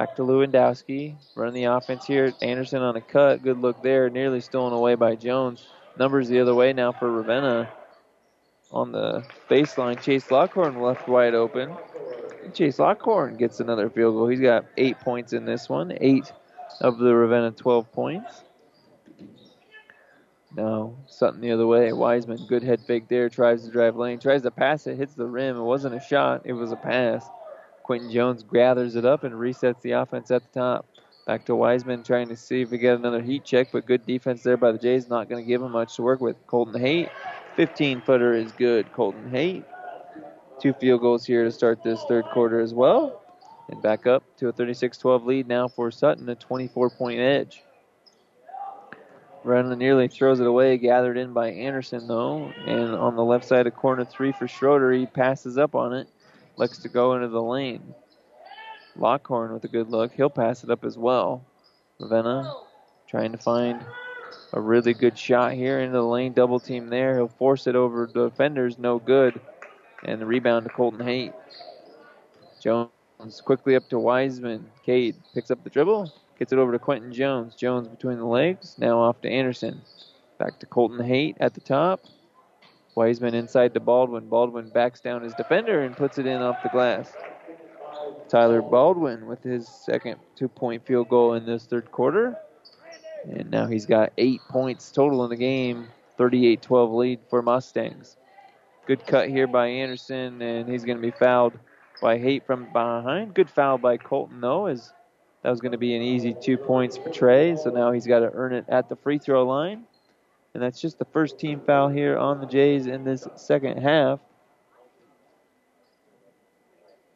Back 0.00 0.16
to 0.16 0.22
Lewandowski. 0.22 1.14
Running 1.34 1.52
the 1.52 1.64
offense 1.64 2.06
here. 2.06 2.32
Anderson 2.40 2.80
on 2.80 2.96
a 2.96 3.02
cut. 3.02 3.42
Good 3.42 3.58
look 3.58 3.82
there. 3.82 4.08
Nearly 4.08 4.40
stolen 4.40 4.72
away 4.72 4.94
by 4.94 5.14
Jones. 5.14 5.68
Numbers 5.98 6.26
the 6.26 6.40
other 6.40 6.54
way 6.54 6.72
now 6.72 6.90
for 6.90 7.12
Ravenna. 7.12 7.68
On 8.72 8.92
the 8.92 9.26
baseline, 9.50 10.00
Chase 10.00 10.30
Lockhorn 10.30 10.80
left 10.80 11.06
wide 11.06 11.34
open. 11.34 11.76
Chase 12.54 12.78
Lockhorn 12.78 13.36
gets 13.36 13.60
another 13.60 13.90
field 13.90 14.14
goal. 14.14 14.28
He's 14.28 14.40
got 14.40 14.64
eight 14.78 14.98
points 15.00 15.34
in 15.34 15.44
this 15.44 15.68
one. 15.68 15.92
Eight 16.00 16.32
of 16.80 16.96
the 16.96 17.14
Ravenna 17.14 17.50
12 17.50 17.92
points. 17.92 18.42
No, 20.56 20.96
Sutton 21.08 21.42
the 21.42 21.50
other 21.50 21.66
way. 21.66 21.92
Wiseman, 21.92 22.46
good 22.48 22.62
head 22.62 22.80
fake 22.86 23.08
there. 23.08 23.28
Tries 23.28 23.66
to 23.66 23.70
drive 23.70 23.96
lane. 23.96 24.18
Tries 24.18 24.40
to 24.42 24.50
pass 24.50 24.86
it. 24.86 24.96
Hits 24.96 25.12
the 25.12 25.26
rim. 25.26 25.58
It 25.58 25.62
wasn't 25.62 25.94
a 25.94 26.00
shot. 26.00 26.40
It 26.46 26.54
was 26.54 26.72
a 26.72 26.76
pass. 26.76 27.28
Quentin 27.90 28.12
Jones 28.12 28.44
gathers 28.44 28.94
it 28.94 29.04
up 29.04 29.24
and 29.24 29.34
resets 29.34 29.82
the 29.82 29.90
offense 29.90 30.30
at 30.30 30.44
the 30.44 30.60
top. 30.60 30.86
Back 31.26 31.44
to 31.46 31.56
Wiseman 31.56 32.04
trying 32.04 32.28
to 32.28 32.36
see 32.36 32.62
if 32.62 32.70
we 32.70 32.78
get 32.78 32.94
another 32.94 33.20
heat 33.20 33.44
check, 33.44 33.72
but 33.72 33.84
good 33.84 34.06
defense 34.06 34.44
there 34.44 34.56
by 34.56 34.70
the 34.70 34.78
Jays. 34.78 35.08
Not 35.08 35.28
going 35.28 35.42
to 35.42 35.48
give 35.48 35.60
him 35.60 35.72
much 35.72 35.96
to 35.96 36.02
work 36.02 36.20
with. 36.20 36.36
Colton 36.46 36.80
Haight, 36.80 37.08
15 37.56 38.02
footer 38.02 38.32
is 38.32 38.52
good. 38.52 38.92
Colton 38.92 39.28
Haight, 39.32 39.64
two 40.60 40.72
field 40.74 41.00
goals 41.00 41.26
here 41.26 41.42
to 41.42 41.50
start 41.50 41.82
this 41.82 42.00
third 42.04 42.26
quarter 42.26 42.60
as 42.60 42.72
well. 42.72 43.24
And 43.68 43.82
back 43.82 44.06
up 44.06 44.22
to 44.36 44.46
a 44.46 44.52
36 44.52 44.96
12 44.96 45.24
lead 45.24 45.48
now 45.48 45.66
for 45.66 45.90
Sutton, 45.90 46.28
a 46.28 46.36
24 46.36 46.90
point 46.90 47.18
edge. 47.18 47.64
Running 49.42 49.76
nearly 49.76 50.06
throws 50.06 50.38
it 50.38 50.46
away, 50.46 50.78
gathered 50.78 51.16
in 51.16 51.32
by 51.32 51.50
Anderson 51.50 52.06
though. 52.06 52.52
And 52.68 52.94
on 52.94 53.16
the 53.16 53.24
left 53.24 53.46
side 53.46 53.66
of 53.66 53.74
corner 53.74 54.04
three 54.04 54.30
for 54.30 54.46
Schroeder, 54.46 54.92
he 54.92 55.06
passes 55.06 55.58
up 55.58 55.74
on 55.74 55.92
it. 55.92 56.06
Looks 56.60 56.76
to 56.80 56.90
go 56.90 57.14
into 57.14 57.28
the 57.28 57.42
lane. 57.42 57.94
Lockhorn 58.94 59.54
with 59.54 59.64
a 59.64 59.68
good 59.68 59.88
look. 59.88 60.12
He'll 60.12 60.28
pass 60.28 60.62
it 60.62 60.68
up 60.68 60.84
as 60.84 60.98
well. 60.98 61.42
Ravenna 61.98 62.54
trying 63.08 63.32
to 63.32 63.38
find 63.38 63.82
a 64.52 64.60
really 64.60 64.92
good 64.92 65.16
shot 65.16 65.54
here 65.54 65.80
into 65.80 65.94
the 65.94 66.04
lane. 66.04 66.34
Double 66.34 66.60
team 66.60 66.88
there. 66.90 67.14
He'll 67.14 67.28
force 67.28 67.66
it 67.66 67.76
over 67.76 68.06
the 68.12 68.28
defenders. 68.28 68.78
No 68.78 68.98
good. 68.98 69.40
And 70.04 70.20
the 70.20 70.26
rebound 70.26 70.66
to 70.66 70.70
Colton 70.70 71.00
Haight. 71.00 71.32
Jones 72.60 72.90
quickly 73.42 73.74
up 73.74 73.88
to 73.88 73.98
Wiseman. 73.98 74.66
Cade 74.84 75.16
picks 75.32 75.50
up 75.50 75.64
the 75.64 75.70
dribble. 75.70 76.12
Gets 76.38 76.52
it 76.52 76.58
over 76.58 76.72
to 76.72 76.78
Quentin 76.78 77.14
Jones. 77.14 77.54
Jones 77.54 77.88
between 77.88 78.18
the 78.18 78.26
legs. 78.26 78.76
Now 78.76 78.98
off 78.98 79.22
to 79.22 79.30
Anderson. 79.30 79.80
Back 80.36 80.58
to 80.58 80.66
Colton 80.66 81.02
Haight 81.02 81.38
at 81.40 81.54
the 81.54 81.62
top. 81.62 82.02
Wiseman 83.00 83.34
inside 83.34 83.72
to 83.72 83.80
Baldwin. 83.80 84.28
Baldwin 84.28 84.68
backs 84.68 85.00
down 85.00 85.22
his 85.22 85.32
defender 85.32 85.84
and 85.84 85.96
puts 85.96 86.18
it 86.18 86.26
in 86.26 86.42
off 86.42 86.62
the 86.62 86.68
glass. 86.68 87.10
Tyler 88.28 88.60
Baldwin 88.60 89.26
with 89.26 89.42
his 89.42 89.66
second 89.66 90.16
two 90.36 90.48
point 90.48 90.84
field 90.84 91.08
goal 91.08 91.32
in 91.32 91.46
this 91.46 91.64
third 91.64 91.90
quarter. 91.90 92.36
And 93.24 93.50
now 93.50 93.66
he's 93.66 93.86
got 93.86 94.12
eight 94.18 94.42
points 94.50 94.90
total 94.90 95.24
in 95.24 95.30
the 95.30 95.36
game. 95.36 95.88
38 96.18 96.60
12 96.60 96.92
lead 96.92 97.20
for 97.30 97.40
Mustangs. 97.40 98.18
Good 98.86 99.06
cut 99.06 99.30
here 99.30 99.46
by 99.46 99.68
Anderson, 99.68 100.42
and 100.42 100.68
he's 100.68 100.84
going 100.84 100.98
to 100.98 101.02
be 101.02 101.10
fouled 101.10 101.54
by 102.02 102.18
Haight 102.18 102.44
from 102.44 102.70
behind. 102.70 103.32
Good 103.32 103.48
foul 103.48 103.78
by 103.78 103.96
Colton, 103.96 104.42
though, 104.42 104.66
as 104.66 104.92
that 105.42 105.48
was 105.48 105.62
going 105.62 105.72
to 105.72 105.78
be 105.78 105.96
an 105.96 106.02
easy 106.02 106.36
two 106.38 106.58
points 106.58 106.98
for 106.98 107.08
Trey. 107.08 107.56
So 107.56 107.70
now 107.70 107.92
he's 107.92 108.06
got 108.06 108.18
to 108.18 108.30
earn 108.34 108.52
it 108.52 108.66
at 108.68 108.90
the 108.90 108.96
free 108.96 109.16
throw 109.16 109.46
line. 109.46 109.86
And 110.54 110.62
that's 110.62 110.80
just 110.80 110.98
the 110.98 111.04
first 111.04 111.38
team 111.38 111.60
foul 111.60 111.88
here 111.88 112.18
on 112.18 112.40
the 112.40 112.46
Jays 112.46 112.86
in 112.86 113.04
this 113.04 113.26
second 113.36 113.78
half. 113.78 114.20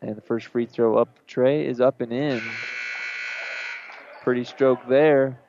And 0.00 0.16
the 0.16 0.20
first 0.20 0.46
free 0.46 0.66
throw 0.66 0.98
up 0.98 1.08
Trey 1.26 1.66
is 1.66 1.80
up 1.80 2.00
and 2.00 2.12
in. 2.12 2.40
Pretty 4.22 4.44
stroke 4.44 4.86
there. 4.88 5.40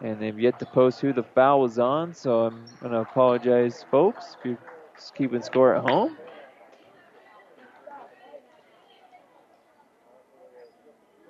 And 0.00 0.20
they've 0.20 0.38
yet 0.38 0.58
to 0.60 0.66
post 0.66 1.00
who 1.00 1.12
the 1.12 1.22
foul 1.22 1.60
was 1.60 1.78
on, 1.78 2.14
so 2.14 2.46
I'm 2.46 2.64
going 2.80 2.92
to 2.92 3.00
apologize, 3.00 3.84
folks, 3.90 4.36
if 4.38 4.44
you're 4.44 4.58
keeping 5.14 5.42
score 5.42 5.74
at 5.74 5.82
home. 5.82 6.16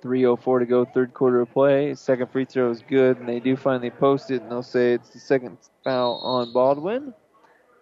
Three 0.07 0.25
oh 0.25 0.37
four 0.37 0.59
to 0.59 0.65
go, 0.65 0.85
third 0.85 1.13
quarter 1.13 1.41
of 1.41 1.51
play. 1.51 1.93
Second 1.93 2.31
free 2.31 2.45
throw 2.45 2.71
is 2.71 2.81
good, 2.87 3.17
and 3.17 3.27
they 3.27 3.41
do 3.41 3.57
finally 3.57 3.89
post 3.89 4.31
it, 4.31 4.41
and 4.41 4.49
they'll 4.49 4.63
say 4.63 4.93
it's 4.93 5.09
the 5.09 5.19
second 5.19 5.57
foul 5.83 6.21
on 6.23 6.53
Baldwin. 6.53 7.13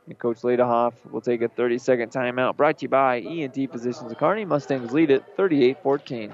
And 0.07 0.17
Coach 0.17 0.37
Ladehoff 0.37 0.93
will 1.11 1.21
take 1.21 1.43
a 1.43 1.47
30 1.47 1.77
second 1.77 2.11
timeout. 2.11 2.57
Brought 2.57 2.79
to 2.79 2.85
you 2.85 2.89
by 2.89 3.19
ENT 3.19 3.71
Physicians 3.71 4.11
of 4.11 4.17
Kearney. 4.17 4.43
Mustangs 4.43 4.91
lead 4.91 5.11
it 5.11 5.23
38 5.37 5.77
14. 5.83 6.33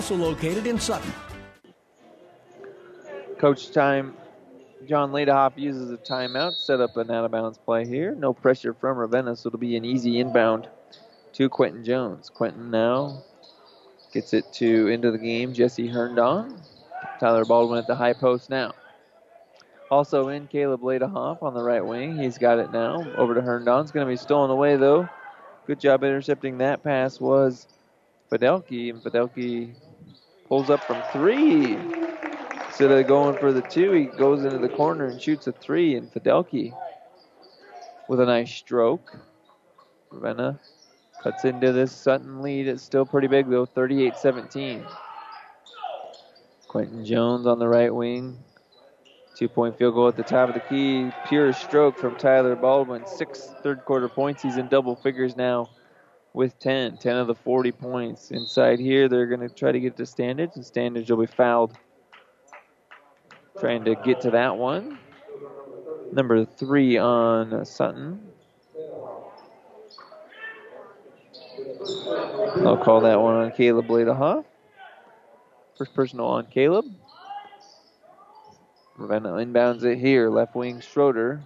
also 0.00 0.16
located 0.16 0.66
in 0.66 0.80
Sutton. 0.80 1.12
Coach 3.38 3.70
time. 3.70 4.16
John 4.88 5.12
Ladehoff 5.12 5.58
uses 5.58 5.90
a 5.92 5.98
timeout, 5.98 6.54
set 6.54 6.80
up 6.80 6.96
an 6.96 7.10
out 7.10 7.26
of 7.26 7.30
bounds 7.30 7.58
play 7.58 7.86
here. 7.86 8.14
No 8.14 8.32
pressure 8.32 8.72
from 8.72 8.96
Ravenna, 8.96 9.36
so 9.36 9.48
it'll 9.48 9.58
be 9.58 9.76
an 9.76 9.84
easy 9.84 10.18
inbound 10.18 10.70
to 11.34 11.50
Quentin 11.50 11.84
Jones. 11.84 12.30
Quentin 12.30 12.70
now 12.70 13.24
gets 14.10 14.32
it 14.32 14.50
to 14.54 14.88
into 14.88 15.10
the 15.10 15.18
game. 15.18 15.52
Jesse 15.52 15.86
Herndon. 15.86 16.58
Tyler 17.20 17.44
Baldwin 17.44 17.78
at 17.78 17.86
the 17.86 17.94
high 17.94 18.14
post 18.14 18.48
now. 18.48 18.72
Also 19.90 20.28
in 20.28 20.46
Caleb 20.46 20.80
Ladehoff 20.80 21.42
on 21.42 21.52
the 21.52 21.62
right 21.62 21.84
wing. 21.84 22.16
He's 22.16 22.38
got 22.38 22.58
it 22.58 22.72
now. 22.72 23.04
Over 23.18 23.34
to 23.34 23.42
Herndon. 23.42 23.82
It's 23.82 23.90
going 23.90 24.06
to 24.06 24.10
be 24.10 24.16
stolen 24.16 24.50
away 24.50 24.76
though. 24.76 25.06
Good 25.66 25.78
job 25.78 26.02
intercepting 26.04 26.56
that 26.56 26.82
pass 26.82 27.20
was 27.20 27.66
Fidelki, 28.30 28.90
and 28.90 29.02
Fidelki 29.02 29.74
pulls 30.50 30.68
up 30.68 30.82
from 30.82 31.00
three. 31.12 31.78
Instead 32.66 32.90
of 32.90 33.06
going 33.06 33.38
for 33.38 33.52
the 33.52 33.62
two, 33.62 33.92
he 33.92 34.04
goes 34.04 34.44
into 34.44 34.58
the 34.58 34.68
corner 34.68 35.06
and 35.06 35.22
shoots 35.22 35.46
a 35.46 35.52
three, 35.52 35.94
and 35.94 36.12
Fidelki 36.12 36.74
with 38.08 38.20
a 38.20 38.26
nice 38.26 38.52
stroke. 38.52 39.16
Ravenna 40.10 40.58
cuts 41.22 41.44
into 41.44 41.72
this 41.72 41.92
Sutton 41.92 42.42
lead. 42.42 42.66
It's 42.66 42.82
still 42.82 43.06
pretty 43.06 43.28
big 43.28 43.48
though, 43.48 43.64
38-17. 43.64 44.84
Quentin 46.66 47.04
Jones 47.04 47.46
on 47.46 47.60
the 47.60 47.68
right 47.68 47.94
wing. 47.94 48.36
Two 49.36 49.48
point 49.48 49.78
field 49.78 49.94
goal 49.94 50.08
at 50.08 50.16
the 50.16 50.24
top 50.24 50.48
of 50.48 50.54
the 50.54 50.60
key. 50.60 51.12
Pure 51.28 51.52
stroke 51.52 51.96
from 51.96 52.16
Tyler 52.16 52.56
Baldwin. 52.56 53.06
Six 53.06 53.52
third 53.62 53.84
quarter 53.84 54.08
points. 54.08 54.42
He's 54.42 54.56
in 54.56 54.66
double 54.66 54.96
figures 54.96 55.36
now 55.36 55.70
with 56.32 56.58
10. 56.58 56.98
10 56.98 57.16
of 57.16 57.26
the 57.26 57.34
40 57.34 57.72
points. 57.72 58.30
Inside 58.30 58.78
here, 58.78 59.08
they're 59.08 59.26
going 59.26 59.40
to 59.40 59.48
try 59.48 59.72
to 59.72 59.80
get 59.80 59.96
to 59.96 60.04
Standage, 60.04 60.56
and 60.56 60.64
Standage 60.64 61.10
will 61.10 61.18
be 61.18 61.26
fouled. 61.26 61.76
Trying 63.58 63.84
to 63.84 63.94
get 63.94 64.20
to 64.22 64.30
that 64.30 64.56
one. 64.56 64.98
Number 66.12 66.44
three 66.44 66.98
on 66.98 67.64
Sutton. 67.64 68.20
I'll 72.64 72.76
call 72.82 73.00
that 73.02 73.20
one 73.20 73.34
on 73.34 73.52
Caleb 73.52 73.88
Ladehoff. 73.88 74.44
First 75.76 75.94
personal 75.94 76.26
on 76.26 76.46
Caleb. 76.46 76.84
Ravenna 78.96 79.30
inbounds 79.30 79.82
it 79.84 79.98
here. 79.98 80.28
Left 80.28 80.54
wing 80.54 80.80
Schroeder. 80.80 81.40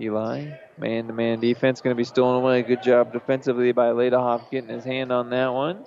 Eli. 0.00 0.50
Man 0.78 1.06
to 1.06 1.12
man 1.12 1.40
defense 1.40 1.80
going 1.80 1.94
to 1.94 1.98
be 1.98 2.04
stolen 2.04 2.42
away. 2.42 2.62
Good 2.62 2.82
job 2.82 3.12
defensively 3.12 3.72
by 3.72 3.88
Ladehoff 3.88 4.50
getting 4.50 4.68
his 4.68 4.84
hand 4.84 5.10
on 5.10 5.30
that 5.30 5.48
one. 5.52 5.86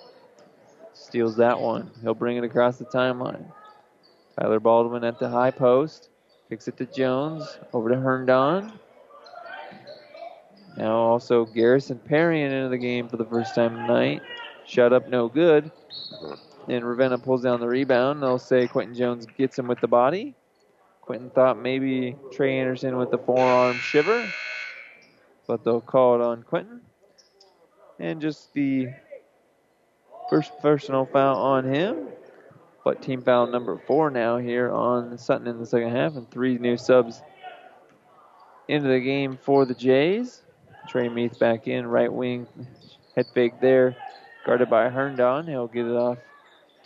Steals 0.94 1.36
that 1.36 1.60
one. 1.60 1.90
He'll 2.02 2.14
bring 2.14 2.36
it 2.36 2.44
across 2.44 2.78
the 2.78 2.84
timeline. 2.86 3.44
Tyler 4.38 4.58
Baldwin 4.58 5.04
at 5.04 5.18
the 5.18 5.28
high 5.28 5.52
post. 5.52 6.08
Kicks 6.48 6.66
it 6.66 6.76
to 6.78 6.86
Jones. 6.86 7.58
Over 7.72 7.90
to 7.90 7.96
Herndon. 7.96 8.72
Now 10.76 10.96
also 10.96 11.44
Garrison 11.44 11.98
Perry 11.98 12.42
into 12.42 12.68
the 12.68 12.78
game 12.78 13.08
for 13.08 13.16
the 13.16 13.24
first 13.24 13.54
time 13.54 13.76
tonight. 13.76 14.22
Shut 14.66 14.92
up, 14.92 15.08
no 15.08 15.28
good. 15.28 15.70
And 16.68 16.84
Ravenna 16.84 17.18
pulls 17.18 17.42
down 17.42 17.60
the 17.60 17.68
rebound. 17.68 18.22
They'll 18.22 18.38
say 18.38 18.66
Quentin 18.66 18.94
Jones 18.94 19.26
gets 19.38 19.58
him 19.58 19.68
with 19.68 19.80
the 19.80 19.88
body. 19.88 20.34
Quentin 21.00 21.30
thought 21.30 21.58
maybe 21.58 22.16
Trey 22.32 22.58
Anderson 22.58 22.96
with 22.96 23.10
the 23.10 23.18
forearm 23.18 23.78
shiver, 23.78 24.32
but 25.50 25.64
they'll 25.64 25.80
call 25.80 26.14
it 26.14 26.20
on 26.20 26.44
Quentin. 26.44 26.80
And 27.98 28.20
just 28.20 28.54
the 28.54 28.90
first 30.30 30.52
personal 30.62 31.06
foul 31.06 31.38
on 31.38 31.64
him. 31.64 32.06
But 32.84 33.02
team 33.02 33.20
foul 33.20 33.48
number 33.48 33.76
four 33.84 34.12
now 34.12 34.38
here 34.38 34.70
on 34.70 35.18
Sutton 35.18 35.48
in 35.48 35.58
the 35.58 35.66
second 35.66 35.90
half, 35.90 36.14
and 36.14 36.30
three 36.30 36.56
new 36.56 36.76
subs 36.76 37.20
into 38.68 38.86
the 38.86 39.00
game 39.00 39.38
for 39.42 39.64
the 39.64 39.74
Jays. 39.74 40.42
Trey 40.88 41.08
Meath 41.08 41.36
back 41.40 41.66
in, 41.66 41.84
right 41.84 42.12
wing, 42.12 42.46
head 43.16 43.26
fake 43.34 43.60
there, 43.60 43.96
guarded 44.46 44.70
by 44.70 44.88
Herndon. 44.88 45.48
He'll 45.48 45.66
get 45.66 45.84
it 45.84 45.96
off 45.96 46.18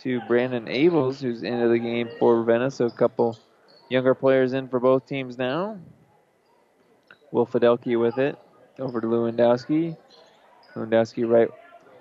to 0.01 0.21
Brandon 0.21 0.65
Abels, 0.65 1.21
who's 1.21 1.43
into 1.43 1.67
the 1.67 1.77
game 1.77 2.09
for 2.17 2.41
Ravenna. 2.41 2.71
So 2.71 2.87
a 2.87 2.91
couple 2.91 3.37
younger 3.89 4.15
players 4.15 4.53
in 4.53 4.67
for 4.69 4.79
both 4.79 5.05
teams 5.05 5.37
now. 5.37 5.77
Will 7.31 7.45
Fidelki 7.45 7.99
with 7.99 8.17
it. 8.17 8.39
Over 8.79 9.01
to 9.01 9.07
Lewandowski. 9.07 9.95
Lewandowski 10.75 11.29
right 11.29 11.49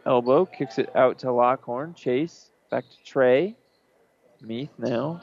elbow. 0.06 0.44
Kicks 0.44 0.78
it 0.78 0.94
out 0.96 1.18
to 1.20 1.32
Lockhorn. 1.32 1.94
Chase. 1.94 2.50
Back 2.70 2.84
to 2.90 3.04
Trey. 3.04 3.54
Meath 4.40 4.70
now. 4.78 5.20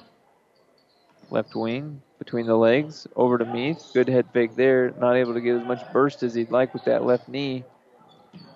Left 1.29 1.55
wing 1.55 2.01
between 2.19 2.45
the 2.45 2.55
legs. 2.55 3.07
Over 3.15 3.37
to 3.37 3.45
Meath. 3.45 3.91
Good 3.93 4.07
head 4.07 4.27
fake 4.33 4.55
there. 4.55 4.93
Not 4.99 5.15
able 5.15 5.33
to 5.33 5.41
get 5.41 5.55
as 5.55 5.65
much 5.65 5.81
burst 5.91 6.23
as 6.23 6.33
he'd 6.33 6.51
like 6.51 6.73
with 6.73 6.85
that 6.85 7.03
left 7.03 7.27
knee. 7.27 7.63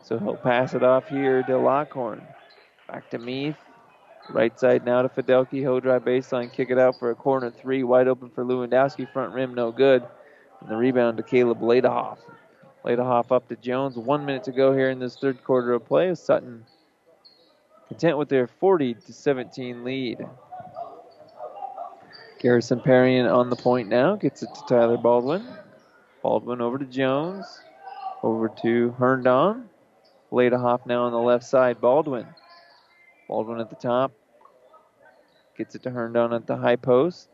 So 0.04 0.18
he'll 0.18 0.38
pass 0.38 0.74
it 0.74 0.84
off 0.84 1.08
here 1.10 1.44
to 1.44 1.58
Lockhorn. 1.58 2.22
Back 2.88 3.10
to 3.10 3.18
Meath. 3.18 3.58
Right 4.30 4.58
side 4.60 4.86
now 4.86 5.02
to 5.02 5.10
Fidelki. 5.10 5.60
He'll 5.60 5.80
drive 5.80 6.04
baseline, 6.04 6.52
kick 6.52 6.72
it 6.72 6.80
out 6.80 6.98
for 6.98 7.12
a 7.12 7.16
corner 7.16 7.52
three. 7.52 7.84
Wide 7.84 8.08
open 8.08 8.30
for 8.30 8.44
Lewandowski. 8.44 9.12
Front 9.12 9.34
rim, 9.34 9.54
no 9.54 9.72
good. 9.72 10.04
And 10.62 10.70
the 10.70 10.76
rebound 10.76 11.18
to 11.18 11.24
Caleb 11.24 11.60
Ladehoff. 11.60 12.18
Ladehoff 12.86 13.32
up 13.32 13.48
to 13.48 13.56
Jones. 13.56 13.98
One 13.98 14.26
minute 14.26 14.44
to 14.44 14.52
go 14.52 14.72
here 14.72 14.92
in 14.92 15.00
this 15.00 15.16
third 15.16 15.44
quarter 15.44 15.74
of 15.74 15.86
play. 15.86 16.14
Sutton 16.14 16.64
content 17.88 18.18
with 18.18 18.30
their 18.30 18.46
40 18.46 18.94
to 18.94 19.14
17 19.14 19.84
lead. 19.84 20.26
Garrison 22.40 22.80
Perrion 22.80 23.34
on 23.34 23.50
the 23.50 23.56
point 23.56 23.90
now. 23.90 24.16
Gets 24.16 24.44
it 24.44 24.50
to 24.54 24.62
Tyler 24.70 24.98
Baldwin. 24.98 25.48
Baldwin 26.22 26.62
over 26.62 26.78
to 26.78 26.86
Jones. 26.86 27.46
Over 28.22 28.50
to 28.62 28.92
Herndon. 29.00 29.68
Ladehoff 30.32 30.86
now 30.86 31.06
on 31.06 31.12
the 31.12 31.18
left 31.18 31.44
side. 31.44 31.82
Baldwin. 31.82 32.28
Baldwin 33.28 33.60
at 33.60 33.72
the 33.72 33.76
top. 33.76 34.12
Gets 35.58 35.74
it 35.74 35.82
to 35.84 35.90
Herndon 35.90 36.34
at 36.34 36.46
the 36.46 36.58
high 36.58 36.76
post. 36.76 37.30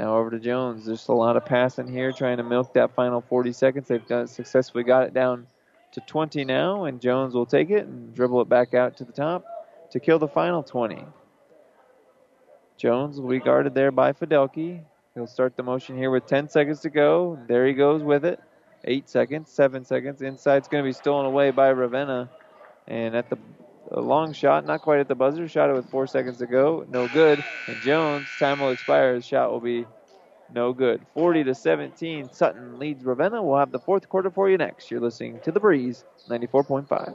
Now 0.00 0.16
over 0.16 0.30
to 0.30 0.38
Jones. 0.38 0.86
There's 0.86 1.08
a 1.08 1.12
lot 1.12 1.36
of 1.36 1.44
passing 1.44 1.86
here, 1.86 2.10
trying 2.10 2.38
to 2.38 2.42
milk 2.42 2.72
that 2.72 2.94
final 2.94 3.20
40 3.20 3.52
seconds. 3.52 3.86
They've 3.86 4.06
done 4.06 4.28
successfully 4.28 4.82
got 4.82 5.02
it 5.02 5.12
down 5.12 5.46
to 5.92 6.00
20 6.00 6.42
now, 6.46 6.84
and 6.84 7.02
Jones 7.02 7.34
will 7.34 7.44
take 7.44 7.68
it 7.68 7.84
and 7.84 8.14
dribble 8.14 8.40
it 8.40 8.48
back 8.48 8.72
out 8.72 8.96
to 8.96 9.04
the 9.04 9.12
top 9.12 9.44
to 9.90 10.00
kill 10.00 10.18
the 10.18 10.26
final 10.26 10.62
20. 10.62 11.04
Jones 12.78 13.20
will 13.20 13.28
be 13.28 13.40
guarded 13.40 13.74
there 13.74 13.90
by 13.90 14.14
Fidelki. 14.14 14.80
He'll 15.14 15.26
start 15.26 15.54
the 15.54 15.62
motion 15.62 15.98
here 15.98 16.10
with 16.10 16.24
10 16.24 16.48
seconds 16.48 16.80
to 16.80 16.88
go. 16.88 17.38
There 17.46 17.66
he 17.66 17.74
goes 17.74 18.02
with 18.02 18.24
it. 18.24 18.40
Eight 18.84 19.06
seconds, 19.06 19.50
seven 19.50 19.84
seconds. 19.84 20.22
Inside's 20.22 20.66
going 20.66 20.82
to 20.82 20.88
be 20.88 20.94
stolen 20.94 21.26
away 21.26 21.50
by 21.50 21.68
Ravenna. 21.68 22.30
And 22.88 23.14
at 23.14 23.28
the 23.28 23.36
a 23.90 24.00
long 24.00 24.32
shot, 24.32 24.66
not 24.66 24.82
quite 24.82 25.00
at 25.00 25.08
the 25.08 25.14
buzzer. 25.14 25.48
Shot 25.48 25.70
it 25.70 25.74
with 25.74 25.90
four 25.90 26.06
seconds 26.06 26.38
to 26.38 26.46
go. 26.46 26.86
No 26.88 27.08
good. 27.08 27.42
And 27.66 27.80
Jones, 27.82 28.26
time 28.38 28.60
will 28.60 28.70
expire. 28.70 29.14
His 29.14 29.26
shot 29.26 29.50
will 29.50 29.60
be 29.60 29.86
no 30.52 30.72
good. 30.72 31.04
40 31.14 31.44
to 31.44 31.54
17. 31.54 32.30
Sutton 32.32 32.78
leads 32.78 33.04
Ravenna. 33.04 33.42
We'll 33.42 33.58
have 33.58 33.72
the 33.72 33.78
fourth 33.78 34.08
quarter 34.08 34.30
for 34.30 34.48
you 34.48 34.58
next. 34.58 34.90
You're 34.90 35.00
listening 35.00 35.40
to 35.40 35.52
The 35.52 35.60
Breeze, 35.60 36.04
94.5. 36.28 37.14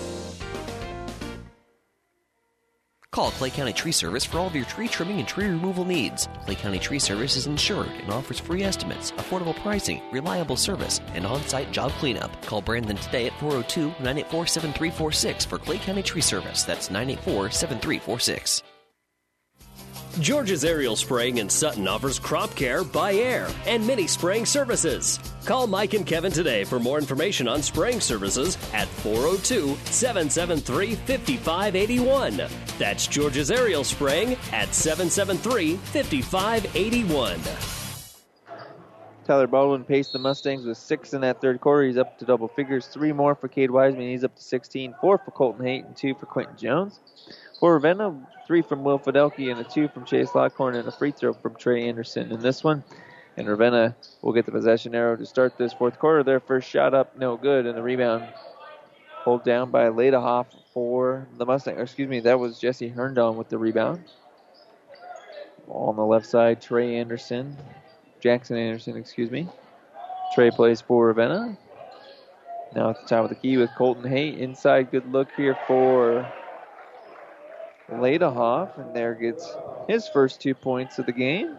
Call 3.11 3.31
Clay 3.31 3.49
County 3.49 3.73
Tree 3.73 3.91
Service 3.91 4.23
for 4.23 4.39
all 4.39 4.47
of 4.47 4.55
your 4.55 4.63
tree 4.63 4.87
trimming 4.87 5.19
and 5.19 5.27
tree 5.27 5.45
removal 5.45 5.83
needs. 5.83 6.29
Clay 6.45 6.55
County 6.55 6.79
Tree 6.79 6.97
Service 6.97 7.35
is 7.35 7.45
insured 7.45 7.89
and 7.89 8.09
offers 8.09 8.39
free 8.39 8.63
estimates, 8.63 9.11
affordable 9.11 9.53
pricing, 9.57 10.01
reliable 10.13 10.55
service, 10.55 11.01
and 11.13 11.25
on 11.25 11.41
site 11.41 11.73
job 11.73 11.91
cleanup. 11.99 12.31
Call 12.45 12.61
Brandon 12.61 12.95
today 12.95 13.27
at 13.27 13.37
402 13.37 13.87
984 14.01 14.47
7346 14.47 15.43
for 15.43 15.57
Clay 15.57 15.77
County 15.79 16.03
Tree 16.03 16.21
Service. 16.21 16.63
That's 16.63 16.89
984 16.89 17.51
7346. 17.51 18.63
George's 20.19 20.65
Aerial 20.65 20.97
Spraying 20.97 21.37
in 21.37 21.49
Sutton 21.49 21.87
offers 21.87 22.19
crop 22.19 22.53
care 22.53 22.83
by 22.83 23.13
air 23.13 23.47
and 23.65 23.85
many 23.87 24.07
spraying 24.07 24.45
services. 24.45 25.19
Call 25.45 25.67
Mike 25.67 25.93
and 25.93 26.05
Kevin 26.05 26.33
today 26.33 26.65
for 26.65 26.79
more 26.79 26.99
information 26.99 27.47
on 27.47 27.61
spraying 27.61 28.01
services 28.01 28.57
at 28.73 28.89
402 28.89 29.77
773 29.85 30.95
5581. 30.95 32.41
That's 32.77 33.07
George's 33.07 33.51
Aerial 33.51 33.85
Spraying 33.85 34.33
at 34.51 34.75
773 34.75 35.77
5581. 35.77 37.39
Tyler 39.25 39.47
Baldwin 39.47 39.85
paced 39.85 40.11
the 40.11 40.19
Mustangs 40.19 40.65
with 40.65 40.77
six 40.77 41.13
in 41.13 41.21
that 41.21 41.39
third 41.39 41.61
quarter. 41.61 41.83
He's 41.83 41.97
up 41.97 42.19
to 42.19 42.25
double 42.25 42.49
figures. 42.49 42.87
Three 42.87 43.13
more 43.13 43.33
for 43.33 43.47
Cade 43.47 43.71
Wiseman. 43.71 44.09
He's 44.09 44.25
up 44.25 44.35
to 44.35 44.43
16. 44.43 44.95
Four 44.99 45.19
for 45.19 45.31
Colton 45.31 45.65
Haight 45.65 45.85
and 45.85 45.95
two 45.95 46.15
for 46.15 46.25
Quentin 46.25 46.57
Jones. 46.57 46.99
For 47.61 47.75
Ravenna, 47.75 48.19
three 48.47 48.63
from 48.63 48.83
Will 48.83 48.97
Fidelki 48.97 49.51
and 49.51 49.59
a 49.59 49.63
two 49.63 49.87
from 49.87 50.03
Chase 50.03 50.33
Lockhorn 50.33 50.75
and 50.75 50.87
a 50.87 50.91
free 50.91 51.11
throw 51.11 51.31
from 51.31 51.53
Trey 51.55 51.87
Anderson. 51.87 52.31
In 52.31 52.39
this 52.41 52.63
one, 52.63 52.83
And 53.37 53.47
Ravenna 53.47 53.95
will 54.21 54.33
get 54.33 54.45
the 54.45 54.51
possession 54.51 54.93
arrow 54.93 55.15
to 55.15 55.25
start 55.25 55.57
this 55.57 55.71
fourth 55.71 55.99
quarter. 55.99 56.23
Their 56.23 56.39
first 56.39 56.67
shot 56.67 56.93
up, 56.95 57.15
no 57.15 57.37
good, 57.37 57.67
and 57.67 57.77
the 57.77 57.81
rebound 57.83 58.27
pulled 59.23 59.43
down 59.43 59.71
by 59.71 59.89
Ladehoff 59.89 60.47
for 60.73 61.27
the 61.37 61.45
Mustang. 61.45 61.77
Or 61.77 61.83
excuse 61.83 62.09
me, 62.09 62.19
that 62.21 62.39
was 62.39 62.59
Jesse 62.59 62.89
Herndon 62.89 63.37
with 63.37 63.49
the 63.49 63.57
rebound. 63.57 64.03
Ball 65.67 65.89
on 65.89 65.95
the 65.95 66.05
left 66.05 66.25
side, 66.25 66.61
Trey 66.61 66.95
Anderson, 66.95 67.55
Jackson 68.19 68.57
Anderson, 68.57 68.97
excuse 68.97 69.29
me. 69.29 69.47
Trey 70.33 70.51
plays 70.51 70.81
for 70.81 71.07
Ravenna. 71.07 71.57
Now 72.75 72.89
at 72.89 73.01
the 73.01 73.07
top 73.07 73.23
of 73.23 73.29
the 73.29 73.35
key 73.35 73.57
with 73.57 73.69
Colton 73.77 74.09
Haight. 74.09 74.39
Inside, 74.39 74.91
good 74.91 75.11
look 75.11 75.29
here 75.37 75.57
for 75.67 76.27
Ladehoff, 77.91 78.77
and 78.77 78.95
there 78.95 79.13
gets 79.13 79.53
his 79.87 80.07
first 80.07 80.41
two 80.41 80.55
points 80.55 80.99
of 80.99 81.05
the 81.05 81.11
game. 81.11 81.57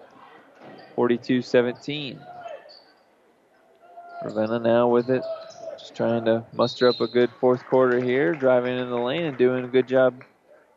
42 0.95 1.43
17. 1.43 2.21
Ravenna 4.25 4.59
now 4.59 4.89
with 4.89 5.11
it. 5.11 5.23
Just 5.79 5.95
trying 5.95 6.25
to 6.27 6.45
muster 6.53 6.89
up 6.89 7.01
a 7.01 7.09
good 7.09 7.31
fourth 7.41 7.65
quarter 7.67 8.01
here. 8.01 8.35
Driving 8.35 8.79
in 8.79 8.89
the 8.89 8.99
lane 8.99 9.25
and 9.25 9.37
doing 9.37 9.65
a 9.65 9.69
good 9.69 9.89
job 9.89 10.23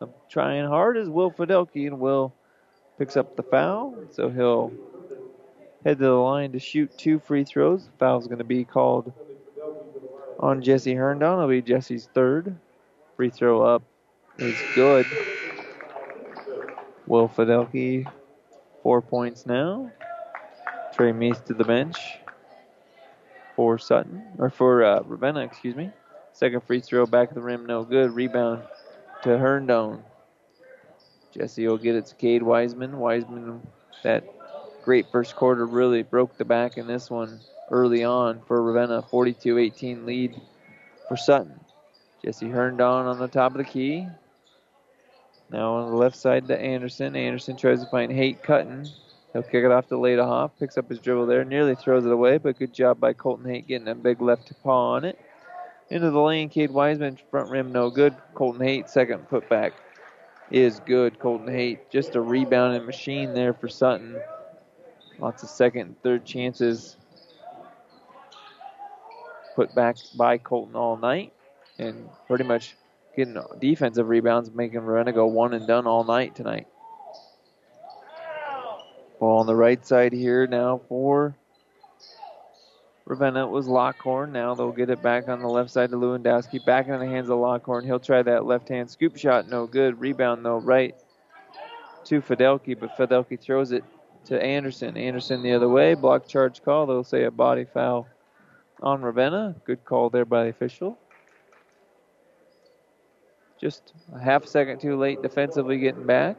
of 0.02 0.10
trying 0.30 0.66
hard 0.66 0.98
is 0.98 1.10
Will 1.10 1.32
Fidelki. 1.32 1.88
And 1.88 2.00
Will 2.00 2.34
picks 2.98 3.18
up 3.18 3.36
the 3.36 3.44
foul. 3.44 3.96
So 4.12 4.30
he'll 4.30 4.72
head 5.84 6.00
to 6.00 6.06
the 6.06 6.12
line 6.12 6.54
to 6.54 6.60
shoot 6.60 6.98
two 6.98 7.20
free 7.20 7.44
throws. 7.44 7.86
The 7.86 7.92
foul's 8.00 8.26
going 8.26 8.40
to 8.40 8.44
be 8.44 8.64
called 8.64 9.14
on 10.40 10.62
Jesse 10.62 10.96
Herndon. 10.96 11.34
It'll 11.34 11.48
be 11.48 11.62
Jesse's 11.62 12.10
third. 12.14 12.56
Free 13.16 13.30
throw 13.30 13.62
up 13.62 13.84
is 14.38 14.58
good. 14.74 15.06
Will 17.08 17.30
Fidelki, 17.30 18.10
four 18.82 19.02
points 19.02 19.46
now. 19.46 19.92
Trey 20.94 21.12
Meath 21.12 21.46
to 21.46 21.54
the 21.54 21.64
bench 21.64 21.98
for 23.56 23.78
Sutton, 23.78 24.24
or 24.38 24.50
for 24.50 24.84
uh, 24.84 25.02
Ravenna, 25.02 25.42
excuse 25.42 25.76
me. 25.76 25.92
Second 26.34 26.64
free 26.64 26.82
throw 26.82 27.06
back 27.06 27.30
of 27.30 27.36
the 27.36 27.42
rim, 27.42 27.66
no 27.66 27.84
good. 27.84 28.12
Rebound 28.12 28.64
to 29.24 29.38
Herndon. 29.38 30.04
Jesse 31.34 31.68
will 31.68 31.78
get 31.78 31.96
it 31.96 32.08
to 32.08 32.16
Cade 32.16 32.44
Wiseman. 32.44 32.98
Wiseman, 32.98 33.66
that 34.04 34.24
great 34.84 35.08
first 35.12 35.36
quarter, 35.36 35.66
really 35.66 36.04
broke 36.04 36.38
the 36.38 36.46
back 36.46 36.78
in 36.78 36.88
this 36.88 37.10
one 37.10 37.40
early 37.72 38.04
on 38.04 38.42
for 38.48 38.62
Ravenna. 38.62 39.02
42 39.02 39.58
18 39.58 40.06
lead 40.06 40.42
for 41.08 41.18
Sutton. 41.18 41.60
Jesse 42.24 42.50
Herndon 42.50 43.06
on 43.06 43.20
the 43.20 43.28
top 43.28 43.52
of 43.52 43.58
the 43.58 43.64
key. 43.64 44.08
Now 45.52 45.76
on 45.76 45.92
the 45.92 45.98
left 45.98 46.16
side 46.16 46.48
to 46.48 46.60
Anderson. 46.60 47.16
Anderson 47.16 47.56
tries 47.56 47.84
to 47.84 47.90
find 47.90 48.12
Haight 48.12 48.42
Cutting. 48.42 48.88
He'll 49.34 49.44
kick 49.44 49.64
it 49.66 49.72
off 49.72 49.88
to 49.88 49.96
Ladehoff. 49.96 50.52
Picks 50.60 50.78
up 50.78 50.90
his 50.90 51.00
dribble 51.00 51.28
there. 51.28 51.44
Nearly 51.44 51.76
throws 51.76 52.06
it 52.06 52.12
away, 52.12 52.38
but 52.38 52.58
good 52.58 52.74
job 52.74 53.00
by 53.00 53.14
Colton 53.14 53.46
Haight 53.46 53.68
getting 53.68 53.88
a 53.88 53.96
big 53.96 54.22
left 54.22 54.52
paw 54.64 54.94
on 54.94 55.06
it. 55.06 55.20
Into 55.90 56.10
the 56.10 56.20
lane, 56.20 56.50
Cade 56.50 56.72
Wiseman, 56.72 57.20
front 57.30 57.50
rim, 57.52 57.72
no 57.72 57.92
good. 57.92 58.16
Colton 58.34 58.62
Haight, 58.62 58.90
second 58.90 59.30
putback 59.30 59.74
is 60.50 60.80
good. 60.80 61.20
Colton 61.20 61.48
Haight, 61.48 61.92
just 61.92 62.16
a 62.16 62.22
rebounding 62.22 62.86
machine 62.86 63.34
there 63.34 63.54
for 63.54 63.68
Sutton. 63.68 64.20
Lots 65.20 65.44
of 65.44 65.50
second 65.50 65.82
and 65.82 66.02
third 66.02 66.26
chances 66.26 66.98
put 69.56 69.74
back 69.76 69.98
by 70.18 70.38
Colton 70.38 70.76
all 70.76 70.98
night. 70.98 71.34
And 71.78 72.10
pretty 72.28 72.46
much 72.46 72.76
getting 73.16 73.42
defensive 73.60 74.08
rebounds, 74.08 74.52
making 74.52 74.80
Ravenna 74.80 75.14
go 75.14 75.26
one 75.26 75.54
and 75.54 75.68
done 75.68 75.88
all 75.88 76.04
night 76.04 76.36
tonight. 76.36 76.68
Ball 79.20 79.40
on 79.40 79.46
the 79.46 79.56
right 79.56 79.86
side 79.86 80.14
here 80.14 80.46
now 80.46 80.82
for 80.90 81.36
Ravenna. 83.06 83.48
It 83.48 83.52
was 83.52 83.68
Lockhorn. 83.68 84.32
Now 84.32 84.56
they'll 84.56 84.72
get 84.72 84.90
it 84.90 85.02
back 85.02 85.30
on 85.30 85.40
the 85.40 85.48
left 85.48 85.72
side 85.72 85.92
to 85.92 85.96
Lewandowski. 85.96 86.66
Back 86.66 86.88
in 86.88 87.00
the 87.00 87.06
hands 87.06 87.30
of 87.30 87.38
Lockhorn. 87.40 87.86
He'll 87.86 88.00
try 88.00 88.22
that 88.24 88.46
left 88.46 88.70
hand 88.70 88.90
scoop 88.90 89.16
shot. 89.18 89.48
No 89.48 89.68
good. 89.68 90.00
Rebound 90.00 90.46
though 90.46 90.58
right 90.58 90.96
to 92.06 92.22
Fidelki, 92.22 92.78
but 92.78 92.98
Fidelki 92.98 93.40
throws 93.40 93.72
it 93.72 93.84
to 94.26 94.42
Anderson. 94.42 94.98
Anderson 94.98 95.44
the 95.44 95.54
other 95.54 95.70
way. 95.70 95.94
Block 95.94 96.28
charge 96.28 96.64
call. 96.64 96.86
They'll 96.86 97.04
say 97.04 97.24
a 97.24 97.32
body 97.32 97.66
foul 97.66 98.08
on 98.82 99.02
Ravenna. 99.02 99.56
Good 99.66 99.86
call 99.86 100.10
there 100.10 100.26
by 100.26 100.44
the 100.44 100.50
official. 100.50 100.98
Just 103.60 103.94
a 104.14 104.20
half 104.20 104.46
second 104.46 104.80
too 104.80 104.98
late 104.98 105.22
defensively 105.22 105.78
getting 105.78 106.06
back. 106.06 106.38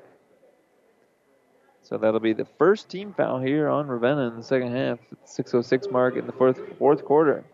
So 1.83 1.97
that'll 1.97 2.21
be 2.21 2.33
the 2.33 2.47
first 2.59 2.89
team 2.89 3.15
foul 3.17 3.41
here 3.41 3.69
on 3.69 3.87
Ravenna 3.87 4.29
in 4.29 4.37
the 4.37 4.43
second 4.43 4.75
half. 4.75 4.99
6:06 5.25 5.91
mark 5.91 6.17
in 6.17 6.27
the 6.27 6.33
fourth 6.33 6.61
fourth 6.79 7.05
quarter. 7.05 7.45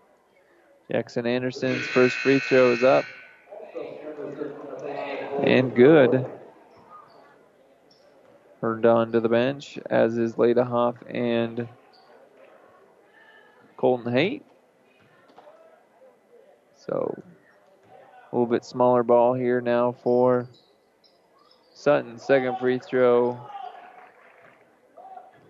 Jackson 0.90 1.26
Anderson's 1.26 1.86
first 1.86 2.16
free 2.16 2.38
throw 2.38 2.72
is 2.72 2.82
up 2.82 3.04
and 5.42 5.74
good. 5.74 6.26
Turned 8.60 8.86
on 8.86 9.12
to 9.12 9.20
the 9.20 9.28
bench, 9.28 9.78
as 9.90 10.16
is 10.16 10.34
Ladehoff 10.34 10.96
and 11.08 11.68
Colton 13.76 14.12
Haight. 14.12 14.44
So 16.76 17.22
a 18.32 18.36
little 18.36 18.46
bit 18.46 18.64
smaller 18.64 19.02
ball 19.02 19.34
here 19.34 19.60
now 19.60 19.92
for 19.92 20.48
Sutton. 21.74 22.18
Second 22.18 22.56
free 22.58 22.78
throw. 22.78 23.38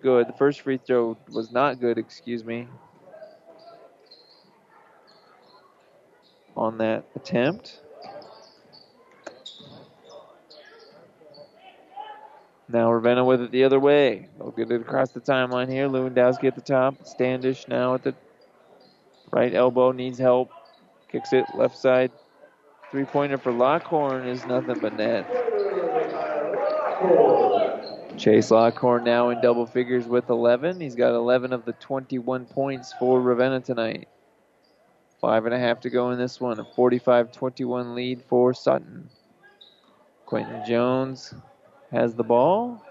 Good. 0.03 0.27
The 0.27 0.33
first 0.33 0.63
free 0.63 0.79
throw 0.79 1.17
was 1.31 1.53
not 1.53 1.81
good, 1.81 1.97
excuse 1.97 2.45
me. 2.45 2.67
On 6.57 6.79
that 6.79 7.05
attempt. 7.15 7.81
Now 12.69 12.91
Ravenna 12.91 13.25
with 13.25 13.43
it 13.43 13.53
the 13.53 13.65
other 13.65 13.79
way. 13.79 14.29
They'll 14.39 14.51
get 14.51 14.73
it 14.73 14.81
across 14.81 15.11
the 15.11 15.21
timeline 15.21 15.71
here. 15.71 15.89
Lewandowski 15.89 16.45
at 16.45 16.57
the 16.57 16.63
top. 16.63 17.05
Standage 17.05 17.69
now 17.69 17.95
at 17.95 18.03
the 18.03 18.15
right 19.31 19.55
elbow. 19.55 19.93
Needs 19.93 20.19
help. 20.19 20.51
Kicks 21.11 21.33
it 21.33 21.45
left 21.55 21.77
side. 21.77 22.11
Three 22.93 23.07
pointer 23.07 23.39
for 23.39 23.53
Lockhorn 23.53 24.29
is 24.29 24.45
nothing 24.45 24.79
but 24.79 24.95
net. 24.99 25.27
Chase 28.19 28.51
Lockhorn 28.51 29.03
now 29.03 29.31
in 29.31 29.41
double 29.41 29.65
figures 29.65 30.07
with 30.07 30.29
11. 30.29 30.79
He's 30.79 30.95
got 30.95 31.15
11 31.15 31.55
of 31.55 31.65
the 31.65 31.73
21 31.73 32.45
points 32.45 32.93
for 32.99 33.19
Ravenna 33.19 33.61
tonight. 33.61 34.09
Five 35.23 35.47
and 35.47 35.55
a 35.55 35.59
half 35.59 35.81
to 35.81 35.91
go 35.91 36.11
in 36.11 36.19
this 36.19 36.39
one. 36.39 36.61
A 36.61 36.67
45 36.67 37.33
21 37.33 37.95
lead 37.95 38.23
for 38.29 38.53
Sutton. 38.53 39.09
Quentin 40.27 40.63
Jones 40.67 41.33
has 41.93 42.15
the 42.15 42.25
ball. 42.25 42.85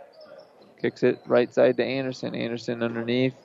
Kicks 0.82 1.04
it 1.04 1.22
right 1.28 1.54
side 1.54 1.78
to 1.78 1.86
Anderson. 1.86 2.34
Anderson 2.34 2.82
underneath. 2.82 3.36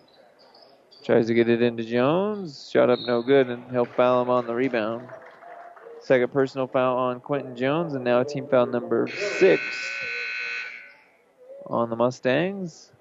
Tries 1.04 1.26
to 1.26 1.34
get 1.34 1.50
it 1.50 1.60
into 1.60 1.84
Jones. 1.84 2.70
Shot 2.72 2.88
up 2.88 2.98
no 3.00 3.20
good, 3.20 3.50
and 3.50 3.70
he'll 3.70 3.84
foul 3.84 4.22
him 4.22 4.30
on 4.30 4.46
the 4.46 4.54
rebound. 4.54 5.06
Second 6.06 6.32
personal 6.32 6.68
foul 6.68 6.98
on 6.98 7.18
Quentin 7.18 7.56
Jones, 7.56 7.94
and 7.94 8.04
now 8.04 8.22
team 8.22 8.46
foul 8.46 8.66
number 8.66 9.08
six 9.40 9.60
on 11.66 11.90
the 11.90 11.96
Mustangs. 11.96 12.92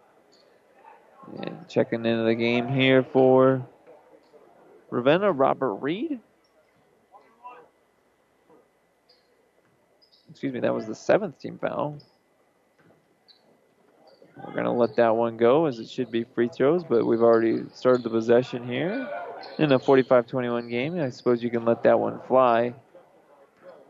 And 1.37 1.69
checking 1.69 2.03
into 2.03 2.23
the 2.23 2.33
game 2.33 2.67
here 2.67 3.03
for 3.03 3.63
Ravenna, 4.89 5.31
Robert 5.31 5.75
Reed. 5.75 6.19
Excuse 10.31 10.53
me, 10.53 10.61
that 10.61 10.73
was 10.73 10.87
the 10.87 10.95
seventh 10.95 11.37
team 11.37 11.59
foul. 11.59 11.99
We're 14.37 14.53
going 14.53 14.65
to 14.65 14.71
let 14.71 14.95
that 14.95 15.15
one 15.15 15.37
go 15.37 15.67
as 15.67 15.77
it 15.77 15.91
should 15.91 16.09
be 16.09 16.23
free 16.23 16.49
throws, 16.49 16.83
but 16.83 17.05
we've 17.05 17.21
already 17.21 17.65
started 17.71 18.01
the 18.01 18.09
possession 18.09 18.67
here 18.67 19.07
in 19.59 19.71
a 19.73 19.77
45 19.77 20.25
21 20.25 20.69
game. 20.69 20.99
I 20.99 21.11
suppose 21.11 21.43
you 21.43 21.51
can 21.51 21.65
let 21.65 21.83
that 21.83 21.99
one 21.99 22.19
fly. 22.27 22.73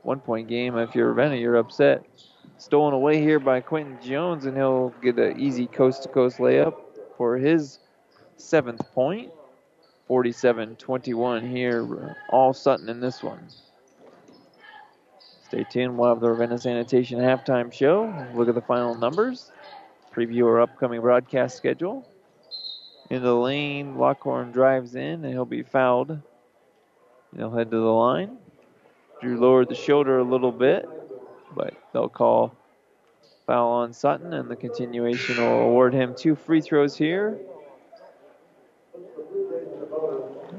One 0.05 0.19
point 0.19 0.47
game. 0.47 0.77
If 0.77 0.93
you're 0.93 1.11
Ravenna, 1.11 1.35
you're 1.35 1.55
upset. 1.55 2.05
Stolen 2.59 2.93
away 2.93 3.19
here 3.19 3.39
by 3.39 3.59
Quentin 3.59 3.97
Jones, 4.03 4.45
and 4.45 4.55
he'll 4.55 4.93
get 5.01 5.17
an 5.17 5.39
easy 5.39 5.65
coast 5.65 6.03
to 6.03 6.09
coast 6.09 6.37
layup 6.37 6.75
for 7.17 7.37
his 7.37 7.79
seventh 8.37 8.81
point. 8.93 9.31
47 10.07 10.75
21 10.75 11.49
here. 11.49 12.15
All 12.29 12.53
Sutton 12.53 12.87
in 12.87 12.99
this 12.99 13.23
one. 13.23 13.47
Stay 15.47 15.65
tuned. 15.71 15.97
We'll 15.97 16.09
have 16.09 16.19
the 16.19 16.29
Ravenna 16.29 16.59
Sanitation 16.59 17.19
halftime 17.19 17.73
show. 17.73 18.27
Look 18.35 18.47
at 18.47 18.53
the 18.53 18.61
final 18.61 18.93
numbers. 18.93 19.51
Preview 20.13 20.45
our 20.45 20.61
upcoming 20.61 21.01
broadcast 21.01 21.57
schedule. 21.57 22.07
In 23.09 23.23
the 23.23 23.33
lane, 23.33 23.97
Lockhorn 23.97 24.51
drives 24.51 24.93
in 24.93 25.25
and 25.25 25.33
he'll 25.33 25.45
be 25.45 25.63
fouled. 25.63 26.21
He'll 27.35 27.49
head 27.49 27.71
to 27.71 27.77
the 27.77 27.83
line. 27.85 28.37
Drew 29.21 29.39
lowered 29.39 29.69
the 29.69 29.75
shoulder 29.75 30.19
a 30.19 30.23
little 30.23 30.51
bit, 30.51 30.87
but 31.55 31.73
they'll 31.93 32.09
call 32.09 32.55
foul 33.47 33.69
on 33.69 33.93
Sutton, 33.93 34.33
and 34.33 34.49
the 34.49 34.55
continuation 34.55 35.37
will 35.37 35.61
award 35.61 35.93
him 35.93 36.15
two 36.15 36.35
free 36.35 36.61
throws 36.61 36.97
here. 36.97 37.39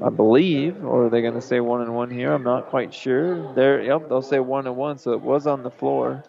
I 0.03 0.09
believe, 0.09 0.83
or 0.83 1.05
are 1.05 1.09
they 1.09 1.21
going 1.21 1.33
to 1.33 1.41
say 1.41 1.59
one 1.59 1.81
and 1.81 1.95
one 1.95 2.11
here? 2.11 2.31
I'm 2.31 2.43
not 2.43 2.67
quite 2.67 2.93
sure. 2.93 3.53
There, 3.53 3.81
yep, 3.81 4.07
they'll 4.09 4.21
say 4.21 4.39
one 4.39 4.67
and 4.67 4.75
one, 4.75 4.97
so 4.97 5.11
it 5.13 5.21
was 5.21 5.47
on 5.47 5.63
the 5.63 5.71
floor. 5.71 6.23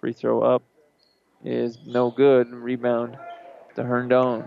Free 0.00 0.12
throw 0.12 0.42
up 0.42 0.62
is 1.44 1.78
no 1.86 2.10
good. 2.10 2.48
Rebound 2.50 3.16
to 3.76 3.84
Herndon. 3.84 4.44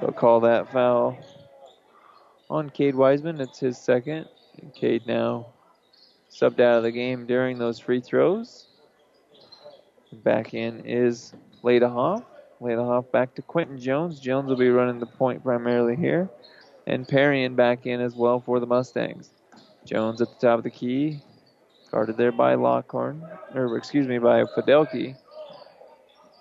They'll 0.00 0.12
call 0.12 0.40
that 0.40 0.72
foul 0.72 1.18
on 2.52 2.68
Cade 2.68 2.94
Wiseman. 2.94 3.40
It's 3.40 3.58
his 3.58 3.78
second. 3.78 4.28
Cade 4.74 5.06
now 5.06 5.46
subbed 6.30 6.60
out 6.60 6.76
of 6.76 6.82
the 6.82 6.92
game 6.92 7.26
during 7.26 7.58
those 7.58 7.78
free 7.78 8.00
throws. 8.00 8.66
Back 10.12 10.52
in 10.52 10.84
is 10.84 11.32
Ladehoff. 11.64 12.24
Ladehoff 12.60 13.10
back 13.10 13.34
to 13.36 13.42
Quentin 13.42 13.80
Jones. 13.80 14.20
Jones 14.20 14.48
will 14.48 14.56
be 14.56 14.68
running 14.68 15.00
the 15.00 15.06
point 15.06 15.42
primarily 15.42 15.96
here. 15.96 16.28
And 16.86 17.08
Perrion 17.08 17.56
back 17.56 17.86
in 17.86 18.00
as 18.02 18.14
well 18.14 18.38
for 18.38 18.60
the 18.60 18.66
Mustangs. 18.66 19.30
Jones 19.86 20.20
at 20.20 20.28
the 20.28 20.46
top 20.46 20.58
of 20.58 20.64
the 20.64 20.70
key. 20.70 21.22
Guarded 21.90 22.18
there 22.18 22.32
by 22.32 22.54
Lockhorn. 22.54 23.24
Or, 23.54 23.78
excuse 23.78 24.06
me, 24.06 24.18
by 24.18 24.44
Fidelki. 24.44 25.16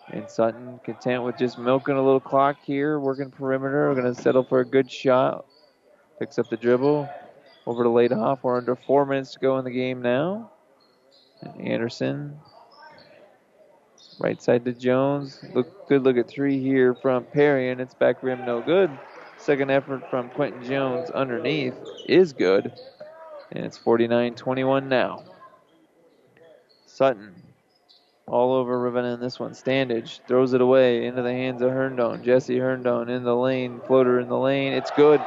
And 0.10 0.30
Sutton 0.30 0.78
content 0.84 1.24
with 1.24 1.38
just 1.38 1.58
milking 1.58 1.96
a 1.96 2.04
little 2.04 2.20
clock 2.20 2.58
here, 2.62 3.00
working 3.00 3.32
perimeter. 3.32 3.88
We're 3.88 4.02
going 4.02 4.14
to 4.14 4.22
settle 4.22 4.44
for 4.44 4.60
a 4.60 4.66
good 4.66 4.92
shot. 4.92 5.46
Picks 6.22 6.38
up 6.38 6.52
the 6.52 6.58
dribble. 6.58 7.10
Over 7.66 7.84
to 7.84 7.90
Ladehoff. 7.90 8.44
We're 8.44 8.58
under 8.58 8.76
four 8.76 9.08
minutes 9.08 9.34
to 9.34 9.40
go 9.40 9.58
in 9.58 9.66
the 9.66 9.72
game 9.72 10.04
now. 10.04 10.52
And 11.42 11.60
Anderson 11.60 12.40
Right 14.20 14.40
side 14.40 14.66
to 14.66 14.74
Jones. 14.74 15.44
Look, 15.56 15.90
good 15.90 16.04
look 16.04 16.18
at 16.18 16.28
three 16.28 16.62
here 16.62 16.94
from 16.94 17.24
Perry, 17.24 17.72
and 17.72 17.82
it's 17.82 17.96
back 17.96 18.22
rim, 18.22 18.46
no 18.46 18.62
good. 18.62 18.92
Second 19.38 19.72
effort 19.72 20.08
from 20.12 20.30
Quentin 20.30 20.64
Jones 20.64 21.10
underneath 21.10 21.74
is 22.08 22.32
good, 22.32 22.72
and 23.52 23.66
it's 23.66 23.80
49-21 23.80 24.86
now. 24.86 25.24
Sutton 26.86 27.34
all 28.28 28.54
over 28.54 28.80
Ravenna 28.80 29.16
in 29.16 29.20
this 29.20 29.40
one. 29.40 29.54
Standage 29.54 30.20
throws 30.28 30.54
it 30.54 30.62
away 30.62 31.08
into 31.08 31.24
the 31.24 31.32
hands 31.32 31.64
of 31.64 31.72
Herndon. 31.72 32.24
Jesse 32.24 32.60
Herndon 32.60 33.10
in 33.10 33.24
the 33.24 33.36
lane, 33.36 33.82
floater 33.88 34.20
in 34.20 34.30
the 34.30 34.38
lane. 34.38 34.74
It's 34.74 34.92
good. 34.92 35.20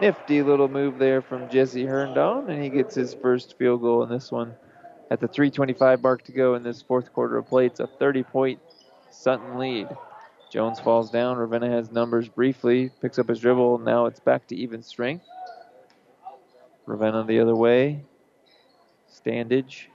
Nifty 0.00 0.42
little 0.42 0.68
move 0.68 0.98
there 0.98 1.20
from 1.20 1.48
Jesse 1.50 1.84
Herndon, 1.84 2.48
and 2.48 2.62
he 2.62 2.68
gets 2.68 2.94
his 2.94 3.14
first 3.14 3.58
field 3.58 3.80
goal 3.80 4.04
in 4.04 4.08
this 4.08 4.30
one 4.30 4.54
at 5.10 5.18
the 5.18 5.26
325 5.26 6.02
mark 6.02 6.22
to 6.24 6.32
go 6.32 6.54
in 6.54 6.62
this 6.62 6.82
fourth 6.82 7.12
quarter 7.12 7.36
of 7.36 7.48
play. 7.48 7.66
It's 7.66 7.80
a 7.80 7.86
30 7.86 8.22
point 8.22 8.60
Sutton 9.10 9.58
lead. 9.58 9.88
Jones 10.52 10.78
falls 10.78 11.10
down. 11.10 11.36
Ravenna 11.36 11.68
has 11.68 11.90
numbers 11.90 12.28
briefly, 12.28 12.90
picks 13.02 13.18
up 13.18 13.28
his 13.28 13.40
dribble. 13.40 13.78
Now 13.78 14.06
it's 14.06 14.20
back 14.20 14.46
to 14.48 14.56
even 14.56 14.82
strength. 14.82 15.26
Ravenna 16.86 17.24
the 17.24 17.40
other 17.40 17.56
way. 17.56 18.04
Standage 19.12 19.86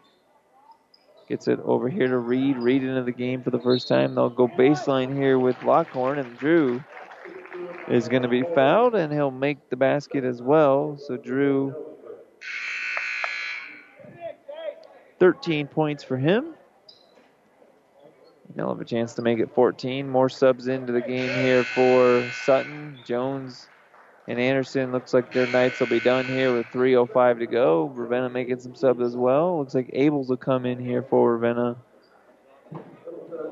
gets 1.30 1.48
it 1.48 1.60
over 1.64 1.88
here 1.88 2.08
to 2.08 2.18
Reed. 2.18 2.58
Reed 2.58 2.84
into 2.84 3.04
the 3.04 3.12
game 3.14 3.42
for 3.42 3.52
the 3.52 3.60
first 3.60 3.88
time. 3.88 4.16
They'll 4.16 4.30
go 4.30 4.50
baseline 4.50 5.16
here 5.16 5.40
with 5.40 5.64
Lockhorn, 5.64 6.20
and 6.20 6.38
Drew 6.38 6.84
is 7.90 8.08
going 8.08 8.24
to 8.24 8.30
be 8.30 8.44
fouled, 8.56 8.96
and 8.96 9.12
he'll 9.12 9.32
make 9.32 9.70
the 9.70 9.76
basket 9.76 10.24
as 10.24 10.42
well. 10.42 10.98
So 10.98 11.18
Drew 11.18 11.76
13 15.20 15.68
points 15.68 16.04
for 16.04 16.18
him. 16.18 16.54
They'll 18.56 18.70
have 18.70 18.82
a 18.82 18.86
chance 18.86 19.14
to 19.16 19.22
make 19.22 19.40
it 19.40 19.50
14. 19.56 20.08
More 20.08 20.30
subs 20.30 20.68
into 20.68 20.94
the 20.94 21.02
game 21.02 21.30
here 21.44 21.64
for 21.64 22.30
Sutton. 22.46 23.00
Jones 23.06 23.68
and 24.28 24.40
Anderson 24.40 24.92
looks 24.92 25.14
like 25.14 25.34
their 25.34 25.48
nights 25.48 25.80
will 25.80 25.88
be 25.88 26.00
done 26.00 26.26
here 26.26 26.56
with 26.56 26.66
3.05 26.68 27.40
to 27.40 27.48
go. 27.48 27.86
Ravenna 27.96 28.30
making 28.30 28.60
some 28.60 28.76
subs 28.76 29.02
as 29.02 29.16
well. 29.16 29.58
Looks 29.60 29.74
like 29.74 29.92
Abels 29.92 30.30
will 30.30 30.38
come 30.38 30.66
in 30.66 30.80
here 30.80 31.04
for 31.04 31.38
Ravenna 31.38 31.78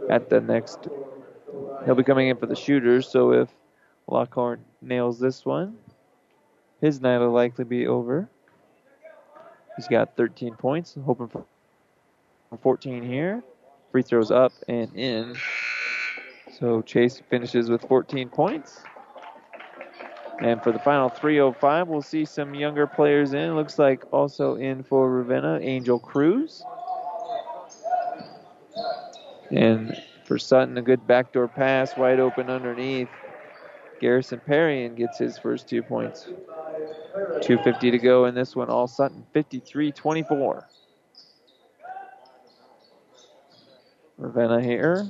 at 0.10 0.30
the 0.30 0.40
next. 0.40 0.88
He'll 1.86 1.96
be 1.96 2.04
coming 2.04 2.30
in 2.30 2.38
for 2.38 2.46
the 2.46 2.56
shooters, 2.56 3.10
so 3.10 3.32
if 3.32 3.50
Lockhorn 4.12 4.60
nails 4.82 5.20
this 5.20 5.46
one, 5.46 5.78
his 6.82 7.00
night 7.00 7.20
will 7.20 7.32
likely 7.32 7.64
be 7.64 7.88
over. 7.88 8.28
He's 9.78 9.88
got 9.88 10.18
13 10.18 10.56
points, 10.56 10.98
hoping 11.06 11.30
for 11.30 11.46
14 12.62 13.04
here. 13.04 13.42
Free 13.92 14.02
throws 14.02 14.30
up 14.30 14.52
and 14.68 14.94
in. 14.96 15.36
So 16.60 16.82
Chase 16.82 17.22
finishes 17.30 17.70
with 17.70 17.82
14 17.84 18.28
points. 18.30 18.82
And 20.42 20.62
for 20.62 20.72
the 20.72 20.80
final 20.80 21.08
305, 21.08 21.88
we'll 21.88 22.02
see 22.02 22.26
some 22.26 22.54
younger 22.54 22.88
players 22.88 23.34
in. 23.34 23.56
Looks 23.56 23.80
like 23.80 24.04
also 24.12 24.56
in 24.56 24.84
for 24.84 25.10
Ravenna, 25.10 25.60
Angel 25.62 26.00
Cruz. 26.00 26.64
And 29.52 29.96
for 30.26 30.38
Sutton, 30.38 30.78
a 30.78 30.82
good 30.82 31.06
backdoor 31.06 31.48
pass, 31.48 31.96
wide 31.96 32.20
open 32.20 32.50
underneath. 32.50 33.10
Garrison 34.02 34.42
Perrion 34.46 34.96
gets 34.96 35.20
his 35.20 35.38
first 35.38 35.70
two 35.70 35.84
points. 35.84 36.28
2.50 37.16 37.92
to 37.92 38.00
go 38.00 38.26
in 38.26 38.34
this 38.34 38.56
one. 38.56 38.68
All 38.68 38.88
Sutton 38.88 39.24
53 39.32 39.92
24. 39.92 40.68
Ravenna 44.18 44.62
here. 44.62 45.08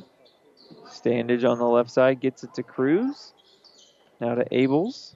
Standage 0.87 1.49
on 1.49 1.57
the 1.57 1.65
left 1.65 1.89
side 1.89 2.19
gets 2.19 2.43
it 2.43 2.53
to 2.55 2.63
Cruz. 2.63 3.33
Now 4.19 4.35
to 4.35 4.43
Abels. 4.49 5.15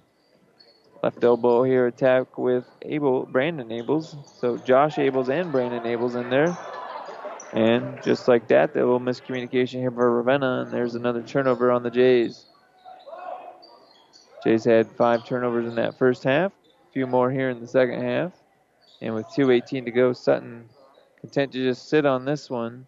Left 1.04 1.22
elbow 1.22 1.64
here 1.64 1.86
attack 1.86 2.38
with 2.38 2.66
Abel 2.82 3.26
Brandon 3.26 3.68
Abels. 3.68 4.16
So 4.40 4.58
Josh 4.58 4.96
Abels 4.96 5.28
and 5.28 5.52
Brandon 5.52 5.84
Abels 5.84 6.16
in 6.16 6.30
there. 6.30 6.58
And 7.52 8.02
just 8.04 8.30
like 8.30 8.48
that, 8.48 8.74
the 8.74 8.80
little 8.80 9.02
miscommunication 9.02 9.80
here 9.80 9.92
for 9.92 10.12
Ravenna, 10.12 10.64
and 10.64 10.72
there's 10.72 10.96
another 10.96 11.22
turnover 11.22 11.72
on 11.72 11.84
the 11.84 11.92
Jays. 11.92 12.46
Jays 14.46 14.64
had 14.64 14.92
five 14.92 15.26
turnovers 15.26 15.68
in 15.68 15.74
that 15.76 15.98
first 15.98 16.24
half, 16.24 16.52
a 16.52 16.92
few 16.94 17.08
more 17.08 17.32
here 17.32 17.50
in 17.50 17.60
the 17.60 17.68
second 17.68 18.04
half. 18.04 18.32
And 19.02 19.16
with 19.16 19.26
2.18 19.28 19.86
to 19.86 19.92
go, 19.92 20.14
Sutton 20.14 20.70
content 21.20 21.52
to 21.54 21.64
just 21.64 21.90
sit 21.90 22.06
on 22.06 22.26
this 22.26 22.48
one 22.48 22.86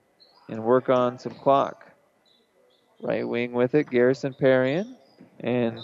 and 0.50 0.64
work 0.64 0.90
on 0.90 1.18
some 1.18 1.34
clock. 1.34 1.92
Right 3.02 3.28
wing 3.28 3.54
with 3.54 3.74
it, 3.74 3.90
Garrison 3.90 4.36
Parian 4.36 4.96
and 5.40 5.80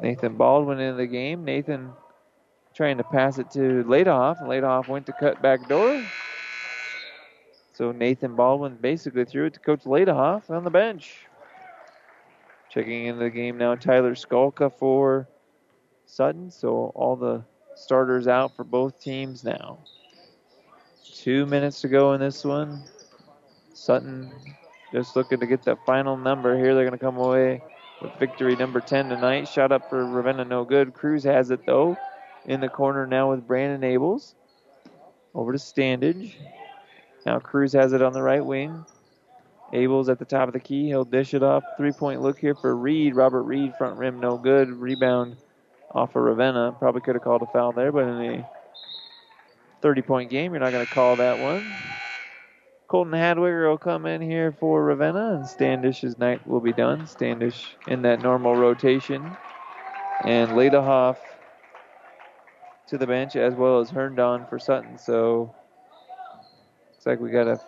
Nathan 0.00 0.36
Baldwin 0.36 0.78
in 0.78 0.96
the 0.96 1.06
game. 1.06 1.44
Nathan 1.44 1.92
trying 2.74 2.98
to 2.98 3.04
pass 3.04 3.38
it 3.38 3.50
to 3.52 3.84
Ladehoff. 3.84 4.40
Ladehoff 4.42 4.86
went 4.86 5.06
to 5.06 5.12
cut 5.12 5.42
back 5.42 5.68
door. 5.68 6.04
So 7.72 7.90
Nathan 7.90 8.36
Baldwin 8.36 8.78
basically 8.80 9.24
threw 9.24 9.46
it 9.46 9.54
to 9.54 9.60
Coach 9.60 9.82
Ladehoff 9.82 10.48
on 10.48 10.62
the 10.62 10.70
bench. 10.70 11.26
Checking 12.74 13.06
into 13.06 13.20
the 13.20 13.30
game 13.30 13.56
now, 13.56 13.76
Tyler 13.76 14.16
Skolka 14.16 14.72
for 14.76 15.28
Sutton. 16.06 16.50
So 16.50 16.90
all 16.96 17.14
the 17.14 17.44
starters 17.76 18.26
out 18.26 18.56
for 18.56 18.64
both 18.64 19.00
teams 19.00 19.44
now. 19.44 19.78
Two 21.14 21.46
minutes 21.46 21.82
to 21.82 21.88
go 21.88 22.14
in 22.14 22.20
this 22.20 22.44
one. 22.44 22.82
Sutton 23.74 24.32
just 24.90 25.14
looking 25.14 25.38
to 25.38 25.46
get 25.46 25.62
that 25.62 25.78
final 25.86 26.16
number 26.16 26.58
here. 26.58 26.74
They're 26.74 26.84
going 26.84 26.98
to 26.98 27.04
come 27.04 27.16
away 27.16 27.62
with 28.02 28.10
victory 28.18 28.56
number 28.56 28.80
10 28.80 29.08
tonight. 29.08 29.46
Shot 29.46 29.70
up 29.70 29.88
for 29.88 30.04
Ravenna, 30.04 30.44
no 30.44 30.64
good. 30.64 30.94
Cruz 30.94 31.22
has 31.22 31.52
it 31.52 31.64
though. 31.64 31.96
In 32.44 32.60
the 32.60 32.68
corner 32.68 33.06
now 33.06 33.30
with 33.30 33.46
Brandon 33.46 33.88
Abels. 33.88 34.34
Over 35.32 35.52
to 35.52 35.58
Standage. 35.58 36.34
Now 37.24 37.38
Cruz 37.38 37.72
has 37.74 37.92
it 37.92 38.02
on 38.02 38.12
the 38.12 38.22
right 38.22 38.44
wing. 38.44 38.84
Abels 39.72 40.08
at 40.08 40.18
the 40.18 40.24
top 40.24 40.48
of 40.48 40.52
the 40.52 40.60
key. 40.60 40.86
He'll 40.86 41.04
dish 41.04 41.34
it 41.34 41.42
off. 41.42 41.64
Three 41.76 41.92
point 41.92 42.20
look 42.20 42.38
here 42.38 42.54
for 42.54 42.76
Reed. 42.76 43.16
Robert 43.16 43.42
Reed, 43.42 43.74
front 43.76 43.98
rim, 43.98 44.20
no 44.20 44.36
good. 44.36 44.68
Rebound 44.68 45.36
off 45.90 46.14
of 46.16 46.22
Ravenna. 46.22 46.76
Probably 46.78 47.00
could 47.00 47.14
have 47.14 47.24
called 47.24 47.42
a 47.42 47.46
foul 47.46 47.72
there, 47.72 47.92
but 47.92 48.06
in 48.06 48.40
a 48.40 48.48
30 49.82 50.02
point 50.02 50.30
game, 50.30 50.52
you're 50.52 50.60
not 50.60 50.72
going 50.72 50.86
to 50.86 50.92
call 50.92 51.16
that 51.16 51.38
one. 51.38 51.64
Colton 52.88 53.14
Hadwiger 53.14 53.68
will 53.68 53.78
come 53.78 54.06
in 54.06 54.20
here 54.20 54.52
for 54.52 54.84
Ravenna, 54.84 55.34
and 55.34 55.44
Standage's 55.44 56.18
night 56.18 56.46
will 56.46 56.60
be 56.60 56.72
done. 56.72 57.02
Standage 57.02 57.64
in 57.88 58.02
that 58.02 58.22
normal 58.22 58.54
rotation. 58.54 59.36
And 60.22 60.50
Ladehoff 60.50 61.16
to 62.88 62.98
the 62.98 63.06
bench, 63.06 63.36
as 63.36 63.54
well 63.54 63.80
as 63.80 63.90
Herndon 63.90 64.46
for 64.46 64.58
Sutton. 64.58 64.98
So 64.98 65.54
looks 66.92 67.06
like 67.06 67.20
we 67.20 67.30
got 67.30 67.48
a 67.48 67.58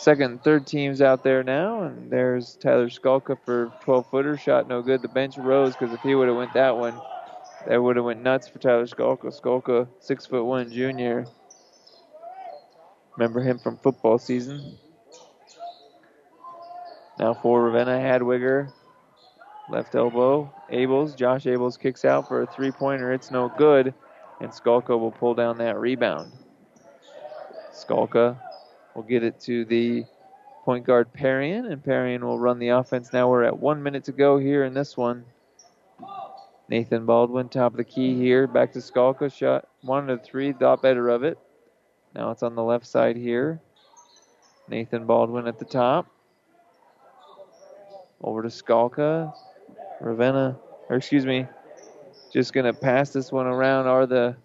second 0.00 0.30
and 0.30 0.42
third 0.42 0.66
teams 0.66 1.00
out 1.02 1.22
there 1.22 1.42
now. 1.42 1.82
And 1.82 2.10
there's 2.10 2.56
Tyler 2.56 2.88
Skolka 2.88 3.36
for 3.44 3.72
12 3.82 4.10
footer. 4.10 4.36
Shot 4.36 4.68
no 4.68 4.82
good. 4.82 5.02
The 5.02 5.08
bench 5.08 5.38
rose 5.38 5.74
because 5.74 5.92
if 5.92 6.00
he 6.00 6.14
would 6.14 6.28
have 6.28 6.36
went 6.36 6.54
that 6.54 6.76
one, 6.76 6.94
that 7.66 7.82
would 7.82 7.96
have 7.96 8.04
went 8.04 8.22
nuts 8.22 8.48
for 8.48 8.58
Tyler 8.58 8.86
Skolka. 8.86 9.26
Skolka, 9.40 9.88
six 10.00 10.26
foot 10.26 10.44
one 10.44 10.70
junior, 10.70 11.26
Remember 13.18 13.40
him 13.40 13.58
from 13.58 13.76
football 13.78 14.16
season. 14.16 14.78
Now 17.18 17.34
for 17.34 17.64
Ravenna, 17.64 17.98
Hadwiger, 17.98 18.72
left 19.68 19.96
elbow, 19.96 20.54
Abels. 20.70 21.16
Josh 21.16 21.42
Abels 21.42 21.76
kicks 21.76 22.04
out 22.04 22.28
for 22.28 22.42
a 22.42 22.46
three 22.46 22.70
pointer. 22.70 23.12
It's 23.12 23.32
no 23.32 23.52
good, 23.58 23.92
and 24.40 24.52
Skalka 24.52 24.90
will 24.90 25.10
pull 25.10 25.34
down 25.34 25.58
that 25.58 25.80
rebound. 25.80 26.30
Skalka 27.72 28.38
will 28.98 29.04
get 29.04 29.22
it 29.22 29.38
to 29.38 29.64
the 29.66 30.04
point 30.64 30.84
guard 30.84 31.12
Parian, 31.12 31.66
and 31.66 31.84
Parian 31.84 32.26
will 32.26 32.38
run 32.38 32.58
the 32.58 32.70
offense. 32.70 33.12
Now 33.12 33.30
we're 33.30 33.44
at 33.44 33.56
one 33.56 33.80
minute 33.80 34.02
to 34.04 34.12
go 34.12 34.38
here 34.38 34.64
in 34.64 34.74
this 34.74 34.96
one. 34.96 35.24
Nathan 36.68 37.06
Baldwin, 37.06 37.48
top 37.48 37.74
of 37.74 37.76
the 37.76 37.84
key 37.84 38.16
here. 38.16 38.48
Back 38.48 38.72
to 38.72 38.80
Skalka. 38.80 39.32
Shot 39.32 39.68
one 39.82 40.08
to 40.08 40.18
three. 40.18 40.52
Thought 40.52 40.82
better 40.82 41.08
of 41.10 41.22
it. 41.22 41.38
Now 42.12 42.32
it's 42.32 42.42
on 42.42 42.56
the 42.56 42.62
left 42.62 42.86
side 42.86 43.16
here. 43.16 43.60
Nathan 44.68 45.06
Baldwin 45.06 45.46
at 45.46 45.60
the 45.60 45.64
top. 45.64 46.08
Over 48.20 48.42
to 48.42 48.48
Skalka. 48.48 49.32
Ravenna, 50.00 50.58
or 50.88 50.96
excuse 50.96 51.24
me, 51.24 51.46
just 52.32 52.52
going 52.52 52.66
to 52.66 52.72
pass 52.72 53.10
this 53.10 53.30
one 53.30 53.46
around. 53.46 53.86
Are 53.86 54.06
the 54.06 54.36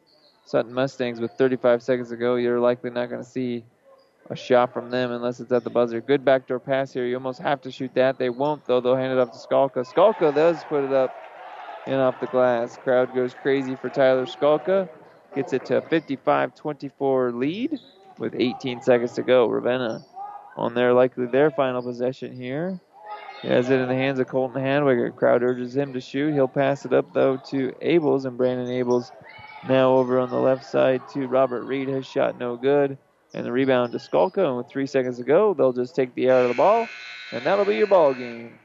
Sutton 0.45 0.73
Mustangs 0.73 1.19
with 1.19 1.31
35 1.31 1.81
seconds 1.81 2.09
to 2.09 2.17
go? 2.17 2.35
You're 2.35 2.59
likely 2.59 2.91
not 2.91 3.09
going 3.09 3.23
to 3.23 3.27
see 3.27 3.65
a 4.29 4.35
shot 4.35 4.73
from 4.73 4.89
them 4.89 5.11
unless 5.11 5.39
it's 5.39 5.51
at 5.51 5.63
the 5.63 5.69
buzzer. 5.69 6.01
Good 6.01 6.23
backdoor 6.23 6.59
pass 6.59 6.93
here. 6.93 7.05
You 7.05 7.15
almost 7.15 7.39
have 7.39 7.61
to 7.61 7.71
shoot 7.71 7.93
that. 7.95 8.17
They 8.17 8.29
won't, 8.29 8.65
though. 8.65 8.81
They'll 8.81 8.95
hand 8.95 9.13
it 9.13 9.19
off 9.19 9.31
to 9.31 9.37
Skalka. 9.37 9.85
Skalka 9.85 10.33
does 10.33 10.63
put 10.65 10.83
it 10.83 10.93
up 10.93 11.13
and 11.85 11.95
off 11.95 12.19
the 12.19 12.27
glass. 12.27 12.77
Crowd 12.77 13.13
goes 13.13 13.33
crazy 13.33 13.75
for 13.75 13.89
Tyler 13.89 14.25
Skalka. 14.25 14.89
Gets 15.35 15.53
it 15.53 15.65
to 15.65 15.77
a 15.77 15.81
55 15.81 16.55
24 16.55 17.31
lead 17.31 17.79
with 18.19 18.35
18 18.35 18.81
seconds 18.81 19.13
to 19.13 19.23
go. 19.23 19.47
Ravenna 19.47 20.05
on 20.55 20.73
their 20.73 20.93
likely 20.93 21.25
their 21.25 21.49
final 21.51 21.81
possession 21.81 22.31
here. 22.33 22.79
He 23.41 23.47
has 23.49 23.69
it 23.69 23.79
in 23.79 23.89
the 23.89 23.95
hands 23.95 24.19
of 24.19 24.27
Colton 24.27 24.61
Hadwiger. 24.61 25.13
Crowd 25.15 25.43
urges 25.43 25.75
him 25.75 25.93
to 25.93 25.99
shoot. 25.99 26.33
He'll 26.33 26.47
pass 26.47 26.85
it 26.85 26.93
up 26.93 27.13
though 27.13 27.37
to 27.49 27.73
Abels, 27.81 28.25
and 28.25 28.37
Brandon 28.37 28.67
Abels 28.67 29.11
now 29.67 29.95
over 29.95 30.19
on 30.19 30.29
the 30.29 30.39
left 30.39 30.63
side 30.65 31.01
to 31.13 31.27
Robert 31.27 31.63
Reed. 31.63 31.89
His 31.89 32.05
shot 32.05 32.37
no 32.37 32.55
good. 32.55 32.97
And 33.33 33.45
the 33.45 33.51
rebound 33.51 33.91
to 33.93 33.97
Skalka. 33.97 34.45
And 34.45 34.57
with 34.57 34.67
three 34.67 34.85
seconds 34.85 35.17
to 35.17 35.23
go, 35.23 35.53
they'll 35.53 35.73
just 35.73 35.95
take 35.95 36.13
the 36.15 36.27
air 36.27 36.37
out 36.37 36.43
of 36.43 36.49
the 36.49 36.55
ball. 36.55 36.87
And 37.31 37.43
that'll 37.43 37.65
be 37.65 37.75
your 37.75 37.87
ball 37.87 38.13
game. 38.13 38.59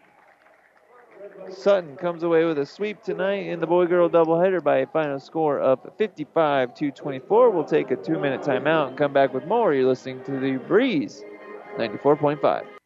Sutton 1.51 1.97
comes 1.97 2.23
away 2.23 2.45
with 2.45 2.59
a 2.59 2.67
sweep 2.67 3.03
tonight 3.03 3.47
in 3.47 3.61
the 3.61 3.67
boy 3.67 3.87
girl 3.87 4.09
doubleheader 4.09 4.63
by 4.63 4.79
a 4.79 4.87
final 4.87 5.19
score 5.19 5.59
of 5.59 5.81
55 5.97 6.75
to 6.75 6.91
24. 6.91 7.51
We'll 7.51 7.65
take 7.65 7.91
a 7.91 7.97
two 7.97 8.19
minute 8.19 8.43
timeout 8.43 8.89
and 8.89 8.99
come 8.99 9.13
back 9.13 9.33
with 9.33 9.47
more. 9.47 9.73
You're 9.73 9.89
listening 9.89 10.23
to 10.25 10.39
the 10.39 10.57
Breeze 10.57 11.25
94.5. 11.79 12.78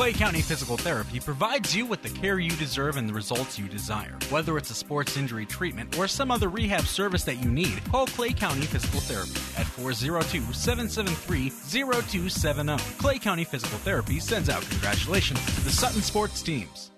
Clay 0.00 0.14
County 0.14 0.40
Physical 0.40 0.78
Therapy 0.78 1.20
provides 1.20 1.76
you 1.76 1.84
with 1.84 2.02
the 2.02 2.08
care 2.08 2.38
you 2.38 2.52
deserve 2.52 2.96
and 2.96 3.06
the 3.06 3.12
results 3.12 3.58
you 3.58 3.68
desire. 3.68 4.16
Whether 4.30 4.56
it's 4.56 4.70
a 4.70 4.74
sports 4.74 5.18
injury 5.18 5.44
treatment 5.44 5.98
or 5.98 6.08
some 6.08 6.30
other 6.30 6.48
rehab 6.48 6.86
service 6.86 7.22
that 7.24 7.36
you 7.36 7.50
need, 7.50 7.84
call 7.84 8.06
Clay 8.06 8.32
County 8.32 8.62
Physical 8.62 9.00
Therapy 9.00 9.32
at 9.60 9.66
402 9.66 10.54
773 10.54 11.50
0270. 11.50 12.78
Clay 12.96 13.18
County 13.18 13.44
Physical 13.44 13.76
Therapy 13.80 14.20
sends 14.20 14.48
out 14.48 14.62
congratulations 14.70 15.44
to 15.44 15.60
the 15.64 15.70
Sutton 15.70 16.00
sports 16.00 16.40
teams. 16.40 16.89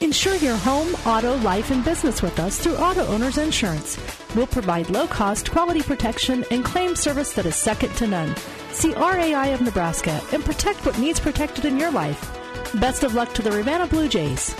Insure 0.00 0.36
your 0.36 0.56
home, 0.56 0.94
auto, 1.04 1.36
life, 1.40 1.70
and 1.70 1.84
business 1.84 2.22
with 2.22 2.40
us 2.40 2.58
through 2.58 2.76
Auto 2.76 3.06
Owners 3.08 3.36
Insurance. 3.36 3.98
We'll 4.34 4.46
provide 4.46 4.88
low 4.88 5.06
cost, 5.06 5.50
quality 5.50 5.82
protection 5.82 6.42
and 6.50 6.64
claim 6.64 6.96
service 6.96 7.34
that 7.34 7.44
is 7.44 7.54
second 7.54 7.94
to 7.96 8.06
none. 8.06 8.34
See 8.72 8.94
RAI 8.94 9.48
of 9.48 9.60
Nebraska 9.60 10.18
and 10.32 10.42
protect 10.42 10.86
what 10.86 10.98
needs 10.98 11.20
protected 11.20 11.66
in 11.66 11.76
your 11.76 11.90
life. 11.90 12.32
Best 12.80 13.04
of 13.04 13.12
luck 13.12 13.34
to 13.34 13.42
the 13.42 13.52
Ravenna 13.52 13.86
Blue 13.88 14.08
Jays. 14.08 14.54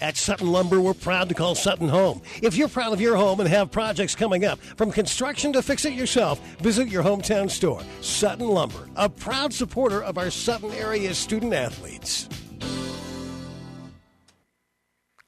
At 0.00 0.16
Sutton 0.16 0.50
Lumber, 0.50 0.80
we're 0.80 0.94
proud 0.94 1.28
to 1.28 1.34
call 1.34 1.54
Sutton 1.54 1.88
home. 1.88 2.22
If 2.42 2.56
you're 2.56 2.68
proud 2.68 2.94
of 2.94 3.02
your 3.02 3.16
home 3.16 3.40
and 3.40 3.48
have 3.50 3.70
projects 3.70 4.14
coming 4.14 4.46
up, 4.46 4.58
from 4.76 4.90
construction 4.90 5.52
to 5.52 5.62
fix 5.62 5.84
it 5.84 5.92
yourself, 5.92 6.40
visit 6.58 6.88
your 6.88 7.02
hometown 7.02 7.50
store. 7.50 7.82
Sutton 8.00 8.48
Lumber, 8.48 8.88
a 8.96 9.10
proud 9.10 9.52
supporter 9.52 10.02
of 10.02 10.16
our 10.16 10.30
Sutton 10.30 10.72
area 10.72 11.12
student 11.14 11.52
athletes. 11.52 12.28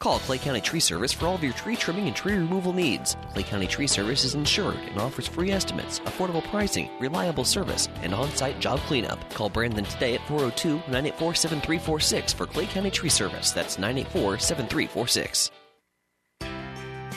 Call 0.03 0.19
Clay 0.19 0.39
County 0.39 0.61
Tree 0.61 0.81
Service 0.81 1.13
for 1.13 1.29
all 1.29 1.37
of 1.37 1.45
your 1.45 1.53
tree 1.53 1.77
trimming 1.77 2.09
and 2.09 2.17
tree 2.17 2.35
removal 2.35 2.73
needs. 2.73 3.17
Clay 3.35 3.45
County 3.45 3.69
Tree 3.69 3.87
Service 3.87 4.25
is 4.25 4.35
insured 4.35 4.75
and 4.75 5.01
offers 5.01 5.29
free 5.29 5.53
estimates, 5.53 6.01
affordable 6.01 6.43
pricing, 6.43 6.91
reliable 6.99 7.45
service, 7.45 7.89
and 8.03 8.13
on 8.13 8.29
site 8.31 8.59
job 8.59 8.81
cleanup. 8.81 9.31
Call 9.31 9.49
Brandon 9.49 9.85
today 9.85 10.17
at 10.17 10.27
402 10.27 10.71
984 10.91 11.35
7346 11.37 12.33
for 12.33 12.47
Clay 12.47 12.67
County 12.67 12.91
Tree 12.91 13.09
Service. 13.09 13.53
That's 13.53 13.79
984 13.79 14.41
7346. 14.41 15.53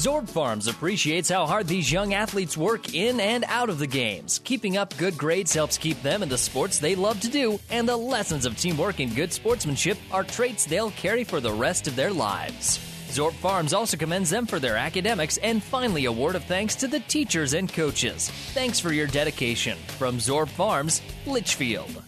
Zorb 0.00 0.30
Farms 0.30 0.66
appreciates 0.66 1.28
how 1.28 1.44
hard 1.44 1.66
these 1.66 1.92
young 1.92 2.14
athletes 2.14 2.56
work 2.56 2.94
in 2.94 3.20
and 3.20 3.44
out 3.46 3.68
of 3.68 3.78
the 3.78 3.86
games. 3.86 4.40
Keeping 4.44 4.78
up 4.78 4.96
good 4.96 5.18
grades 5.18 5.52
helps 5.52 5.76
keep 5.76 6.00
them 6.00 6.22
in 6.22 6.30
the 6.30 6.38
sports 6.38 6.78
they 6.78 6.94
love 6.94 7.20
to 7.20 7.28
do, 7.28 7.60
and 7.68 7.86
the 7.86 7.98
lessons 7.98 8.46
of 8.46 8.56
teamwork 8.56 8.98
and 9.00 9.14
good 9.14 9.30
sportsmanship 9.30 9.98
are 10.10 10.24
traits 10.24 10.64
they'll 10.64 10.90
carry 10.92 11.22
for 11.22 11.38
the 11.38 11.52
rest 11.52 11.86
of 11.86 11.96
their 11.96 12.10
lives. 12.10 12.78
Zorb 13.10 13.34
Farms 13.34 13.74
also 13.74 13.98
commends 13.98 14.30
them 14.30 14.46
for 14.46 14.58
their 14.58 14.78
academics 14.78 15.36
and 15.36 15.62
finally 15.62 16.06
a 16.06 16.12
word 16.12 16.34
of 16.34 16.44
thanks 16.44 16.74
to 16.76 16.88
the 16.88 17.00
teachers 17.00 17.52
and 17.52 17.70
coaches. 17.70 18.30
Thanks 18.54 18.80
for 18.80 18.94
your 18.94 19.06
dedication. 19.06 19.76
From 19.98 20.16
Zorb 20.16 20.48
Farms, 20.48 21.02
Litchfield. 21.26 22.02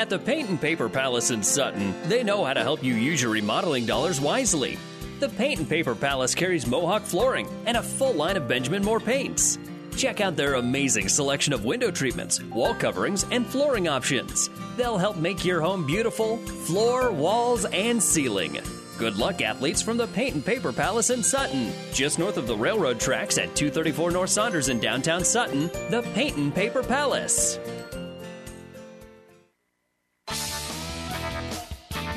At 0.00 0.08
the 0.08 0.18
Paint 0.18 0.48
and 0.48 0.58
Paper 0.58 0.88
Palace 0.88 1.30
in 1.30 1.42
Sutton, 1.42 1.94
they 2.08 2.22
know 2.22 2.42
how 2.42 2.54
to 2.54 2.62
help 2.62 2.82
you 2.82 2.94
use 2.94 3.20
your 3.20 3.32
remodeling 3.32 3.84
dollars 3.84 4.18
wisely. 4.18 4.78
The 5.18 5.28
Paint 5.28 5.58
and 5.60 5.68
Paper 5.68 5.94
Palace 5.94 6.34
carries 6.34 6.66
Mohawk 6.66 7.02
flooring 7.02 7.46
and 7.66 7.76
a 7.76 7.82
full 7.82 8.14
line 8.14 8.38
of 8.38 8.48
Benjamin 8.48 8.82
Moore 8.82 8.98
paints. 8.98 9.58
Check 9.98 10.22
out 10.22 10.36
their 10.36 10.54
amazing 10.54 11.10
selection 11.10 11.52
of 11.52 11.66
window 11.66 11.90
treatments, 11.90 12.42
wall 12.44 12.72
coverings, 12.72 13.26
and 13.30 13.46
flooring 13.46 13.88
options. 13.88 14.48
They'll 14.78 14.96
help 14.96 15.18
make 15.18 15.44
your 15.44 15.60
home 15.60 15.86
beautiful, 15.86 16.38
floor, 16.38 17.12
walls, 17.12 17.66
and 17.66 18.02
ceiling. 18.02 18.58
Good 18.96 19.18
luck, 19.18 19.42
athletes, 19.42 19.82
from 19.82 19.98
the 19.98 20.06
Paint 20.06 20.34
and 20.34 20.46
Paper 20.46 20.72
Palace 20.72 21.10
in 21.10 21.22
Sutton. 21.22 21.74
Just 21.92 22.18
north 22.18 22.38
of 22.38 22.46
the 22.46 22.56
railroad 22.56 23.00
tracks 23.00 23.36
at 23.36 23.54
234 23.54 24.12
North 24.12 24.30
Saunders 24.30 24.70
in 24.70 24.80
downtown 24.80 25.26
Sutton, 25.26 25.66
the 25.90 26.08
Paint 26.14 26.38
and 26.38 26.54
Paper 26.54 26.82
Palace. 26.82 27.58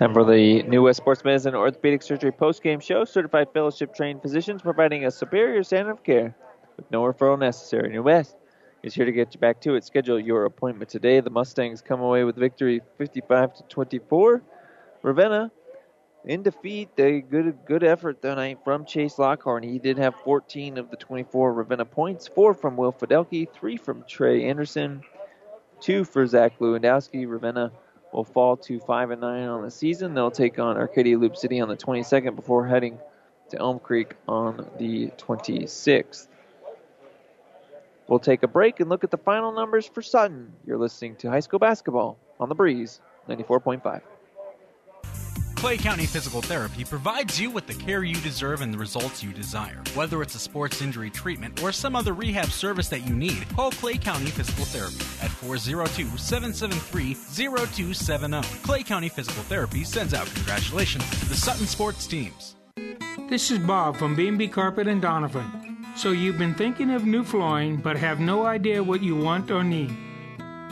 Time 0.00 0.14
for 0.14 0.24
the 0.24 0.62
New 0.62 0.84
West 0.84 0.96
Sports 0.96 1.22
Medicine 1.24 1.54
Orthopedic 1.54 2.02
Surgery 2.02 2.32
post-game 2.32 2.80
show. 2.80 3.04
Certified 3.04 3.48
fellowship 3.52 3.94
trained 3.94 4.22
physicians 4.22 4.62
providing 4.62 5.04
a 5.04 5.10
superior 5.10 5.62
standard 5.62 5.90
of 5.90 6.02
care 6.02 6.34
with 6.78 6.90
no 6.90 7.02
referral 7.02 7.38
necessary. 7.38 7.90
New 7.90 8.04
West 8.04 8.34
is 8.82 8.94
here 8.94 9.04
to 9.04 9.12
get 9.12 9.34
you 9.34 9.40
back 9.40 9.60
to 9.60 9.74
it. 9.74 9.84
Schedule 9.84 10.18
your 10.18 10.46
appointment 10.46 10.88
today. 10.88 11.20
The 11.20 11.28
Mustangs 11.28 11.82
come 11.82 12.00
away 12.00 12.24
with 12.24 12.36
victory 12.36 12.80
55 12.96 13.56
to 13.56 13.62
24. 13.64 14.42
Ravenna 15.02 15.50
in 16.24 16.42
defeat. 16.44 16.88
A 16.96 17.20
good 17.20 17.58
good 17.66 17.84
effort 17.84 18.22
tonight 18.22 18.60
from 18.64 18.86
Chase 18.86 19.18
Lockhorn. 19.18 19.62
He 19.62 19.78
did 19.78 19.98
have 19.98 20.14
14 20.24 20.78
of 20.78 20.90
the 20.90 20.96
24 20.96 21.52
Ravenna 21.52 21.84
points, 21.84 22.26
four 22.26 22.54
from 22.54 22.78
Will 22.78 22.94
Fidelki, 22.94 23.52
three 23.52 23.76
from 23.76 24.04
Trey 24.08 24.48
Anderson, 24.48 25.02
two 25.78 26.04
for 26.04 26.26
Zach 26.26 26.58
Lewandowski. 26.58 27.30
Ravenna 27.30 27.70
will 28.12 28.24
fall 28.24 28.56
to 28.56 28.80
five 28.80 29.10
and 29.10 29.20
nine 29.20 29.48
on 29.48 29.62
the 29.62 29.70
season. 29.70 30.14
They'll 30.14 30.30
take 30.30 30.58
on 30.58 30.76
Arcadia 30.76 31.18
Loup 31.18 31.36
City 31.36 31.60
on 31.60 31.68
the 31.68 31.76
22nd 31.76 32.36
before 32.36 32.66
heading 32.66 32.98
to 33.50 33.58
Elm 33.58 33.78
Creek 33.78 34.14
on 34.28 34.68
the 34.78 35.08
26th. 35.18 36.28
We'll 38.08 38.18
take 38.18 38.42
a 38.42 38.48
break 38.48 38.80
and 38.80 38.88
look 38.88 39.04
at 39.04 39.10
the 39.10 39.18
final 39.18 39.52
numbers 39.52 39.86
for 39.86 40.02
Sutton. 40.02 40.52
You're 40.66 40.78
listening 40.78 41.14
to 41.16 41.30
high 41.30 41.40
school 41.40 41.60
basketball 41.60 42.18
on 42.40 42.48
the 42.48 42.54
Breeze 42.54 43.00
94.5. 43.28 44.02
Clay 45.60 45.76
County 45.76 46.06
Physical 46.06 46.40
Therapy 46.40 46.84
provides 46.86 47.38
you 47.38 47.50
with 47.50 47.66
the 47.66 47.74
care 47.74 48.02
you 48.02 48.14
deserve 48.22 48.62
and 48.62 48.72
the 48.72 48.78
results 48.78 49.22
you 49.22 49.30
desire. 49.30 49.82
Whether 49.92 50.22
it's 50.22 50.34
a 50.34 50.38
sports 50.38 50.80
injury 50.80 51.10
treatment 51.10 51.62
or 51.62 51.70
some 51.70 51.94
other 51.94 52.14
rehab 52.14 52.48
service 52.48 52.88
that 52.88 53.06
you 53.06 53.14
need, 53.14 53.46
call 53.50 53.70
Clay 53.70 53.98
County 53.98 54.30
Physical 54.30 54.64
Therapy 54.64 55.04
at 55.22 55.30
402 55.30 56.16
773 56.16 57.12
0270. 57.12 58.40
Clay 58.62 58.82
County 58.82 59.10
Physical 59.10 59.42
Therapy 59.42 59.84
sends 59.84 60.14
out 60.14 60.26
congratulations 60.28 61.04
to 61.20 61.28
the 61.28 61.34
Sutton 61.34 61.66
sports 61.66 62.06
teams. 62.06 62.56
This 63.28 63.50
is 63.50 63.58
Bob 63.58 63.96
from 63.96 64.16
B&B 64.16 64.48
Carpet 64.48 64.88
and 64.88 65.02
Donovan. 65.02 65.84
So 65.94 66.12
you've 66.12 66.38
been 66.38 66.54
thinking 66.54 66.88
of 66.90 67.04
new 67.04 67.22
flooring 67.22 67.76
but 67.76 67.98
have 67.98 68.18
no 68.18 68.46
idea 68.46 68.82
what 68.82 69.02
you 69.02 69.14
want 69.14 69.50
or 69.50 69.62
need. 69.62 69.94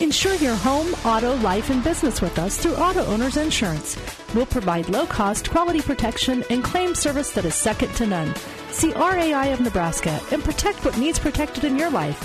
Insure 0.00 0.34
your 0.36 0.54
home, 0.54 0.94
auto, 1.04 1.34
life, 1.42 1.68
and 1.68 1.84
business 1.84 2.22
with 2.22 2.38
us 2.38 2.56
through 2.56 2.74
Auto 2.76 3.04
Owners 3.04 3.36
Insurance. 3.36 3.98
We'll 4.34 4.46
provide 4.46 4.88
low 4.88 5.04
cost, 5.04 5.50
quality 5.50 5.82
protection 5.82 6.42
and 6.48 6.64
claim 6.64 6.94
service 6.94 7.32
that 7.32 7.44
is 7.44 7.54
second 7.54 7.92
to 7.96 8.06
none. 8.06 8.34
See 8.70 8.92
RAI 8.92 9.48
of 9.48 9.60
Nebraska 9.60 10.18
and 10.32 10.42
protect 10.42 10.86
what 10.86 10.96
needs 10.96 11.18
protected 11.18 11.64
in 11.64 11.76
your 11.76 11.90
life. 11.90 12.18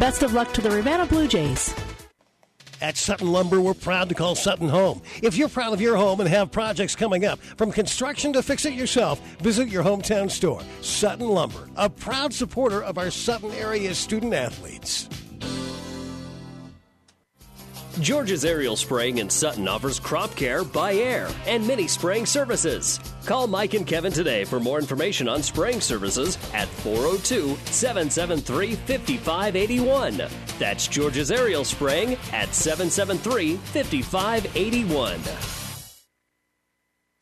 Best 0.00 0.22
of 0.22 0.32
luck 0.32 0.54
to 0.54 0.62
the 0.62 0.70
Ravenna 0.70 1.04
Blue 1.04 1.28
Jays. 1.28 1.74
At 2.80 2.96
Sutton 2.96 3.30
Lumber, 3.30 3.60
we're 3.60 3.74
proud 3.74 4.08
to 4.08 4.14
call 4.14 4.34
Sutton 4.34 4.70
home. 4.70 5.02
If 5.22 5.36
you're 5.36 5.50
proud 5.50 5.74
of 5.74 5.80
your 5.82 5.98
home 5.98 6.20
and 6.20 6.28
have 6.30 6.50
projects 6.50 6.96
coming 6.96 7.26
up, 7.26 7.38
from 7.58 7.70
construction 7.70 8.32
to 8.32 8.42
fix 8.42 8.64
it 8.64 8.72
yourself, 8.72 9.20
visit 9.40 9.68
your 9.68 9.84
hometown 9.84 10.30
store. 10.30 10.62
Sutton 10.80 11.28
Lumber, 11.28 11.68
a 11.76 11.90
proud 11.90 12.32
supporter 12.32 12.82
of 12.82 12.96
our 12.96 13.10
Sutton 13.10 13.50
area 13.52 13.94
student 13.94 14.32
athletes. 14.32 15.06
George's 17.98 18.44
Aerial 18.44 18.76
Spraying 18.76 19.18
in 19.18 19.28
Sutton 19.28 19.66
offers 19.66 19.98
crop 19.98 20.34
care 20.36 20.62
by 20.62 20.94
air 20.94 21.28
and 21.46 21.66
mini 21.66 21.88
spraying 21.88 22.24
services. 22.24 23.00
Call 23.26 23.46
Mike 23.46 23.74
and 23.74 23.86
Kevin 23.86 24.12
today 24.12 24.44
for 24.44 24.60
more 24.60 24.78
information 24.78 25.28
on 25.28 25.42
spraying 25.42 25.80
services 25.80 26.38
at 26.54 26.68
402 26.68 27.56
773 27.66 28.76
5581. 28.76 30.22
That's 30.58 30.86
George's 30.86 31.30
Aerial 31.32 31.64
Spraying 31.64 32.16
at 32.32 32.54
773 32.54 33.56
5581. 33.56 35.20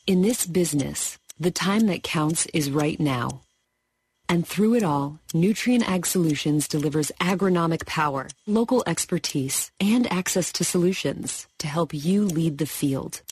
In 0.07 0.23
this 0.23 0.47
business, 0.47 1.19
the 1.39 1.51
time 1.51 1.87
that 1.87 2.03
counts 2.03 2.47
is 2.47 2.71
right 2.71 2.99
now. 3.01 3.43
And 4.29 4.47
through 4.47 4.75
it 4.75 4.83
all, 4.83 5.19
Nutrien 5.33 5.83
Ag 5.83 6.05
Solutions 6.05 6.69
delivers 6.69 7.11
agronomic 7.19 7.87
power, 7.87 8.29
local 8.47 8.85
expertise, 8.87 9.71
and 9.81 10.11
access 10.13 10.53
to 10.53 10.65
solutions 10.65 11.47
to 11.59 11.67
help 11.67 11.95
you 11.95 12.27
lead 12.27 12.59
the 12.59 12.67
field. 12.67 13.23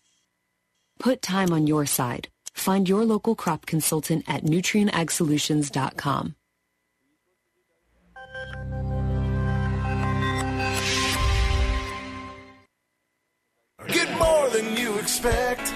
Put 0.99 1.21
time 1.21 1.53
on 1.53 1.67
your 1.67 1.85
side. 1.85 2.29
Find 2.55 2.89
your 2.89 3.05
local 3.05 3.35
crop 3.35 3.67
consultant 3.67 4.25
at 4.27 4.45
nutrienagsolutions.com. 4.45 6.35
Get 13.89 14.19
more 14.19 14.49
than 14.49 14.77
you 14.77 14.99
expect 14.99 15.76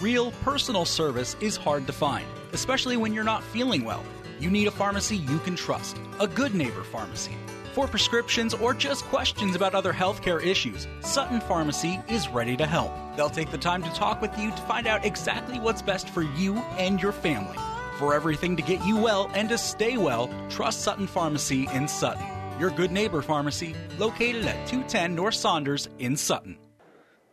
Real 0.00 0.30
personal 0.44 0.86
service 0.86 1.36
is 1.42 1.58
hard 1.58 1.86
to 1.86 1.92
find, 1.92 2.24
especially 2.54 2.96
when 2.96 3.12
you're 3.12 3.22
not 3.22 3.44
feeling 3.44 3.84
well. 3.84 4.02
You 4.38 4.50
need 4.50 4.66
a 4.66 4.70
pharmacy 4.70 5.18
you 5.18 5.38
can 5.40 5.56
trust, 5.56 6.00
a 6.18 6.26
good 6.26 6.54
neighbor 6.54 6.84
pharmacy. 6.84 7.36
For 7.74 7.86
prescriptions 7.86 8.54
or 8.54 8.72
just 8.72 9.04
questions 9.04 9.54
about 9.54 9.74
other 9.74 9.92
healthcare 9.92 10.42
issues, 10.42 10.88
Sutton 11.00 11.42
Pharmacy 11.42 12.00
is 12.08 12.28
ready 12.30 12.56
to 12.56 12.64
help. 12.64 12.90
They'll 13.14 13.28
take 13.28 13.50
the 13.50 13.58
time 13.58 13.82
to 13.82 13.92
talk 13.92 14.22
with 14.22 14.36
you 14.38 14.50
to 14.50 14.62
find 14.62 14.86
out 14.86 15.04
exactly 15.04 15.60
what's 15.60 15.82
best 15.82 16.08
for 16.08 16.22
you 16.22 16.56
and 16.78 17.00
your 17.02 17.12
family. 17.12 17.58
For 17.98 18.14
everything 18.14 18.56
to 18.56 18.62
get 18.62 18.82
you 18.86 18.96
well 18.96 19.30
and 19.34 19.50
to 19.50 19.58
stay 19.58 19.98
well, 19.98 20.30
trust 20.48 20.80
Sutton 20.80 21.08
Pharmacy 21.08 21.68
in 21.74 21.86
Sutton. 21.86 22.24
Your 22.58 22.70
good 22.70 22.90
neighbor 22.90 23.20
pharmacy, 23.20 23.74
located 23.98 24.46
at 24.46 24.66
210 24.66 25.14
North 25.14 25.34
Saunders 25.34 25.90
in 25.98 26.16
Sutton. 26.16 26.56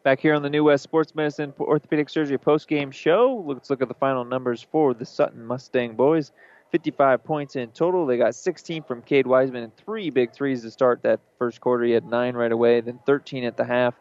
Back 0.07 0.21
here 0.21 0.35
on 0.35 0.41
the 0.41 0.49
New 0.49 0.63
West 0.63 0.85
Sports 0.85 1.13
Medicine 1.15 1.53
Orthopedic 1.59 2.07
Surgery 2.07 2.37
post-game 2.37 2.91
show, 2.91 3.43
let's 3.45 3.69
look 3.69 3.81
at 3.81 3.89
the 3.89 3.93
final 3.93 4.23
numbers 4.23 4.65
for 4.71 4.93
the 4.93 5.05
Sutton 5.05 5.45
Mustang 5.45 5.97
boys. 5.97 6.31
55 6.71 7.25
points 7.25 7.57
in 7.57 7.71
total. 7.71 8.05
They 8.05 8.15
got 8.15 8.33
16 8.33 8.83
from 8.83 9.01
Cade 9.01 9.27
Wiseman 9.27 9.63
and 9.63 9.75
three 9.75 10.09
big 10.09 10.31
threes 10.31 10.61
to 10.61 10.71
start 10.71 11.03
that 11.03 11.19
first 11.37 11.59
quarter. 11.59 11.83
He 11.83 11.91
had 11.91 12.05
nine 12.05 12.35
right 12.35 12.53
away, 12.53 12.79
then 12.79 13.01
13 13.05 13.43
at 13.43 13.57
the 13.57 13.65
half. 13.65 13.95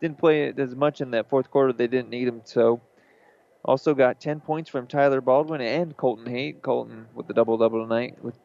Didn't 0.00 0.18
play 0.18 0.52
as 0.58 0.74
much 0.74 1.00
in 1.00 1.12
that 1.12 1.30
fourth 1.30 1.48
quarter. 1.52 1.72
They 1.72 1.86
didn't 1.86 2.10
need 2.10 2.26
him, 2.26 2.40
so 2.42 2.80
also 3.64 3.94
got 3.94 4.20
10 4.20 4.40
points 4.40 4.68
from 4.68 4.88
Tyler 4.88 5.20
Baldwin 5.20 5.60
and 5.60 5.96
Colton 5.96 6.26
Haight. 6.26 6.62
Colton 6.62 7.06
with 7.14 7.28
the 7.28 7.32
double-double 7.32 7.80
tonight 7.80 8.16
with 8.24 8.36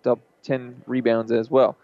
10 0.43 0.83
rebounds 0.85 1.31
as 1.31 1.49
well. 1.49 1.75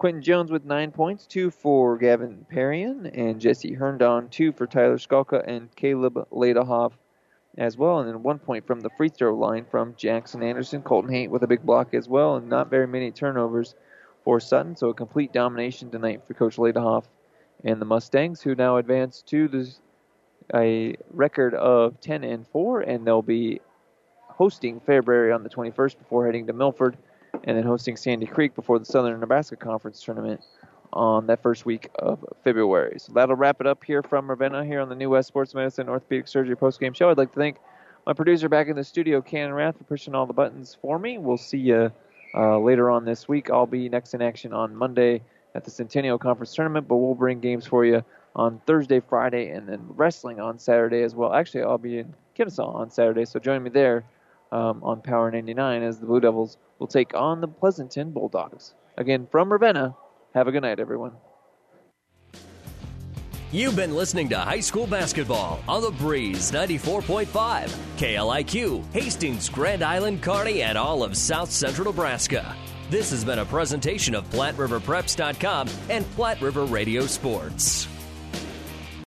Quentin 0.00 0.22
Jones 0.22 0.50
with 0.50 0.64
nine 0.64 0.92
points, 0.92 1.26
two 1.26 1.50
for 1.50 1.98
Gavin 1.98 2.46
Perrion 2.50 3.10
and 3.12 3.38
Jesse 3.38 3.74
Herndon, 3.74 4.30
two 4.30 4.50
for 4.50 4.66
Tyler 4.66 4.96
Skalka 4.96 5.46
and 5.46 5.76
Caleb 5.76 6.26
Ladehoff 6.30 6.92
as 7.58 7.76
well, 7.76 7.98
and 7.98 8.08
then 8.08 8.22
one 8.22 8.38
point 8.38 8.66
from 8.66 8.80
the 8.80 8.88
free 8.96 9.10
throw 9.10 9.36
line 9.36 9.66
from 9.70 9.94
Jackson 9.98 10.42
Anderson. 10.42 10.80
Colton 10.80 11.12
Haight 11.12 11.30
with 11.30 11.42
a 11.42 11.46
big 11.46 11.66
block 11.66 11.92
as 11.92 12.08
well, 12.08 12.36
and 12.36 12.48
not 12.48 12.70
very 12.70 12.86
many 12.86 13.10
turnovers 13.10 13.74
for 14.24 14.40
Sutton, 14.40 14.74
so 14.74 14.88
a 14.88 14.94
complete 14.94 15.34
domination 15.34 15.90
tonight 15.90 16.22
for 16.26 16.32
Coach 16.32 16.56
Ladehoff 16.56 17.04
and 17.62 17.78
the 17.78 17.84
Mustangs, 17.84 18.40
who 18.40 18.54
now 18.54 18.78
advance 18.78 19.20
to 19.26 19.48
the, 19.48 19.70
a 20.54 20.96
record 21.10 21.52
of 21.52 22.00
10 22.00 22.24
and 22.24 22.48
4, 22.48 22.80
and 22.80 23.06
they'll 23.06 23.20
be 23.20 23.60
hosting 24.28 24.80
Fairbury 24.80 25.34
on 25.34 25.42
the 25.42 25.50
21st 25.50 25.98
before 25.98 26.24
heading 26.24 26.46
to 26.46 26.54
Milford 26.54 26.96
and 27.44 27.56
then 27.56 27.64
hosting 27.64 27.96
Sandy 27.96 28.26
Creek 28.26 28.54
before 28.54 28.78
the 28.78 28.84
Southern 28.84 29.18
Nebraska 29.20 29.56
Conference 29.56 30.02
tournament 30.02 30.40
on 30.92 31.26
that 31.26 31.42
first 31.42 31.64
week 31.64 31.88
of 31.98 32.24
February. 32.42 32.98
So 32.98 33.12
that'll 33.12 33.36
wrap 33.36 33.60
it 33.60 33.66
up 33.66 33.84
here 33.84 34.02
from 34.02 34.28
Ravenna 34.28 34.64
here 34.64 34.80
on 34.80 34.88
the 34.88 34.94
New 34.94 35.10
West 35.10 35.28
Sports 35.28 35.54
Medicine 35.54 35.88
Orthopedic 35.88 36.28
Surgery 36.28 36.56
postgame 36.56 36.94
show. 36.94 37.10
I'd 37.10 37.18
like 37.18 37.32
to 37.32 37.38
thank 37.38 37.58
my 38.06 38.12
producer 38.12 38.48
back 38.48 38.68
in 38.68 38.76
the 38.76 38.84
studio, 38.84 39.20
Cannon 39.20 39.52
Rath, 39.52 39.78
for 39.78 39.84
pushing 39.84 40.14
all 40.14 40.26
the 40.26 40.32
buttons 40.32 40.76
for 40.80 40.98
me. 40.98 41.18
We'll 41.18 41.36
see 41.36 41.58
you 41.58 41.92
uh, 42.34 42.58
later 42.58 42.90
on 42.90 43.04
this 43.04 43.28
week. 43.28 43.50
I'll 43.50 43.66
be 43.66 43.88
next 43.88 44.14
in 44.14 44.22
action 44.22 44.52
on 44.52 44.74
Monday 44.74 45.22
at 45.54 45.64
the 45.64 45.70
Centennial 45.70 46.18
Conference 46.18 46.54
tournament, 46.54 46.88
but 46.88 46.96
we'll 46.96 47.14
bring 47.14 47.40
games 47.40 47.66
for 47.66 47.84
you 47.84 48.04
on 48.34 48.60
Thursday, 48.66 49.00
Friday, 49.00 49.50
and 49.50 49.68
then 49.68 49.80
wrestling 49.88 50.40
on 50.40 50.58
Saturday 50.58 51.02
as 51.02 51.14
well. 51.14 51.32
Actually, 51.32 51.62
I'll 51.64 51.78
be 51.78 51.98
in 51.98 52.14
Kenesaw 52.38 52.74
on 52.74 52.90
Saturday, 52.90 53.24
so 53.24 53.38
join 53.38 53.62
me 53.62 53.70
there 53.70 54.04
um, 54.52 54.82
on 54.82 55.02
Power 55.02 55.30
99 55.30 55.82
as 55.82 55.98
the 55.98 56.06
Blue 56.06 56.20
Devils 56.20 56.58
will 56.78 56.86
take 56.86 57.14
on 57.14 57.40
the 57.40 57.48
Pleasanton 57.48 58.10
Bulldogs. 58.10 58.74
Again, 58.96 59.28
from 59.30 59.52
Ravenna, 59.52 59.94
have 60.34 60.48
a 60.48 60.52
good 60.52 60.62
night, 60.62 60.80
everyone. 60.80 61.12
You've 63.52 63.74
been 63.74 63.96
listening 63.96 64.28
to 64.28 64.38
high 64.38 64.60
school 64.60 64.86
basketball 64.86 65.60
on 65.66 65.82
the 65.82 65.90
Breeze 65.90 66.52
94.5, 66.52 67.26
KLIQ, 67.96 68.92
Hastings, 68.92 69.48
Grand 69.48 69.82
Island, 69.82 70.22
Kearney, 70.22 70.62
and 70.62 70.78
all 70.78 71.02
of 71.02 71.16
South 71.16 71.50
Central 71.50 71.86
Nebraska. 71.86 72.54
This 72.90 73.10
has 73.10 73.24
been 73.24 73.40
a 73.40 73.44
presentation 73.44 74.14
of 74.14 74.28
PlatteRiverPreps.com 74.30 75.68
and 75.88 76.08
Platte 76.12 76.40
River 76.40 76.64
Radio 76.64 77.06
Sports. 77.06 77.88